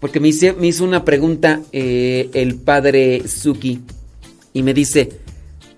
porque 0.00 0.20
me, 0.20 0.28
hice- 0.28 0.52
me 0.52 0.66
hizo 0.68 0.84
una 0.84 1.04
pregunta 1.04 1.60
eh, 1.72 2.30
el 2.34 2.56
padre 2.56 3.26
Suki 3.28 3.80
y 4.52 4.62
me 4.62 4.74
dice, 4.74 5.10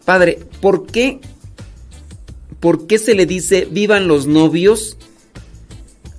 padre, 0.05 0.39
¿por 0.61 0.87
qué, 0.87 1.21
¿por 2.61 2.87
qué 2.87 2.99
se 2.99 3.15
le 3.15 3.27
dice 3.27 3.67
vivan 3.71 4.09
los 4.09 4.27
novios 4.27 4.97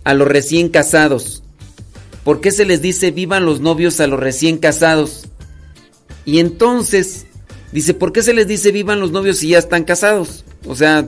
a 0.04 0.14
los 0.14 0.28
recién 0.28 0.70
casados? 0.70 1.44
¿Por 2.24 2.42
qué 2.42 2.52
se 2.52 2.66
les 2.66 2.82
dice 2.82 3.12
vivan 3.12 3.46
los 3.46 3.60
novios 3.62 4.00
a 4.00 4.08
los 4.08 4.20
recién 4.20 4.58
casados? 4.58 5.26
Y 6.26 6.40
entonces, 6.40 7.26
dice, 7.72 7.94
¿por 7.94 8.12
qué 8.12 8.22
se 8.24 8.34
les 8.34 8.48
dice 8.48 8.72
vivan 8.72 9.00
los 9.00 9.12
novios 9.12 9.38
si 9.38 9.50
ya 9.50 9.58
están 9.58 9.84
casados? 9.84 10.44
O 10.68 10.76
sea, 10.76 11.08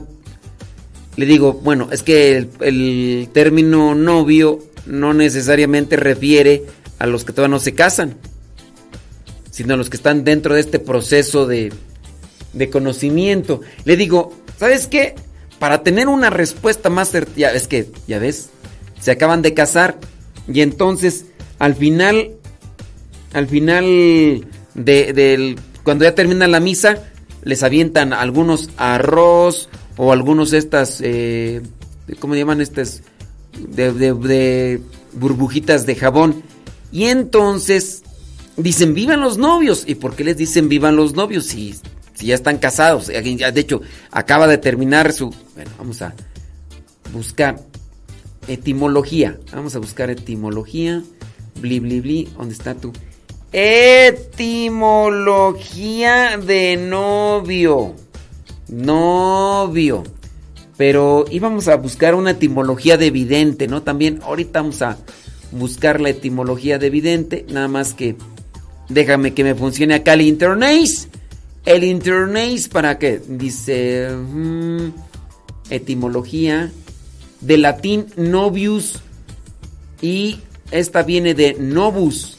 le 1.16 1.26
digo, 1.26 1.52
bueno, 1.52 1.88
es 1.92 2.02
que 2.02 2.36
el, 2.38 2.48
el 2.60 3.28
término 3.32 3.94
novio 3.94 4.58
no 4.86 5.14
necesariamente 5.14 5.96
refiere 5.96 6.64
a 7.02 7.06
los 7.06 7.24
que 7.24 7.32
todavía 7.32 7.56
no 7.56 7.58
se 7.58 7.74
casan, 7.74 8.14
sino 9.50 9.74
a 9.74 9.76
los 9.76 9.90
que 9.90 9.96
están 9.96 10.22
dentro 10.22 10.54
de 10.54 10.60
este 10.60 10.78
proceso 10.78 11.48
de, 11.48 11.72
de 12.52 12.70
conocimiento. 12.70 13.60
Le 13.84 13.96
digo, 13.96 14.32
¿sabes 14.56 14.86
qué? 14.86 15.16
Para 15.58 15.82
tener 15.82 16.06
una 16.06 16.30
respuesta 16.30 16.90
más 16.90 17.10
certera, 17.10 17.54
es 17.54 17.66
que, 17.66 17.90
ya 18.06 18.20
ves, 18.20 18.50
se 19.00 19.10
acaban 19.10 19.42
de 19.42 19.52
casar 19.52 19.98
y 20.46 20.60
entonces 20.60 21.24
al 21.58 21.74
final, 21.74 22.34
al 23.32 23.48
final 23.48 24.46
de, 24.74 25.56
cuando 25.82 26.04
ya 26.04 26.14
termina 26.14 26.46
la 26.46 26.60
misa, 26.60 27.02
les 27.42 27.64
avientan 27.64 28.12
algunos 28.12 28.70
arroz 28.76 29.68
o 29.96 30.12
algunos 30.12 30.52
estas, 30.52 31.00
eh, 31.00 31.62
¿cómo 32.20 32.36
llaman 32.36 32.60
estas? 32.60 33.02
De 33.58 34.80
burbujitas 35.14 35.84
de 35.84 35.96
jabón. 35.96 36.51
Y 36.92 37.06
entonces 37.06 38.02
dicen, 38.56 38.94
vivan 38.94 39.20
los 39.20 39.38
novios. 39.38 39.84
¿Y 39.86 39.96
por 39.96 40.14
qué 40.14 40.24
les 40.24 40.36
dicen 40.36 40.68
vivan 40.68 40.94
los 40.94 41.14
novios 41.14 41.46
si, 41.46 41.74
si 42.14 42.26
ya 42.26 42.34
están 42.34 42.58
casados? 42.58 43.08
De 43.08 43.52
hecho, 43.56 43.80
acaba 44.10 44.46
de 44.46 44.58
terminar 44.58 45.12
su... 45.12 45.34
Bueno, 45.54 45.70
vamos 45.78 46.02
a 46.02 46.14
buscar 47.12 47.58
etimología. 48.46 49.38
Vamos 49.52 49.74
a 49.74 49.78
buscar 49.78 50.10
etimología. 50.10 51.02
Bli, 51.60 51.80
bli, 51.80 52.00
bli. 52.00 52.28
¿Dónde 52.36 52.54
está 52.54 52.74
tú? 52.74 52.92
Etimología 53.52 56.38
de 56.38 56.76
novio. 56.76 57.94
Novio. 58.68 60.04
Pero 60.76 61.24
íbamos 61.30 61.68
a 61.68 61.76
buscar 61.76 62.14
una 62.14 62.32
etimología 62.32 62.96
de 62.96 63.10
vidente, 63.10 63.68
¿no? 63.68 63.82
También 63.82 64.20
ahorita 64.22 64.60
vamos 64.60 64.82
a 64.82 64.98
buscar 65.52 66.00
la 66.00 66.10
etimología 66.10 66.78
de 66.78 66.90
vidente. 66.90 67.46
Nada 67.48 67.68
más 67.68 67.94
que 67.94 68.16
déjame 68.88 69.34
que 69.34 69.44
me 69.44 69.54
funcione 69.54 69.94
acá 69.94 70.14
el 70.14 70.22
internet. 70.22 70.90
El 71.64 71.84
internet 71.84 72.68
para 72.70 72.98
qué? 72.98 73.20
Dice 73.26 74.08
mm, 74.10 74.88
etimología 75.70 76.72
de 77.40 77.58
latín 77.58 78.06
novius 78.16 79.00
y 80.00 80.40
esta 80.70 81.02
viene 81.02 81.34
de 81.34 81.54
novus. 81.58 82.36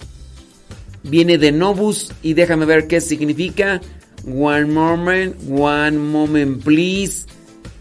Viene 1.03 1.37
de 1.37 1.51
novus 1.51 2.11
y 2.21 2.33
déjame 2.33 2.65
ver 2.65 2.87
qué 2.87 3.01
significa. 3.01 3.81
One 4.25 4.65
moment, 4.65 5.35
one 5.49 5.97
moment 5.97 6.63
please. 6.63 7.25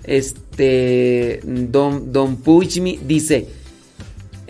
Este, 0.05 1.41
don't, 1.45 2.13
don't 2.13 2.43
push 2.43 2.81
me. 2.81 2.99
Dice, 2.99 3.49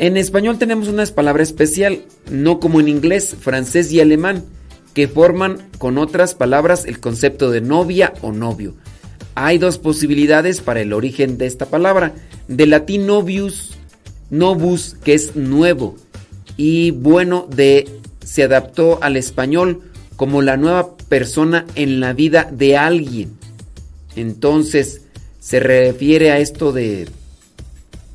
en 0.03 0.17
español 0.17 0.59
tenemos 0.59 0.89
una 0.89 1.07
palabra 1.07 1.45
especial, 1.45 2.03
no 2.29 2.59
como 2.59 2.81
en 2.81 2.89
inglés, 2.89 3.37
francés 3.41 3.93
y 3.93 4.01
alemán, 4.01 4.45
que 4.95 5.07
forman 5.07 5.59
con 5.79 5.97
otras 5.97 6.35
palabras 6.35 6.87
el 6.87 6.99
concepto 6.99 7.53
de 7.53 7.61
novia 7.61 8.13
o 8.21 8.33
novio. 8.33 8.75
Hay 9.37 9.59
dos 9.59 9.79
posibilidades 9.79 10.61
para 10.61 10.81
el 10.81 10.93
origen 10.93 11.39
de 11.39 11.47
esta 11.47 11.67
palabra. 11.67 12.15
De 12.49 12.67
latín 12.67 13.07
novius, 13.07 13.75
novus, 14.29 14.97
que 15.05 15.15
es 15.15 15.37
nuevo. 15.37 15.95
Y 16.57 16.91
bueno, 16.91 17.47
de 17.49 17.89
se 18.25 18.43
adaptó 18.43 18.99
al 19.05 19.17
español 19.17 19.83
como 20.17 20.43
la 20.43 20.57
nueva 20.57 20.97
persona 20.97 21.65
en 21.77 22.01
la 22.01 22.13
vida 22.13 22.51
de 22.51 22.77
alguien. 22.77 23.39
Entonces, 24.17 25.03
se 25.39 25.61
refiere 25.61 26.33
a 26.33 26.41
esto 26.41 26.73
de 26.73 27.09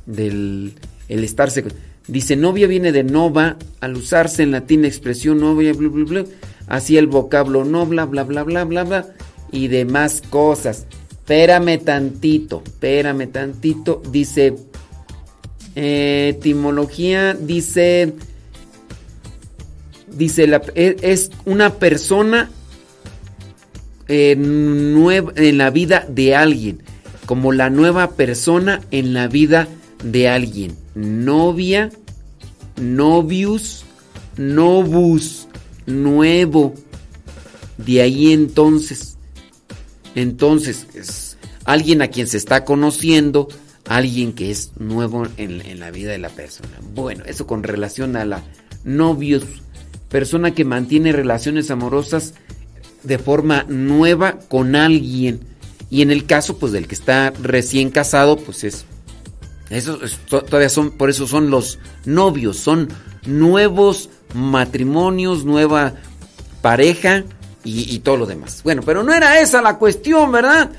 del 0.04 0.74
el 1.08 1.24
estarse 1.24 1.64
dice 2.06 2.36
novia 2.36 2.66
viene 2.66 2.92
de 2.92 3.04
nova 3.04 3.56
al 3.80 3.96
usarse 3.96 4.42
en 4.42 4.50
latín 4.52 4.82
la 4.82 4.88
expresión 4.88 5.40
novia 5.40 5.72
bla 5.72 5.88
bla 5.88 6.04
bla 6.04 6.24
así 6.66 6.96
el 6.96 7.06
vocablo 7.06 7.64
no 7.64 7.86
bla 7.86 8.04
bla 8.06 8.24
bla 8.24 8.42
bla 8.44 8.64
bla 8.64 8.84
bla 8.84 9.06
y 9.50 9.68
demás 9.68 10.22
cosas. 10.28 10.86
Espérame 11.10 11.78
tantito, 11.78 12.62
espérame 12.66 13.26
tantito. 13.28 14.02
Dice, 14.10 14.54
eh, 15.74 16.34
etimología, 16.36 17.34
dice, 17.34 18.12
dice, 20.06 20.46
la- 20.46 20.62
e- 20.74 20.96
es 21.02 21.30
una 21.44 21.74
persona 21.74 22.50
eh, 24.08 24.36
nueva 24.36 25.32
en 25.36 25.58
la 25.58 25.70
vida 25.70 26.06
de 26.08 26.34
alguien, 26.34 26.82
como 27.26 27.52
la 27.52 27.68
nueva 27.70 28.10
persona 28.12 28.80
en 28.90 29.12
la 29.12 29.28
vida 29.28 29.68
de 30.02 30.28
alguien. 30.28 30.76
Novia, 30.98 31.90
novius, 32.76 33.84
novus, 34.36 35.46
nuevo. 35.86 36.74
De 37.76 38.02
ahí 38.02 38.32
entonces, 38.32 39.16
entonces 40.16 40.88
es 40.94 41.38
alguien 41.64 42.02
a 42.02 42.08
quien 42.08 42.26
se 42.26 42.36
está 42.36 42.64
conociendo, 42.64 43.46
alguien 43.86 44.32
que 44.32 44.50
es 44.50 44.72
nuevo 44.80 45.28
en, 45.36 45.78
la 45.78 45.92
vida 45.92 46.10
de 46.10 46.18
la 46.18 46.30
persona. 46.30 46.80
Bueno, 46.94 47.22
eso 47.26 47.46
con 47.46 47.62
relación 47.62 48.16
a 48.16 48.24
la 48.24 48.42
novios, 48.82 49.44
persona 50.08 50.52
que 50.52 50.64
mantiene 50.64 51.12
relaciones 51.12 51.70
amorosas 51.70 52.34
de 53.04 53.18
forma 53.18 53.64
nueva 53.68 54.40
con 54.48 54.74
alguien. 54.74 55.40
Y 55.90 56.02
en 56.02 56.10
el 56.10 56.26
caso, 56.26 56.58
pues, 56.58 56.72
del 56.72 56.88
que 56.88 56.96
está 56.96 57.32
recién 57.40 57.90
casado, 57.90 58.36
pues 58.36 58.64
es. 58.64 58.84
Eso 59.70 60.02
es- 60.02 60.16
to- 60.26 60.42
todavía 60.42 60.68
son, 60.68 60.90
por 60.92 61.10
eso 61.10 61.26
son 61.26 61.50
los 61.50 61.78
novios, 62.04 62.56
son 62.58 62.88
nuevos 63.26 64.08
matrimonios, 64.34 65.44
nueva 65.44 65.94
pareja 66.62 67.24
y, 67.64 67.94
y 67.94 67.98
todo 68.00 68.16
lo 68.16 68.26
demás. 68.26 68.62
Bueno, 68.64 68.82
pero 68.84 69.02
no 69.02 69.12
era 69.12 69.40
esa 69.40 69.62
la 69.62 69.78
cuestión, 69.78 70.32
¿verdad? 70.32 70.70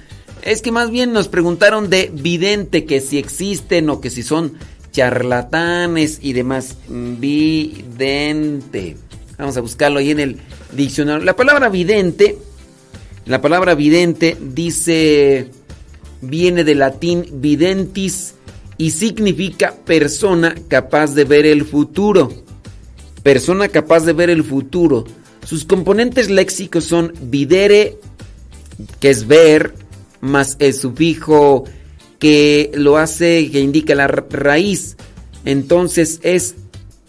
Es 0.41 0.61
que 0.61 0.72
más 0.72 0.90
bien 0.90 1.14
nos 1.14 1.28
preguntaron 1.28 1.90
de 1.90 2.11
vidente, 2.14 2.86
que 2.86 3.02
si 3.02 3.18
existen 3.18 3.90
o 3.90 4.02
que 4.02 4.10
si 4.10 4.24
son 4.24 4.53
charlatanes 4.91 6.20
y 6.22 6.34
demás. 6.34 6.78
Vidente. 6.88 8.98
Vamos 9.38 9.56
a 9.57 9.61
buscarlo 9.61 9.99
ahí 9.99 10.11
en 10.11 10.20
el 10.20 10.38
diccionario. 10.74 11.24
La 11.24 11.36
palabra 11.36 11.70
vidente, 11.70 12.38
la 13.26 13.41
palabra 13.41 13.76
vidente 13.76 14.38
dice, 14.40 15.49
viene 16.22 16.64
del 16.64 16.80
latín 16.80 17.26
videntis 17.34 18.34
y 18.80 18.91
significa 18.91 19.76
persona 19.85 20.56
capaz 20.69 21.14
de 21.14 21.26
ver 21.26 21.45
el 21.45 21.65
futuro. 21.65 22.31
Persona 23.22 23.68
capaz 23.68 24.06
de 24.06 24.14
ver 24.14 24.30
el 24.31 24.43
futuro. 24.43 25.03
Sus 25.45 25.65
componentes 25.65 26.30
léxicos 26.30 26.85
son 26.85 27.14
videre, 27.23 27.97
que 29.01 29.10
es 29.10 29.27
ver, 29.27 29.76
más 30.22 30.56
el 30.60 30.73
sufijo 30.73 31.65
que 32.19 32.72
lo 32.73 32.97
hace, 32.97 33.51
que 33.51 33.60
indica 33.60 33.95
la 33.95 34.07
ra- 34.07 34.26
raíz. 34.30 34.95
Entonces 35.43 36.19
es 36.23 36.56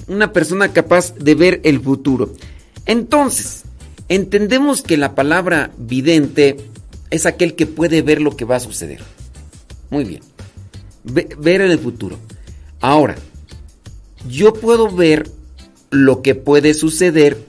una 0.08 0.32
persona 0.32 0.72
capaz 0.72 1.14
de 1.14 1.34
ver 1.36 1.60
el 1.62 1.80
futuro. 1.80 2.32
Entonces, 2.86 3.62
entendemos 4.08 4.82
que 4.82 4.96
la 4.96 5.14
palabra 5.14 5.70
vidente 5.78 6.56
es 7.10 7.26
aquel 7.26 7.54
que 7.54 7.66
puede 7.66 8.02
ver 8.02 8.20
lo 8.20 8.36
que 8.36 8.44
va 8.44 8.56
a 8.56 8.60
suceder. 8.60 9.00
Muy 9.90 10.02
bien. 10.04 10.22
Ve- 11.04 11.34
ver 11.38 11.60
en 11.62 11.70
el 11.70 11.78
futuro. 11.78 12.18
Ahora, 12.80 13.16
yo 14.28 14.52
puedo 14.52 14.90
ver 14.90 15.30
lo 15.90 16.22
que 16.22 16.34
puede 16.34 16.74
suceder 16.74 17.44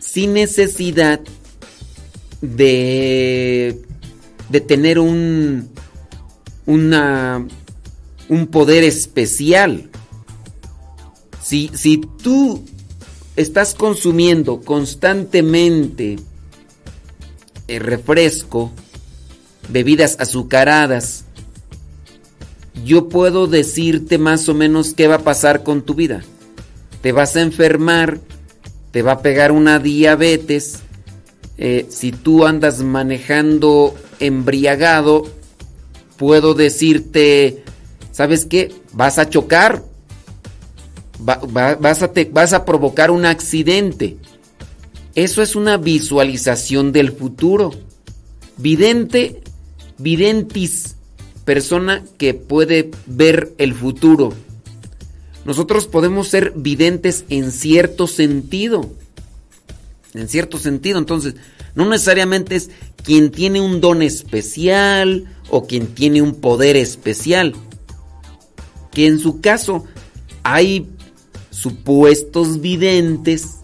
sin 0.00 0.34
necesidad 0.34 1.20
de, 2.40 3.80
de 4.48 4.60
tener 4.60 4.98
un, 4.98 5.68
un 6.66 8.46
poder 8.50 8.84
especial. 8.84 9.90
Si, 11.42 11.70
si 11.74 11.98
tú 12.22 12.64
estás 13.36 13.74
consumiendo 13.74 14.60
constantemente 14.60 16.18
eh, 17.68 17.78
refresco, 17.78 18.70
bebidas 19.70 20.16
azucaradas, 20.20 21.24
yo 22.84 23.08
puedo 23.08 23.46
decirte 23.46 24.18
más 24.18 24.48
o 24.48 24.54
menos 24.54 24.94
qué 24.94 25.06
va 25.08 25.16
a 25.16 25.24
pasar 25.24 25.62
con 25.62 25.82
tu 25.82 25.94
vida. 25.94 26.22
Te 27.00 27.12
vas 27.12 27.36
a 27.36 27.40
enfermar, 27.42 28.20
te 28.92 29.02
va 29.02 29.12
a 29.12 29.22
pegar 29.22 29.52
una 29.52 29.78
diabetes. 29.78 30.80
eh, 31.58 31.86
si 31.90 32.10
tú 32.12 32.44
andas 32.46 32.80
manejando 32.82 33.94
embriagado, 34.18 35.24
puedo 36.16 36.54
decirte, 36.54 37.62
¿sabes 38.10 38.46
qué? 38.46 38.72
Vas 38.92 39.18
a 39.18 39.28
chocar, 39.28 39.84
Va- 41.28 41.36
va- 41.56 41.76
vas, 41.76 42.02
a 42.02 42.10
vas 42.32 42.52
a 42.52 42.64
provocar 42.64 43.10
un 43.12 43.26
accidente. 43.26 44.16
Eso 45.14 45.40
es 45.42 45.54
una 45.54 45.76
visualización 45.76 46.90
del 46.90 47.12
futuro. 47.12 47.70
Vidente, 48.56 49.42
videntis, 49.98 50.96
persona 51.44 52.04
que 52.18 52.34
puede 52.34 52.90
ver 53.06 53.52
el 53.58 53.74
futuro. 53.74 54.32
Nosotros 55.44 55.86
podemos 55.86 56.28
ser 56.28 56.52
videntes 56.54 57.24
en 57.28 57.50
cierto 57.50 58.06
sentido. 58.06 58.90
En 60.14 60.28
cierto 60.28 60.58
sentido, 60.58 60.98
entonces, 60.98 61.34
no 61.74 61.88
necesariamente 61.88 62.56
es 62.56 62.70
quien 63.02 63.30
tiene 63.30 63.60
un 63.60 63.80
don 63.80 64.02
especial 64.02 65.26
o 65.50 65.66
quien 65.66 65.86
tiene 65.88 66.22
un 66.22 66.34
poder 66.34 66.76
especial. 66.76 67.54
Que 68.92 69.06
en 69.06 69.18
su 69.18 69.40
caso 69.40 69.84
hay 70.42 70.86
supuestos 71.50 72.60
videntes 72.60 73.56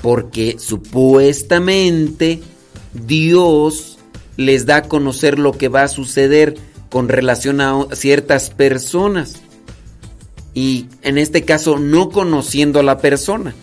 porque 0.00 0.56
supuestamente 0.58 2.40
Dios 2.94 3.98
les 4.36 4.66
da 4.66 4.76
a 4.76 4.82
conocer 4.82 5.38
lo 5.38 5.52
que 5.52 5.68
va 5.68 5.82
a 5.82 5.88
suceder 5.88 6.54
con 6.90 7.08
relación 7.08 7.60
a 7.60 7.86
ciertas 7.92 8.50
personas. 8.50 9.36
Y 10.54 10.86
en 11.02 11.18
este 11.18 11.44
caso 11.44 11.78
no 11.78 12.10
conociendo 12.10 12.80
a 12.80 12.82
la 12.82 12.98
persona. 12.98 13.54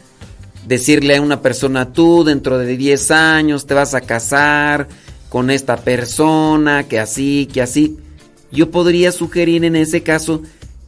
Decirle 0.68 1.18
a 1.18 1.22
una 1.22 1.42
persona, 1.42 1.94
tú 1.94 2.24
dentro 2.24 2.58
de 2.58 2.78
10 2.78 3.12
años 3.12 3.66
te 3.68 3.74
vas 3.74 3.94
a 3.94 4.02
casar 4.02 4.88
con 5.30 5.50
esta 5.50 5.78
persona, 5.78 6.88
que 6.88 7.00
así, 7.00 7.48
que 7.52 7.62
así. 7.62 7.98
Yo 8.52 8.72
podría 8.72 9.12
sugerir 9.12 9.66
en 9.66 9.76
ese 9.76 10.02
caso 10.02 10.42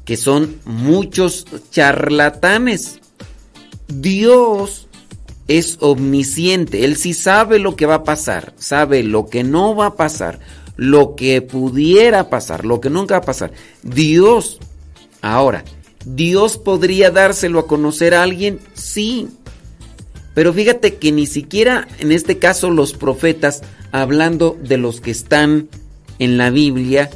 que 0.05 0.15
son 0.15 0.55
muchos 0.65 1.45
charlatanes. 1.69 2.99
Dios 3.87 4.87
es 5.47 5.77
omnisciente, 5.79 6.85
Él 6.85 6.97
sí 6.97 7.13
sabe 7.13 7.59
lo 7.59 7.75
que 7.75 7.85
va 7.85 7.95
a 7.95 8.03
pasar, 8.03 8.53
sabe 8.57 9.03
lo 9.03 9.27
que 9.27 9.43
no 9.43 9.75
va 9.75 9.87
a 9.87 9.95
pasar, 9.95 10.39
lo 10.77 11.15
que 11.15 11.41
pudiera 11.41 12.29
pasar, 12.29 12.65
lo 12.65 12.79
que 12.79 12.89
nunca 12.89 13.15
va 13.15 13.19
a 13.19 13.25
pasar. 13.25 13.51
Dios, 13.83 14.59
ahora, 15.21 15.63
¿Dios 16.05 16.57
podría 16.57 17.11
dárselo 17.11 17.59
a 17.59 17.67
conocer 17.67 18.13
a 18.13 18.23
alguien? 18.23 18.59
Sí. 18.73 19.27
Pero 20.33 20.53
fíjate 20.53 20.95
que 20.95 21.11
ni 21.11 21.25
siquiera 21.25 21.85
en 21.99 22.13
este 22.13 22.37
caso 22.37 22.69
los 22.69 22.93
profetas, 22.93 23.61
hablando 23.91 24.57
de 24.61 24.77
los 24.77 25.01
que 25.01 25.11
están 25.11 25.67
en 26.19 26.37
la 26.37 26.49
Biblia, 26.49 27.09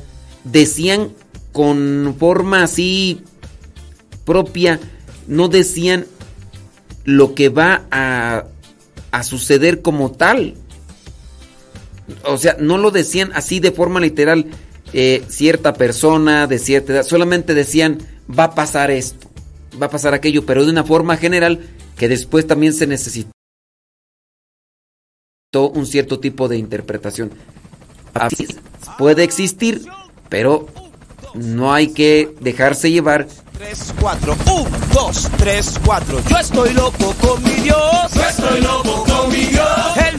decían 0.44 1.12
con 1.54 2.16
forma 2.20 2.64
así 2.64 3.22
propia, 4.26 4.80
no 5.28 5.48
decían 5.48 6.06
lo 7.06 7.34
que 7.34 7.48
va 7.48 7.84
a, 7.92 8.46
a 9.12 9.24
suceder 9.24 9.82
como 9.82 10.12
tal. 10.12 10.56
O 12.26 12.38
sea, 12.38 12.56
no 12.60 12.78
lo 12.78 12.92
decían 12.92 13.32
así 13.34 13.60
de 13.60 13.72
forma 13.72 14.00
literal, 14.00 14.48
eh, 14.94 15.24
cierta 15.28 15.74
persona 15.74 16.48
de 16.48 16.60
cierta 16.60 16.94
edad, 16.94 17.04
solamente 17.04 17.54
decían 17.54 18.00
va 18.28 18.46
a 18.46 18.56
pasar 18.56 18.92
esto, 18.92 19.30
va 19.82 19.86
a 19.86 19.90
pasar 19.90 20.14
aquello, 20.14 20.46
pero 20.46 20.66
de 20.66 20.72
una 20.72 20.84
forma 20.84 21.18
general 21.18 21.60
que 21.98 22.08
después 22.08 22.46
también 22.48 22.74
se 22.74 22.88
necesitó 22.88 23.32
un 25.74 25.86
cierto 25.86 26.20
tipo 26.20 26.48
de 26.48 26.58
interpretación. 26.58 27.32
Así 28.14 28.44
es, 28.44 28.58
puede 28.98 29.24
existir, 29.24 29.86
pero 30.30 30.68
no 31.34 31.74
hay 31.74 31.90
que 31.90 32.34
dejarse 32.42 32.92
llevar 32.92 33.28
3, 33.58 33.94
4, 34.00 34.36
1, 34.48 34.70
2, 34.94 35.30
3, 35.38 35.80
4. 35.86 36.24
Yo 36.30 36.38
estoy 36.38 36.74
loco 36.74 37.14
con 37.22 37.44
mi 37.44 37.52
Dios. 37.62 37.78
Yo 38.14 38.24
estoy 38.24 38.62
loco 38.62 39.06
con 39.06 39.32
mi 39.32 39.46
Dios 39.46 39.68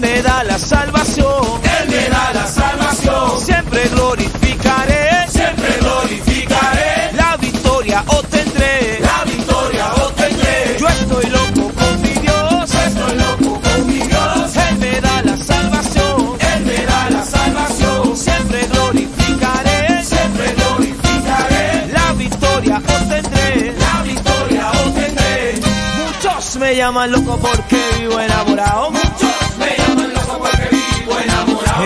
me 0.02 0.20
da 0.20 0.42
la 0.42 0.58
salvación. 0.58 1.60
Él 1.78 1.88
me 1.88 2.08
da 2.08 2.32
la 2.34 2.46
salvación. 2.46 3.40
Siempre 3.40 3.88
glorificaré. 3.88 5.28
Siempre 5.28 5.70
glorificaré. 5.80 7.12
La 7.14 7.36
victoria 7.36 8.04
obtendré. 8.08 8.98
La 9.00 9.24
victoria 9.24 9.86
obtendré. 10.04 10.76
Yo 10.78 10.88
estoy 10.88 11.26
loco 11.30 11.72
con 11.78 12.02
mi 12.02 12.14
Dios. 12.24 12.72
Yo 12.72 12.80
estoy 12.90 13.14
loco 13.24 13.60
con 13.60 13.86
mi 13.86 14.00
Dios. 14.12 14.56
Él 14.66 14.78
me 14.78 15.00
da 15.00 15.22
la 15.22 15.36
salvación. 15.36 16.36
Él 16.52 16.64
me 16.66 16.78
da 16.84 17.10
la 17.10 17.24
salvación. 17.24 18.16
Siempre 18.16 18.66
glorificaré. 18.72 20.04
Siempre 20.04 20.46
glorificaré. 20.58 21.86
La 21.92 22.12
victoria 22.14 22.76
obtendré. 22.76 23.74
La 23.78 24.02
victoria 24.02 24.64
obtendré. 24.84 25.60
Muchos 26.04 26.56
me 26.56 26.74
llaman 26.74 27.12
loco 27.12 27.38
porque 27.38 27.78
vivo 28.00 28.18
enamorado. 28.20 28.90
Muchos 28.90 29.31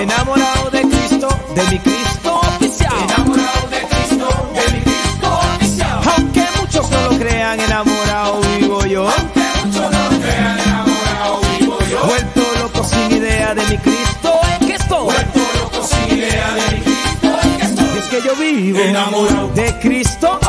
enamorado. 0.03 0.71
De 0.71 0.83
Cristo, 0.83 1.29
de 1.55 1.63
mi 1.71 1.79
Cristo 1.79 2.41
oficial. 2.41 2.93
Enamorado 3.05 3.69
de 3.71 3.81
Cristo, 3.89 4.51
de 4.55 4.73
mi 4.73 4.81
Cristo 4.83 5.41
oficial. 5.57 6.01
Aunque 6.17 6.45
muchos 6.61 6.91
no 6.91 7.11
lo 7.11 7.19
crean, 7.19 7.61
enamorado 7.61 8.41
vivo 8.59 8.85
yo. 8.85 9.09
Aunque 9.09 9.43
muchos 9.65 9.91
no 9.91 10.11
lo 10.11 10.21
crean, 10.21 10.59
enamorado 10.59 11.41
vivo 11.59 11.79
yo. 11.91 12.07
Vuelto 12.07 12.41
loco 12.61 12.85
sin 12.85 13.13
idea 13.13 13.55
de 13.55 13.65
mi 13.67 13.79
Cristo 13.79 14.41
es 14.61 14.67
que 14.67 14.75
estoy. 14.75 15.05
Vuelto 15.05 15.41
loco 15.61 15.87
sin 15.87 16.19
idea 16.19 16.53
de 16.53 16.77
mi 16.77 16.83
Cristo 16.83 17.29
es 17.43 17.57
que 17.57 17.65
estoy. 17.65 17.99
Es 17.99 18.05
que 18.07 18.21
yo 18.23 18.35
vivo 18.37 18.81
enamorado 18.81 19.49
de 19.55 19.79
Cristo. 19.81 20.41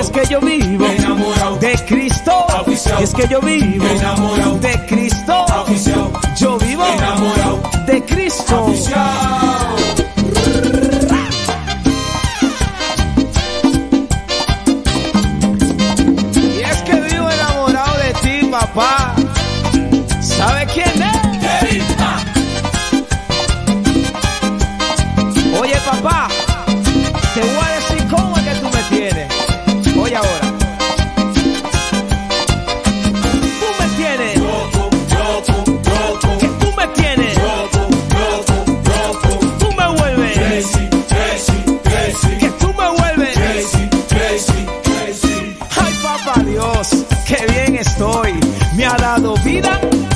Es 0.00 0.10
que 0.10 0.26
yo 0.26 0.40
vivo 0.40 0.86
enamorado 0.86 1.56
de 1.56 1.74
Cristo. 1.86 2.46
Es 3.00 3.14
que 3.14 3.26
yo 3.28 3.40
vivo 3.40 3.86
enamorado 3.86 4.58
de 4.58 4.86
Cristo. 4.86 5.46
Yo 6.36 6.58
vivo 6.58 6.84
enamorado 6.86 7.71
de 7.92 8.00
Cristo. 8.06 9.81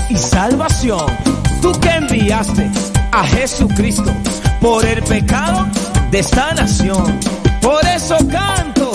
Y 0.08 0.16
salvación. 0.16 1.06
Tú 1.60 1.72
que 1.80 1.90
enviaste 1.90 2.70
a 3.12 3.24
Jesucristo 3.24 4.10
por 4.60 4.84
el 4.84 5.02
pecado 5.02 5.66
de 6.10 6.20
esta 6.20 6.54
nación. 6.54 7.18
Por 7.60 7.84
eso 7.86 8.16
canto, 8.30 8.92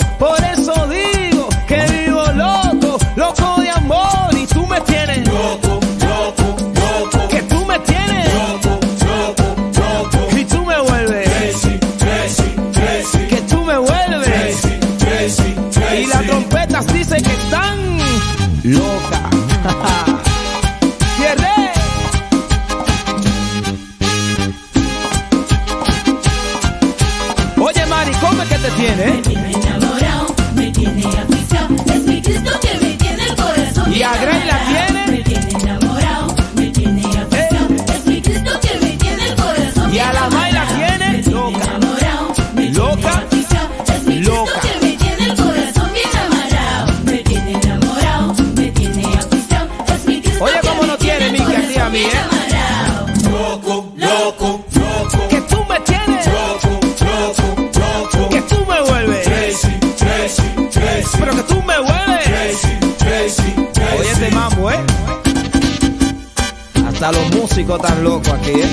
tan 67.78 68.04
locos 68.04 68.28
aquí, 68.28 68.50
¿eh? 68.50 68.68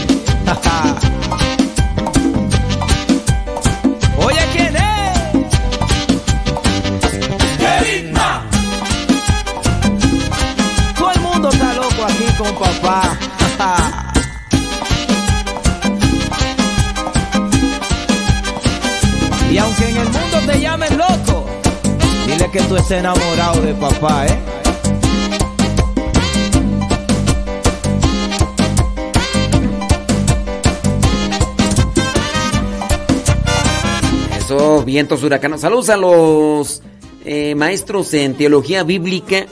Oye, 4.17 4.45
¿quién 4.51 4.75
es? 4.75 4.81
Todo 10.97 11.11
el 11.11 11.19
mundo 11.21 11.47
está 11.49 11.73
loco 11.75 12.03
aquí 12.03 12.25
con 12.37 12.53
papá. 12.55 13.17
y 19.51 19.57
aunque 19.57 19.89
en 19.89 19.97
el 19.97 20.09
mundo 20.09 20.39
te 20.45 20.59
llamen 20.59 20.97
loco, 20.97 21.45
dile 22.27 22.51
que 22.51 22.61
tú 22.63 22.75
estés 22.75 22.99
enamorado 22.99 23.61
de 23.61 23.73
papá, 23.75 24.27
¿eh? 24.27 24.37
vientos. 34.89 35.21
Saludos 35.57 35.89
a 35.89 35.97
los 35.97 36.81
eh, 37.25 37.53
maestros 37.55 38.13
en 38.13 38.33
teología 38.33 38.83
bíblica 38.83 39.45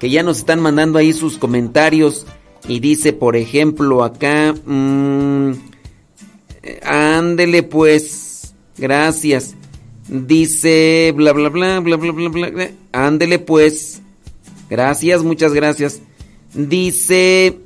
que 0.00 0.10
ya 0.10 0.22
nos 0.22 0.38
están 0.38 0.60
mandando 0.60 0.98
ahí 0.98 1.12
sus 1.12 1.36
comentarios. 1.36 2.26
Y 2.66 2.80
dice, 2.80 3.12
por 3.12 3.36
ejemplo, 3.36 4.02
acá, 4.02 4.54
mmm, 4.64 5.52
ándele 6.82 7.62
pues, 7.62 8.54
gracias. 8.76 9.54
Dice, 10.08 11.12
bla, 11.14 11.32
bla, 11.32 11.50
bla, 11.50 11.80
bla, 11.80 11.96
bla, 11.96 12.12
bla, 12.12 12.48
bla, 12.48 12.70
ándele 12.92 13.38
pues. 13.38 14.00
Gracias, 14.70 15.22
muchas 15.22 15.52
gracias. 15.52 16.00
Dice, 16.54 17.58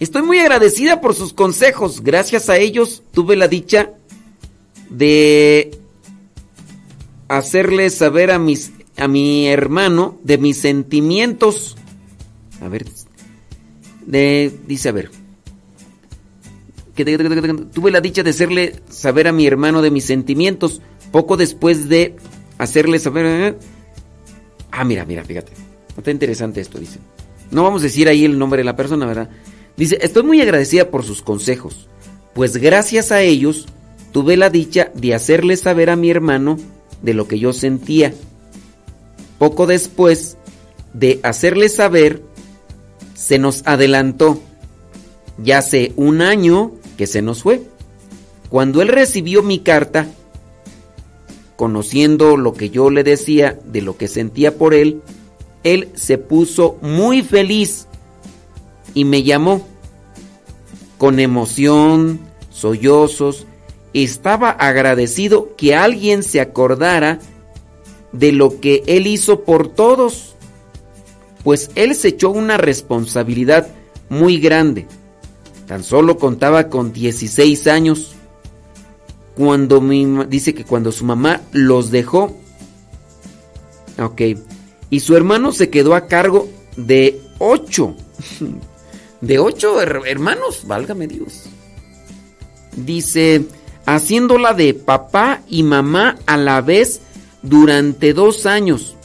estoy 0.00 0.22
muy 0.22 0.38
agradecida 0.38 1.00
por 1.00 1.14
sus 1.14 1.32
consejos. 1.32 2.02
Gracias 2.02 2.48
a 2.48 2.56
ellos 2.56 3.02
tuve 3.12 3.36
la 3.36 3.48
dicha 3.48 3.92
de 4.90 5.78
hacerle 7.28 7.90
saber 7.90 8.30
a 8.30 8.38
mis 8.38 8.72
a 8.96 9.08
mi 9.08 9.46
hermano 9.46 10.18
de 10.22 10.38
mis 10.38 10.58
sentimientos. 10.58 11.76
A 12.62 12.68
ver, 12.68 12.86
de, 14.06 14.52
dice 14.66 14.88
a 14.88 14.92
ver. 14.92 15.10
Que 16.94 17.04
tuve 17.74 17.90
la 17.90 18.00
dicha 18.00 18.22
de 18.22 18.30
hacerle 18.30 18.76
saber 18.88 19.28
a 19.28 19.32
mi 19.32 19.46
hermano 19.46 19.82
de 19.82 19.90
mis 19.90 20.06
sentimientos 20.06 20.80
poco 21.12 21.36
después 21.36 21.88
de 21.90 22.16
hacerle 22.58 22.98
saber. 22.98 23.26
eh, 23.26 23.56
Ah, 24.70 24.84
mira, 24.84 25.04
mira, 25.04 25.22
fíjate. 25.22 25.52
Está 25.96 26.10
interesante 26.10 26.60
esto, 26.60 26.78
dice. 26.78 26.98
No 27.50 27.62
vamos 27.62 27.82
a 27.82 27.84
decir 27.84 28.08
ahí 28.08 28.24
el 28.24 28.38
nombre 28.38 28.58
de 28.58 28.64
la 28.64 28.76
persona, 28.76 29.06
¿verdad? 29.06 29.28
Dice, 29.76 29.98
estoy 30.00 30.22
muy 30.22 30.40
agradecida 30.40 30.90
por 30.90 31.04
sus 31.04 31.20
consejos, 31.20 31.88
pues 32.34 32.56
gracias 32.56 33.12
a 33.12 33.20
ellos 33.22 33.66
tuve 34.12 34.36
la 34.38 34.48
dicha 34.48 34.90
de 34.94 35.14
hacerle 35.14 35.56
saber 35.56 35.90
a 35.90 35.96
mi 35.96 36.10
hermano 36.10 36.56
de 37.02 37.14
lo 37.14 37.28
que 37.28 37.38
yo 37.38 37.52
sentía. 37.52 38.14
Poco 39.38 39.66
después 39.66 40.36
de 40.92 41.20
hacerle 41.22 41.68
saber, 41.68 42.22
se 43.14 43.38
nos 43.38 43.62
adelantó. 43.66 44.40
Ya 45.38 45.58
hace 45.58 45.92
un 45.96 46.22
año 46.22 46.72
que 46.96 47.06
se 47.06 47.22
nos 47.22 47.42
fue. 47.42 47.62
Cuando 48.48 48.80
él 48.80 48.88
recibió 48.88 49.42
mi 49.42 49.58
carta, 49.58 50.06
conociendo 51.56 52.36
lo 52.36 52.54
que 52.54 52.70
yo 52.70 52.90
le 52.90 53.02
decía 53.02 53.58
de 53.64 53.82
lo 53.82 53.96
que 53.96 54.08
sentía 54.08 54.56
por 54.56 54.72
él, 54.72 55.02
él 55.64 55.88
se 55.94 56.16
puso 56.16 56.78
muy 56.80 57.22
feliz 57.22 57.86
y 58.94 59.04
me 59.04 59.22
llamó 59.22 59.66
con 60.96 61.20
emoción, 61.20 62.20
sollozos. 62.50 63.46
Estaba 64.02 64.50
agradecido 64.50 65.56
que 65.56 65.74
alguien 65.74 66.22
se 66.22 66.42
acordara 66.42 67.18
de 68.12 68.30
lo 68.32 68.60
que 68.60 68.82
él 68.86 69.06
hizo 69.06 69.44
por 69.44 69.68
todos, 69.68 70.34
pues 71.42 71.70
él 71.76 71.94
se 71.94 72.08
echó 72.08 72.28
una 72.30 72.58
responsabilidad 72.58 73.68
muy 74.10 74.38
grande. 74.38 74.86
Tan 75.66 75.82
solo 75.82 76.18
contaba 76.18 76.68
con 76.68 76.92
16 76.92 77.66
años. 77.68 78.12
Cuando 79.34 79.80
mi 79.80 80.04
dice 80.28 80.52
que 80.54 80.64
cuando 80.64 80.92
su 80.92 81.06
mamá 81.06 81.40
los 81.52 81.90
dejó, 81.90 82.36
ok, 83.98 84.20
y 84.90 85.00
su 85.00 85.16
hermano 85.16 85.52
se 85.52 85.70
quedó 85.70 85.94
a 85.94 86.06
cargo 86.06 86.48
de 86.76 87.18
ocho. 87.38 87.96
De 89.22 89.38
ocho 89.38 89.80
her- 89.80 90.02
hermanos, 90.06 90.64
válgame 90.66 91.06
Dios. 91.08 91.44
Dice, 92.76 93.46
haciéndola 93.86 94.52
de 94.52 94.74
papá 94.74 95.42
y 95.48 95.62
mamá 95.62 96.18
a 96.26 96.36
la 96.36 96.60
vez 96.60 97.00
durante 97.42 98.12
dos 98.12 98.44
años. 98.44 98.96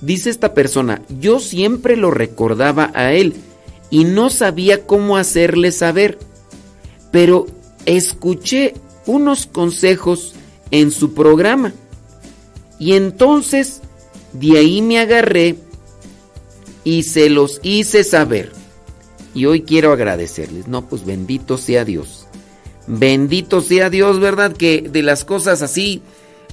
Dice 0.00 0.30
esta 0.30 0.54
persona, 0.54 1.02
yo 1.20 1.40
siempre 1.40 1.96
lo 1.96 2.10
recordaba 2.10 2.90
a 2.94 3.12
él 3.12 3.34
y 3.90 4.04
no 4.04 4.30
sabía 4.30 4.86
cómo 4.86 5.16
hacerle 5.16 5.72
saber, 5.72 6.18
pero 7.10 7.46
escuché 7.86 8.74
unos 9.06 9.46
consejos 9.46 10.34
en 10.70 10.90
su 10.90 11.14
programa 11.14 11.72
y 12.78 12.94
entonces 12.94 13.82
de 14.32 14.58
ahí 14.58 14.82
me 14.82 14.98
agarré 14.98 15.56
y 16.82 17.02
se 17.02 17.28
los 17.28 17.60
hice 17.62 18.04
saber. 18.04 18.52
Y 19.34 19.46
hoy 19.46 19.62
quiero 19.62 19.92
agradecerles. 19.92 20.66
No, 20.66 20.88
pues 20.88 21.04
bendito 21.04 21.56
sea 21.56 21.84
Dios. 21.84 22.19
Bendito 22.92 23.60
sea 23.60 23.88
Dios, 23.88 24.18
¿verdad? 24.18 24.52
Que 24.52 24.82
de 24.82 25.04
las 25.04 25.24
cosas 25.24 25.62
así, 25.62 26.02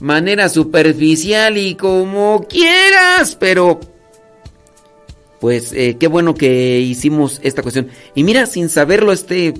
manera 0.01 0.49
superficial 0.49 1.57
y 1.57 1.73
como 1.73 2.45
quieras, 2.47 3.35
pero 3.39 3.79
pues 5.39 5.73
eh, 5.73 5.97
qué 5.99 6.05
bueno 6.05 6.35
que 6.35 6.79
hicimos 6.79 7.39
esta 7.41 7.63
cuestión. 7.63 7.89
Y 8.13 8.23
mira, 8.23 8.45
sin 8.45 8.69
saberlo, 8.69 9.13
este, 9.13 9.55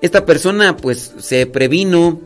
esta 0.00 0.24
persona 0.24 0.74
pues 0.74 1.12
se 1.18 1.44
previno, 1.44 2.18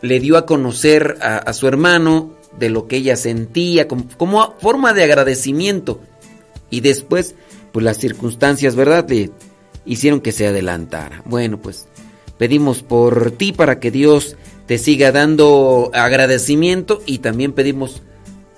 le 0.00 0.18
dio 0.18 0.36
a 0.36 0.44
conocer 0.44 1.18
a, 1.20 1.52
su 1.52 1.68
hermano 1.68 2.32
de 2.58 2.70
lo 2.70 2.88
que 2.88 2.96
ella 2.96 3.14
sentía, 3.14 3.86
como, 3.86 4.08
como 4.16 4.56
forma 4.58 4.94
de 4.94 5.04
agradecimiento. 5.04 6.00
Y 6.70 6.80
después, 6.80 7.36
pues 7.70 7.84
las 7.84 7.98
circunstancias, 7.98 8.74
¿verdad? 8.74 9.08
Le 9.08 9.30
hicieron 9.84 10.20
que 10.20 10.32
se 10.32 10.48
adelantara. 10.48 11.22
Bueno, 11.24 11.60
pues 11.60 11.86
pedimos 12.38 12.82
por 12.82 13.32
ti 13.32 13.52
para 13.52 13.80
que 13.80 13.90
Dios 13.90 14.36
te 14.66 14.78
siga 14.78 15.12
dando 15.12 15.90
agradecimiento 15.92 17.02
y 17.06 17.18
también 17.18 17.52
pedimos 17.52 18.02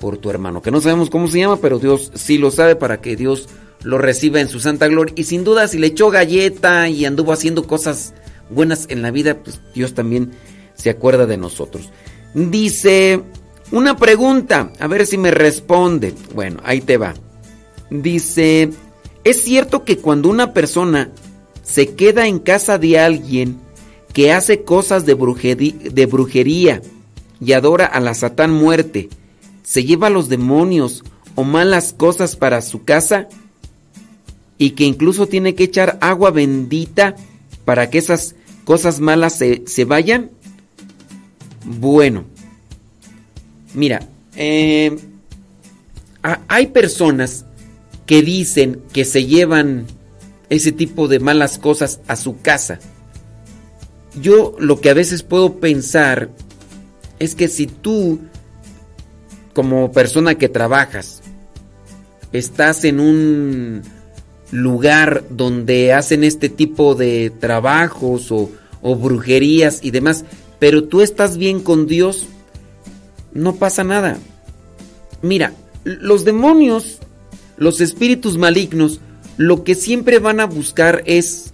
por 0.01 0.19
tu 0.19 0.31
hermano, 0.31 0.61
que 0.61 0.71
no 0.71 0.81
sabemos 0.81 1.09
cómo 1.11 1.29
se 1.29 1.39
llama, 1.39 1.59
pero 1.61 1.79
Dios 1.79 2.13
sí 2.15 2.37
lo 2.39 2.51
sabe 2.51 2.77
para 2.77 3.01
que 3.01 3.17
Dios 3.17 3.49
lo 3.83 3.99
reciba 3.99 4.41
en 4.41 4.49
su 4.49 4.61
santa 4.61 4.89
gloria. 4.89 5.15
Y 5.17 5.25
sin 5.25 5.45
duda, 5.45 5.69
si 5.69 5.79
le 5.79 5.89
echó 5.89 6.11
galleta 6.11 6.89
y 6.89 7.05
anduvo 7.05 7.33
haciendo 7.33 7.67
cosas 7.67 8.15
buenas 8.51 8.87
en 8.91 9.03
la 9.03 9.11
vida, 9.11 9.39
pues 9.43 9.61
Dios 9.75 9.95
también 9.95 10.33
se 10.75 10.91
acuerda 10.91 11.27
de 11.27 11.37
nosotros. 11.37 11.91
Dice, 12.35 13.23
una 13.71 13.97
pregunta, 13.97 14.73
a 14.79 14.87
ver 14.87 15.07
si 15.07 15.19
me 15.19 15.31
responde. 15.31 16.15
Bueno, 16.35 16.61
ahí 16.65 16.81
te 16.81 16.97
va. 16.97 17.15
Dice, 17.91 18.71
¿es 19.23 19.43
cierto 19.43 19.85
que 19.85 19.99
cuando 19.99 20.29
una 20.29 20.53
persona 20.53 21.11
se 21.63 21.95
queda 21.95 22.27
en 22.27 22.41
casa 22.41 22.79
de 22.79 22.99
alguien 22.99 23.64
que 24.15 24.33
hace 24.33 24.63
cosas 24.63 25.05
de, 25.05 25.15
brujería 25.15 26.81
y 27.41 27.53
adora 27.53 27.85
a 27.85 28.01
la 28.01 28.15
Satán 28.15 28.53
muerte, 28.53 29.11
se 29.63 29.85
lleva 29.85 30.07
a 30.07 30.11
los 30.11 30.29
demonios 30.31 31.05
o 31.35 31.45
malas 31.45 31.93
cosas 31.93 32.37
para 32.37 32.63
su 32.63 32.85
casa? 32.85 33.29
Y 34.57 34.71
que 34.71 34.85
incluso 34.85 35.27
tiene 35.27 35.55
que 35.57 35.65
echar 35.65 35.99
agua 36.01 36.31
bendita 36.31 37.17
para 37.65 37.91
que 37.91 37.99
esas 37.99 38.37
cosas 38.65 39.01
malas 39.01 39.37
se, 39.37 39.65
se 39.67 39.85
vayan? 39.85 40.31
Bueno, 41.65 42.25
mira, 43.75 44.07
eh, 44.37 44.97
ha- 46.23 46.41
hay 46.47 46.69
personas 46.69 47.47
que 48.07 48.23
dicen 48.23 48.81
que 48.93 49.05
se 49.05 49.27
llevan 49.27 49.87
ese 50.51 50.71
tipo 50.71 51.09
de 51.09 51.19
malas 51.19 51.59
cosas 51.59 52.01
a 52.07 52.15
su 52.17 52.41
casa. 52.41 52.79
Yo 54.21 54.57
lo 54.59 54.81
que 54.81 54.91
a 54.91 54.95
veces 54.95 55.23
puedo 55.23 55.55
pensar 55.55 56.31
es 57.19 57.35
que 57.35 57.49
si 57.49 57.67
tú, 57.67 58.21
como 59.53 59.93
persona 59.93 60.37
que 60.37 60.49
trabajas, 60.49 61.23
estás 62.33 62.85
en 62.85 63.01
un 63.01 63.83
lugar 64.51 65.25
donde 65.31 65.93
hacen 65.93 66.25
este 66.25 66.49
tipo 66.49 66.95
de 66.95 67.31
trabajos 67.31 68.31
o, 68.31 68.51
brujerías 68.83 69.81
y 69.83 69.91
demás, 69.91 70.25
pero 70.59 70.85
tú 70.85 71.01
estás 71.01 71.39
bien 71.39 71.61
con 71.61 71.87
Dios, 71.87 72.27
no 73.33 73.55
pasa 73.55 73.83
nada. 73.83 74.19
Mira, 75.23 75.55
los 75.85 76.25
demonios, 76.25 76.99
los 77.57 77.81
espíritus 77.81 78.37
malignos, 78.37 79.01
lo 79.39 79.65
que 79.65 79.75
siempre 79.75 80.19
van 80.19 80.41
a 80.41 80.45
buscar 80.47 81.03
es 81.07 81.53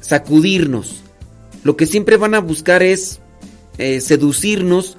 sacudirnos. 0.00 0.99
Lo 1.62 1.76
que 1.76 1.86
siempre 1.86 2.16
van 2.16 2.34
a 2.34 2.40
buscar 2.40 2.82
es 2.82 3.20
eh, 3.78 4.00
seducirnos 4.00 4.96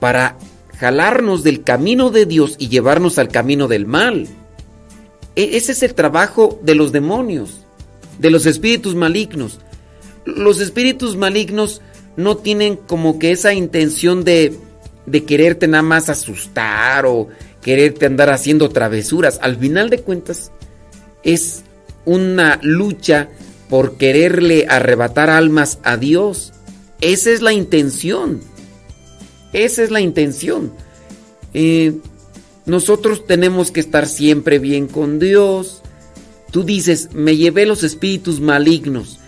para 0.00 0.36
jalarnos 0.78 1.42
del 1.42 1.62
camino 1.62 2.10
de 2.10 2.26
Dios 2.26 2.56
y 2.58 2.68
llevarnos 2.68 3.18
al 3.18 3.28
camino 3.28 3.66
del 3.68 3.86
mal. 3.86 4.26
E- 5.34 5.56
ese 5.56 5.72
es 5.72 5.82
el 5.82 5.94
trabajo 5.94 6.60
de 6.62 6.74
los 6.74 6.92
demonios, 6.92 7.60
de 8.18 8.30
los 8.30 8.46
espíritus 8.46 8.94
malignos. 8.94 9.60
Los 10.24 10.60
espíritus 10.60 11.16
malignos 11.16 11.80
no 12.16 12.36
tienen 12.36 12.76
como 12.76 13.18
que 13.18 13.32
esa 13.32 13.52
intención 13.52 14.24
de, 14.24 14.56
de 15.06 15.24
quererte 15.24 15.68
nada 15.68 15.82
más 15.82 16.08
asustar 16.08 17.06
o 17.06 17.28
quererte 17.62 18.06
andar 18.06 18.30
haciendo 18.30 18.68
travesuras. 18.68 19.38
Al 19.42 19.56
final 19.56 19.90
de 19.90 20.00
cuentas, 20.00 20.52
es 21.22 21.62
una 22.04 22.58
lucha 22.62 23.28
por 23.68 23.96
quererle 23.96 24.66
arrebatar 24.68 25.30
almas 25.30 25.78
a 25.82 25.96
Dios. 25.96 26.52
Esa 27.00 27.30
es 27.30 27.42
la 27.42 27.52
intención. 27.52 28.40
Esa 29.52 29.82
es 29.82 29.90
la 29.90 30.00
intención. 30.00 30.72
Eh, 31.54 31.94
nosotros 32.66 33.26
tenemos 33.26 33.70
que 33.70 33.80
estar 33.80 34.06
siempre 34.06 34.58
bien 34.58 34.88
con 34.88 35.18
Dios. 35.18 35.82
Tú 36.50 36.64
dices, 36.64 37.10
me 37.12 37.36
llevé 37.36 37.66
los 37.66 37.84
espíritus 37.84 38.40
malignos. 38.40 39.18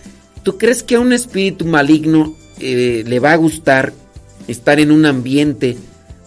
¿Tú 0.43 0.57
crees 0.57 0.83
que 0.83 0.95
a 0.95 0.99
un 0.99 1.13
espíritu 1.13 1.65
maligno 1.65 2.35
eh, 2.59 3.03
le 3.05 3.19
va 3.19 3.33
a 3.33 3.37
gustar 3.37 3.93
estar 4.47 4.79
en 4.79 4.91
un 4.91 5.05
ambiente 5.05 5.77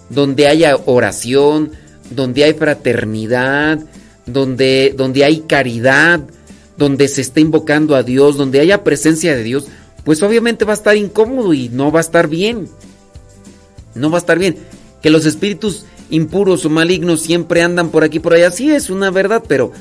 donde 0.08 0.46
haya 0.46 0.76
oración, 0.86 1.72
donde 2.10 2.44
hay 2.44 2.54
fraternidad, 2.54 3.80
donde, 4.26 4.94
donde 4.96 5.24
hay 5.24 5.40
caridad, 5.40 6.20
donde 6.82 7.06
se 7.06 7.20
está 7.20 7.38
invocando 7.38 7.94
a 7.94 8.02
Dios, 8.02 8.36
donde 8.36 8.58
haya 8.58 8.82
presencia 8.82 9.36
de 9.36 9.44
Dios? 9.44 9.66
Pues 10.04 10.20
obviamente 10.22 10.64
va 10.64 10.72
a 10.72 10.74
estar 10.74 10.96
incómodo 10.96 11.54
y 11.54 11.68
no 11.68 11.92
va 11.92 12.00
a 12.00 12.02
estar 12.02 12.26
bien. 12.26 12.68
No 13.94 14.10
va 14.10 14.18
a 14.18 14.20
estar 14.20 14.36
bien. 14.36 14.56
Que 15.00 15.10
los 15.10 15.24
espíritus 15.24 15.86
impuros 16.10 16.66
o 16.66 16.70
malignos 16.70 17.20
siempre 17.20 17.62
andan 17.62 17.90
por 17.90 18.02
aquí 18.02 18.18
por 18.18 18.34
allá, 18.34 18.50
sí 18.50 18.70
es 18.70 18.90
una 18.90 19.12
verdad, 19.12 19.44
pero 19.46 19.72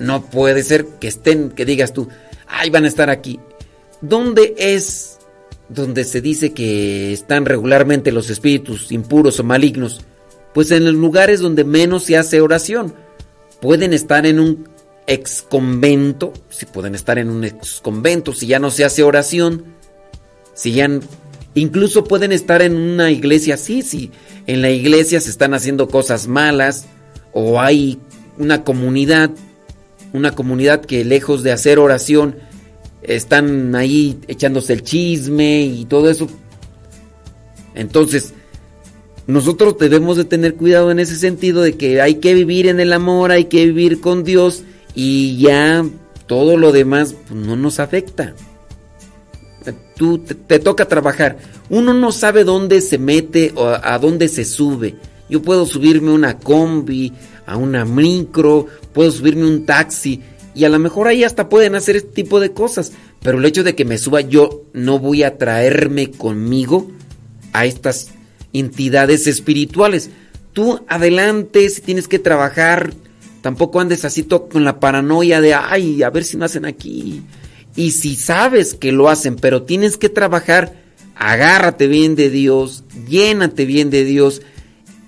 no 0.00 0.26
puede 0.26 0.64
ser 0.64 0.86
que 1.00 1.06
estén, 1.06 1.50
que 1.50 1.64
digas 1.64 1.92
tú, 1.92 2.08
ay, 2.48 2.68
van 2.68 2.84
a 2.84 2.88
estar 2.88 3.10
aquí. 3.10 3.38
¿Dónde 4.00 4.54
es 4.58 5.18
donde 5.68 6.02
se 6.02 6.20
dice 6.20 6.52
que 6.52 7.12
están 7.12 7.46
regularmente 7.46 8.10
los 8.10 8.28
espíritus 8.28 8.90
impuros 8.90 9.38
o 9.38 9.44
malignos? 9.44 10.00
Pues 10.52 10.72
en 10.72 10.84
los 10.84 10.94
lugares 10.94 11.38
donde 11.38 11.62
menos 11.62 12.02
se 12.02 12.16
hace 12.16 12.40
oración. 12.40 12.92
Pueden 13.60 13.92
estar 13.92 14.26
en 14.26 14.40
un 14.40 14.68
ex 15.10 15.42
convento, 15.42 16.32
si 16.50 16.66
pueden 16.66 16.94
estar 16.94 17.18
en 17.18 17.30
un 17.30 17.44
ex 17.44 17.80
convento, 17.80 18.32
si 18.32 18.46
ya 18.46 18.60
no 18.60 18.70
se 18.70 18.84
hace 18.84 19.02
oración, 19.02 19.64
si 20.54 20.72
ya 20.72 20.88
incluso 21.54 22.04
pueden 22.04 22.30
estar 22.30 22.62
en 22.62 22.76
una 22.76 23.10
iglesia, 23.10 23.56
sí, 23.56 23.82
sí, 23.82 24.12
en 24.46 24.62
la 24.62 24.70
iglesia 24.70 25.20
se 25.20 25.30
están 25.30 25.52
haciendo 25.52 25.88
cosas 25.88 26.28
malas 26.28 26.86
o 27.32 27.60
hay 27.60 27.98
una 28.38 28.62
comunidad, 28.62 29.30
una 30.12 30.30
comunidad 30.32 30.80
que 30.80 31.04
lejos 31.04 31.42
de 31.42 31.52
hacer 31.52 31.80
oración 31.80 32.36
están 33.02 33.74
ahí 33.74 34.18
echándose 34.28 34.74
el 34.74 34.82
chisme 34.82 35.62
y 35.62 35.86
todo 35.86 36.08
eso. 36.08 36.28
Entonces, 37.74 38.32
nosotros 39.26 39.76
debemos 39.78 40.16
de 40.16 40.24
tener 40.24 40.54
cuidado 40.54 40.90
en 40.92 41.00
ese 41.00 41.16
sentido 41.16 41.62
de 41.62 41.72
que 41.72 42.00
hay 42.00 42.16
que 42.16 42.34
vivir 42.34 42.68
en 42.68 42.78
el 42.78 42.92
amor, 42.92 43.32
hay 43.32 43.46
que 43.46 43.66
vivir 43.66 44.00
con 44.00 44.22
Dios 44.22 44.62
y 44.94 45.38
ya 45.38 45.84
todo 46.26 46.56
lo 46.56 46.72
demás 46.72 47.14
pues, 47.28 47.40
no 47.40 47.56
nos 47.56 47.80
afecta. 47.80 48.34
Tú 49.96 50.18
te, 50.18 50.58
toca 50.58 50.86
trabajar. 50.86 51.38
Uno 51.68 51.92
no 51.92 52.10
sabe 52.12 52.44
dónde 52.44 52.80
se 52.80 52.98
mete 52.98 53.52
o 53.54 53.66
a, 53.66 53.98
dónde 53.98 54.28
se 54.28 54.44
sube. 54.44 54.94
Yo 55.28 55.42
puedo 55.42 55.66
subirme 55.66 56.10
una 56.10 56.38
combi, 56.38 57.12
a 57.46 57.56
una 57.56 57.84
micro, 57.84 58.66
puedo 58.94 59.10
subirme 59.10 59.44
un 59.44 59.66
taxi 59.66 60.22
y 60.54 60.64
a 60.64 60.68
lo 60.68 60.78
mejor 60.78 61.08
ahí 61.08 61.24
hasta 61.24 61.48
pueden 61.48 61.74
hacer 61.74 61.96
este 61.96 62.12
tipo 62.12 62.40
de 62.40 62.52
cosas. 62.52 62.92
Pero 63.22 63.38
el 63.38 63.44
hecho 63.44 63.62
de 63.62 63.74
que 63.74 63.84
me 63.84 63.98
suba 63.98 64.22
yo 64.22 64.62
no 64.72 64.98
voy 64.98 65.22
a 65.22 65.36
traerme 65.36 66.10
conmigo 66.10 66.90
a 67.52 67.66
estas 67.66 68.08
entidades 68.52 69.26
espirituales. 69.26 70.10
Tú 70.52 70.84
adelante, 70.88 71.68
si 71.68 71.80
tienes 71.82 72.08
que 72.08 72.18
trabajar, 72.18 72.92
Tampoco 73.42 73.80
andes 73.80 74.04
así 74.04 74.24
con 74.24 74.64
la 74.64 74.80
paranoia 74.80 75.40
de, 75.40 75.54
ay, 75.54 76.02
a 76.02 76.10
ver 76.10 76.24
si 76.24 76.36
no 76.36 76.44
hacen 76.44 76.66
aquí. 76.66 77.22
Y 77.74 77.92
si 77.92 78.16
sabes 78.16 78.74
que 78.74 78.92
lo 78.92 79.08
hacen, 79.08 79.36
pero 79.36 79.62
tienes 79.62 79.96
que 79.96 80.08
trabajar, 80.08 80.74
agárrate 81.14 81.86
bien 81.86 82.16
de 82.16 82.28
Dios, 82.28 82.84
llénate 83.08 83.64
bien 83.64 83.90
de 83.90 84.04
Dios. 84.04 84.42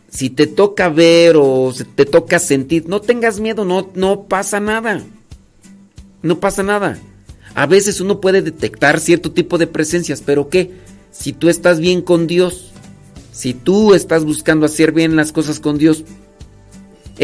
Si 0.08 0.30
te 0.30 0.46
toca 0.46 0.88
ver 0.88 1.36
o 1.36 1.72
te 1.94 2.06
toca 2.06 2.38
sentir, 2.38 2.88
no 2.88 3.00
tengas 3.00 3.40
miedo, 3.40 3.64
no, 3.64 3.90
no 3.94 4.24
pasa 4.24 4.60
nada. 4.60 5.02
No 6.22 6.38
pasa 6.38 6.62
nada. 6.62 6.98
A 7.54 7.66
veces 7.66 8.00
uno 8.00 8.20
puede 8.20 8.40
detectar 8.40 9.00
cierto 9.00 9.32
tipo 9.32 9.58
de 9.58 9.66
presencias, 9.66 10.22
pero 10.24 10.48
¿qué? 10.48 10.70
Si 11.10 11.32
tú 11.32 11.48
estás 11.48 11.80
bien 11.80 12.00
con 12.00 12.26
Dios, 12.26 12.72
si 13.32 13.52
tú 13.52 13.94
estás 13.94 14.24
buscando 14.24 14.66
hacer 14.66 14.92
bien 14.92 15.16
las 15.16 15.32
cosas 15.32 15.60
con 15.60 15.76
Dios, 15.76 16.04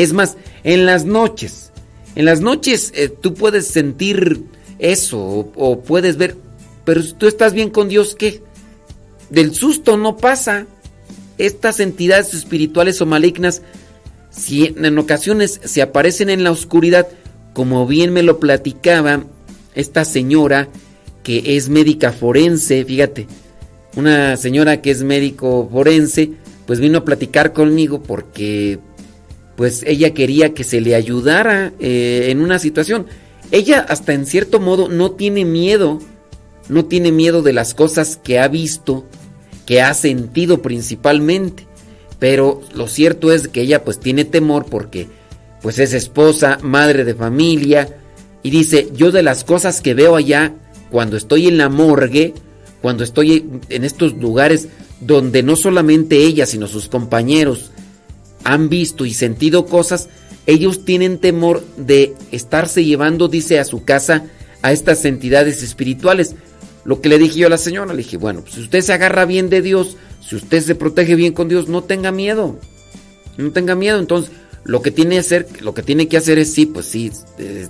es 0.02 0.12
más, 0.12 0.36
en 0.62 0.86
las 0.86 1.04
noches, 1.04 1.72
en 2.14 2.24
las 2.24 2.40
noches 2.40 2.92
eh, 2.94 3.08
tú 3.08 3.34
puedes 3.34 3.66
sentir 3.66 4.44
eso 4.78 5.18
o, 5.18 5.52
o 5.56 5.80
puedes 5.82 6.16
ver, 6.16 6.36
pero 6.84 7.02
si 7.02 7.14
tú 7.14 7.26
estás 7.26 7.52
bien 7.52 7.70
con 7.70 7.88
Dios, 7.88 8.14
¿qué? 8.14 8.40
Del 9.28 9.54
susto 9.54 9.96
no 9.96 10.16
pasa. 10.16 10.66
Estas 11.36 11.80
entidades 11.80 12.32
espirituales 12.32 13.00
o 13.00 13.06
malignas, 13.06 13.62
si 14.30 14.66
en 14.66 14.98
ocasiones 14.98 15.60
se 15.64 15.82
aparecen 15.82 16.30
en 16.30 16.44
la 16.44 16.50
oscuridad, 16.50 17.08
como 17.52 17.86
bien 17.86 18.12
me 18.12 18.22
lo 18.22 18.38
platicaba 18.38 19.24
esta 19.74 20.04
señora 20.04 20.68
que 21.24 21.56
es 21.56 21.68
médica 21.68 22.12
forense, 22.12 22.84
fíjate, 22.84 23.26
una 23.96 24.36
señora 24.36 24.80
que 24.80 24.90
es 24.92 25.02
médico 25.02 25.68
forense, 25.70 26.30
pues 26.66 26.78
vino 26.78 26.98
a 26.98 27.04
platicar 27.04 27.52
conmigo 27.52 28.02
porque 28.02 28.78
pues 29.58 29.82
ella 29.88 30.14
quería 30.14 30.54
que 30.54 30.62
se 30.62 30.80
le 30.80 30.94
ayudara 30.94 31.72
eh, 31.80 32.28
en 32.28 32.40
una 32.42 32.60
situación. 32.60 33.06
Ella 33.50 33.84
hasta 33.88 34.12
en 34.12 34.24
cierto 34.24 34.60
modo 34.60 34.88
no 34.88 35.10
tiene 35.10 35.44
miedo, 35.44 35.98
no 36.68 36.84
tiene 36.84 37.10
miedo 37.10 37.42
de 37.42 37.52
las 37.52 37.74
cosas 37.74 38.20
que 38.22 38.38
ha 38.38 38.46
visto, 38.46 39.04
que 39.66 39.82
ha 39.82 39.94
sentido 39.94 40.62
principalmente. 40.62 41.66
Pero 42.20 42.60
lo 42.72 42.86
cierto 42.86 43.32
es 43.32 43.48
que 43.48 43.62
ella 43.62 43.82
pues 43.82 43.98
tiene 43.98 44.24
temor 44.24 44.66
porque 44.66 45.08
pues 45.60 45.80
es 45.80 45.92
esposa, 45.92 46.60
madre 46.62 47.04
de 47.04 47.16
familia 47.16 47.96
y 48.44 48.50
dice, 48.50 48.86
yo 48.94 49.10
de 49.10 49.24
las 49.24 49.42
cosas 49.42 49.80
que 49.80 49.92
veo 49.92 50.14
allá 50.14 50.54
cuando 50.88 51.16
estoy 51.16 51.48
en 51.48 51.58
la 51.58 51.68
morgue, 51.68 52.32
cuando 52.80 53.02
estoy 53.02 53.50
en 53.70 53.82
estos 53.82 54.12
lugares 54.18 54.68
donde 55.00 55.42
no 55.42 55.56
solamente 55.56 56.18
ella, 56.18 56.46
sino 56.46 56.68
sus 56.68 56.86
compañeros 56.86 57.72
han 58.48 58.70
visto 58.70 59.04
y 59.04 59.12
sentido 59.12 59.66
cosas, 59.66 60.08
ellos 60.46 60.86
tienen 60.86 61.18
temor 61.18 61.62
de 61.76 62.14
estarse 62.32 62.82
llevando, 62.82 63.28
dice, 63.28 63.58
a 63.58 63.64
su 63.64 63.84
casa 63.84 64.24
a 64.62 64.72
estas 64.72 65.04
entidades 65.04 65.62
espirituales. 65.62 66.34
Lo 66.84 67.02
que 67.02 67.10
le 67.10 67.18
dije 67.18 67.40
yo 67.40 67.46
a 67.48 67.50
la 67.50 67.58
señora, 67.58 67.92
le 67.92 68.02
dije, 68.02 68.16
bueno, 68.16 68.40
pues 68.40 68.54
si 68.54 68.62
usted 68.62 68.80
se 68.80 68.94
agarra 68.94 69.26
bien 69.26 69.50
de 69.50 69.60
Dios, 69.60 69.98
si 70.26 70.36
usted 70.36 70.62
se 70.62 70.74
protege 70.74 71.14
bien 71.14 71.34
con 71.34 71.48
Dios, 71.48 71.68
no 71.68 71.84
tenga 71.84 72.10
miedo. 72.10 72.58
No 73.36 73.50
tenga 73.52 73.74
miedo. 73.74 73.98
Entonces, 73.98 74.32
lo 74.64 74.80
que 74.80 74.90
tiene 74.90 75.16
que 75.16 75.20
hacer, 75.20 75.46
lo 75.60 75.74
que 75.74 75.82
tiene 75.82 76.08
que 76.08 76.16
hacer 76.16 76.38
es 76.38 76.50
sí, 76.50 76.64
pues 76.64 76.86
sí, 76.86 77.12
eh, 77.38 77.68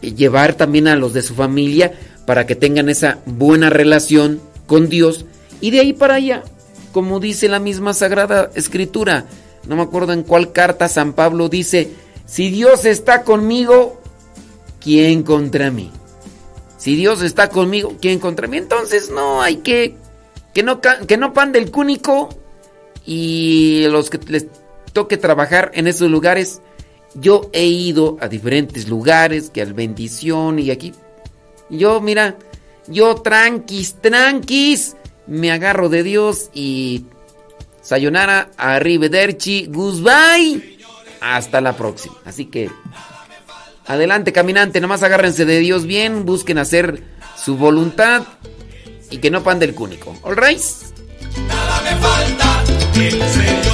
llevar 0.00 0.54
también 0.54 0.86
a 0.86 0.94
los 0.94 1.14
de 1.14 1.22
su 1.22 1.34
familia 1.34 1.92
para 2.26 2.46
que 2.46 2.54
tengan 2.54 2.88
esa 2.88 3.18
buena 3.26 3.70
relación 3.70 4.40
con 4.68 4.88
Dios 4.88 5.26
y 5.60 5.72
de 5.72 5.80
ahí 5.80 5.92
para 5.92 6.14
allá, 6.14 6.44
como 6.92 7.18
dice 7.18 7.48
la 7.48 7.58
misma 7.58 7.92
sagrada 7.92 8.50
escritura, 8.54 9.26
no 9.66 9.76
me 9.76 9.82
acuerdo 9.82 10.12
en 10.12 10.22
cuál 10.22 10.52
carta 10.52 10.88
San 10.88 11.12
Pablo 11.12 11.48
dice, 11.48 11.92
si 12.26 12.50
Dios 12.50 12.84
está 12.84 13.22
conmigo, 13.22 14.00
¿quién 14.80 15.22
contra 15.22 15.70
mí? 15.70 15.90
Si 16.78 16.96
Dios 16.96 17.22
está 17.22 17.48
conmigo, 17.48 17.96
¿quién 18.00 18.18
contra 18.18 18.48
mí? 18.48 18.56
Entonces 18.56 19.10
no 19.10 19.40
hay 19.40 19.56
que 19.56 19.96
que 20.52 20.62
no 20.62 20.80
que 20.80 21.16
no 21.16 21.32
pan 21.32 21.52
del 21.52 21.70
cúnico 21.70 22.28
y 23.06 23.86
los 23.88 24.10
que 24.10 24.18
les 24.26 24.46
toque 24.92 25.16
trabajar 25.16 25.70
en 25.74 25.86
esos 25.86 26.10
lugares. 26.10 26.60
Yo 27.14 27.50
he 27.52 27.66
ido 27.66 28.16
a 28.20 28.28
diferentes 28.28 28.88
lugares, 28.88 29.50
que 29.50 29.62
al 29.62 29.74
bendición 29.74 30.58
y 30.58 30.70
aquí. 30.70 30.92
Yo, 31.68 32.00
mira, 32.00 32.36
yo 32.86 33.16
tranquis, 33.16 33.96
tranquis, 34.00 34.96
me 35.26 35.52
agarro 35.52 35.88
de 35.88 36.02
Dios 36.02 36.50
y 36.54 37.06
sayonara, 37.82 38.50
arrivederci, 38.56 39.66
goodbye. 39.68 40.78
Hasta 41.20 41.60
la 41.60 41.76
próxima. 41.76 42.16
Así 42.24 42.46
que 42.46 42.70
adelante, 43.86 44.32
caminante, 44.32 44.80
nomás 44.80 45.02
agárrense 45.02 45.44
de 45.44 45.58
Dios 45.58 45.86
bien, 45.86 46.24
busquen 46.24 46.58
hacer 46.58 47.02
su 47.36 47.56
voluntad 47.56 48.22
y 49.10 49.18
que 49.18 49.30
no 49.30 49.42
pan 49.42 49.58
del 49.58 49.74
cúnico. 49.74 50.16
All 50.22 50.36
right? 50.36 50.60
El 52.94 53.22
Señor 53.22 53.71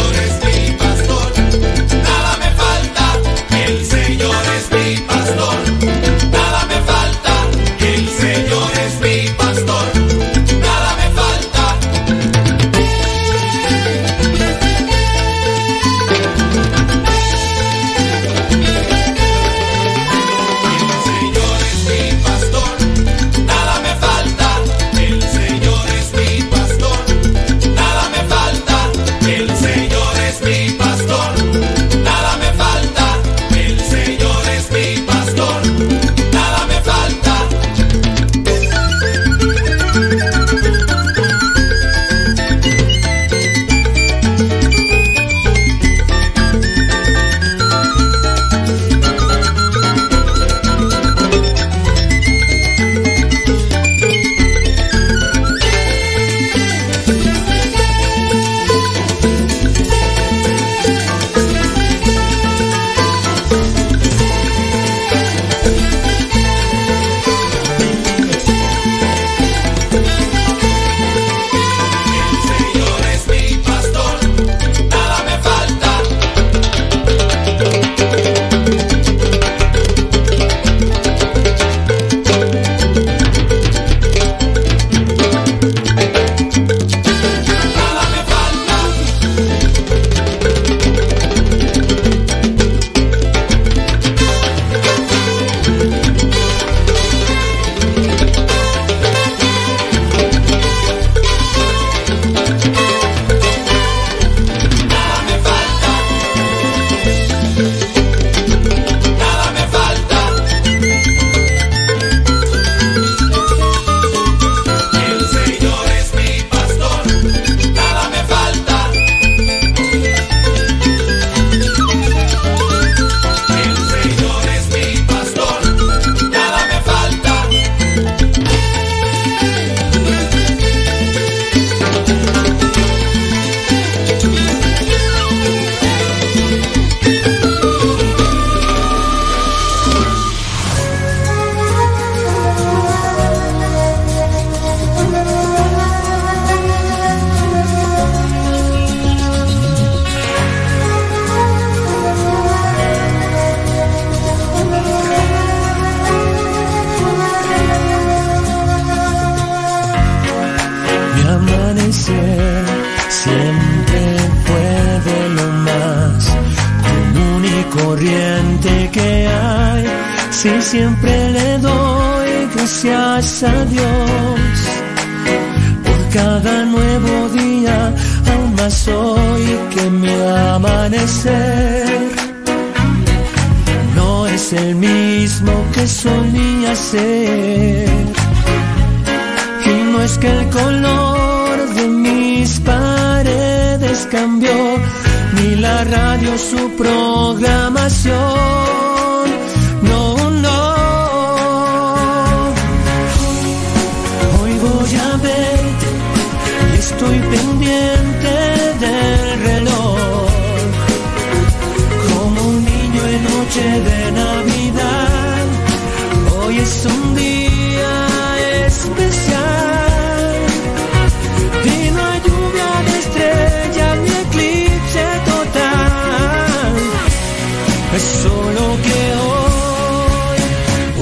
solo 228.01 228.77
que 228.85 229.01
hoy 229.27 230.39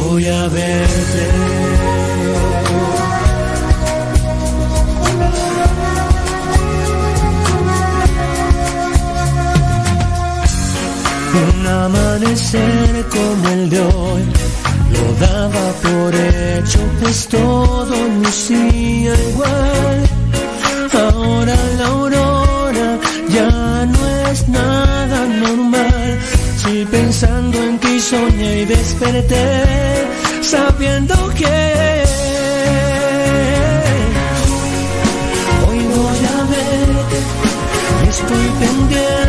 voy 0.02 0.26
a 0.26 0.48
verte. 0.48 1.24
Un 11.36 11.66
amanecer 11.66 13.04
como 13.10 13.48
el 13.48 13.70
de 13.70 13.80
hoy 13.80 14.22
lo 14.92 15.26
daba 15.26 15.72
por 15.82 16.14
hecho, 16.14 16.78
pues 17.00 17.28
todo 17.28 17.94
lucía 18.22 19.12
igual. 19.30 20.08
Ahora 20.94 21.56
la 21.78 21.86
aurora 21.88 22.98
ya 23.28 23.50
no 23.86 24.30
es 24.30 24.48
nada 24.48 24.95
y 28.54 28.64
desperté 28.64 29.64
sabiendo 30.40 31.14
que 31.34 32.04
hoy 35.66 35.78
voy 35.78 36.20
a 36.26 36.44
verte, 36.52 37.18
estoy 38.08 38.48
pendiente. 38.60 39.25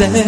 usted. 0.00 0.27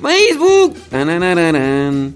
Facebook. 0.00 0.74
Tananararán. 0.90 2.14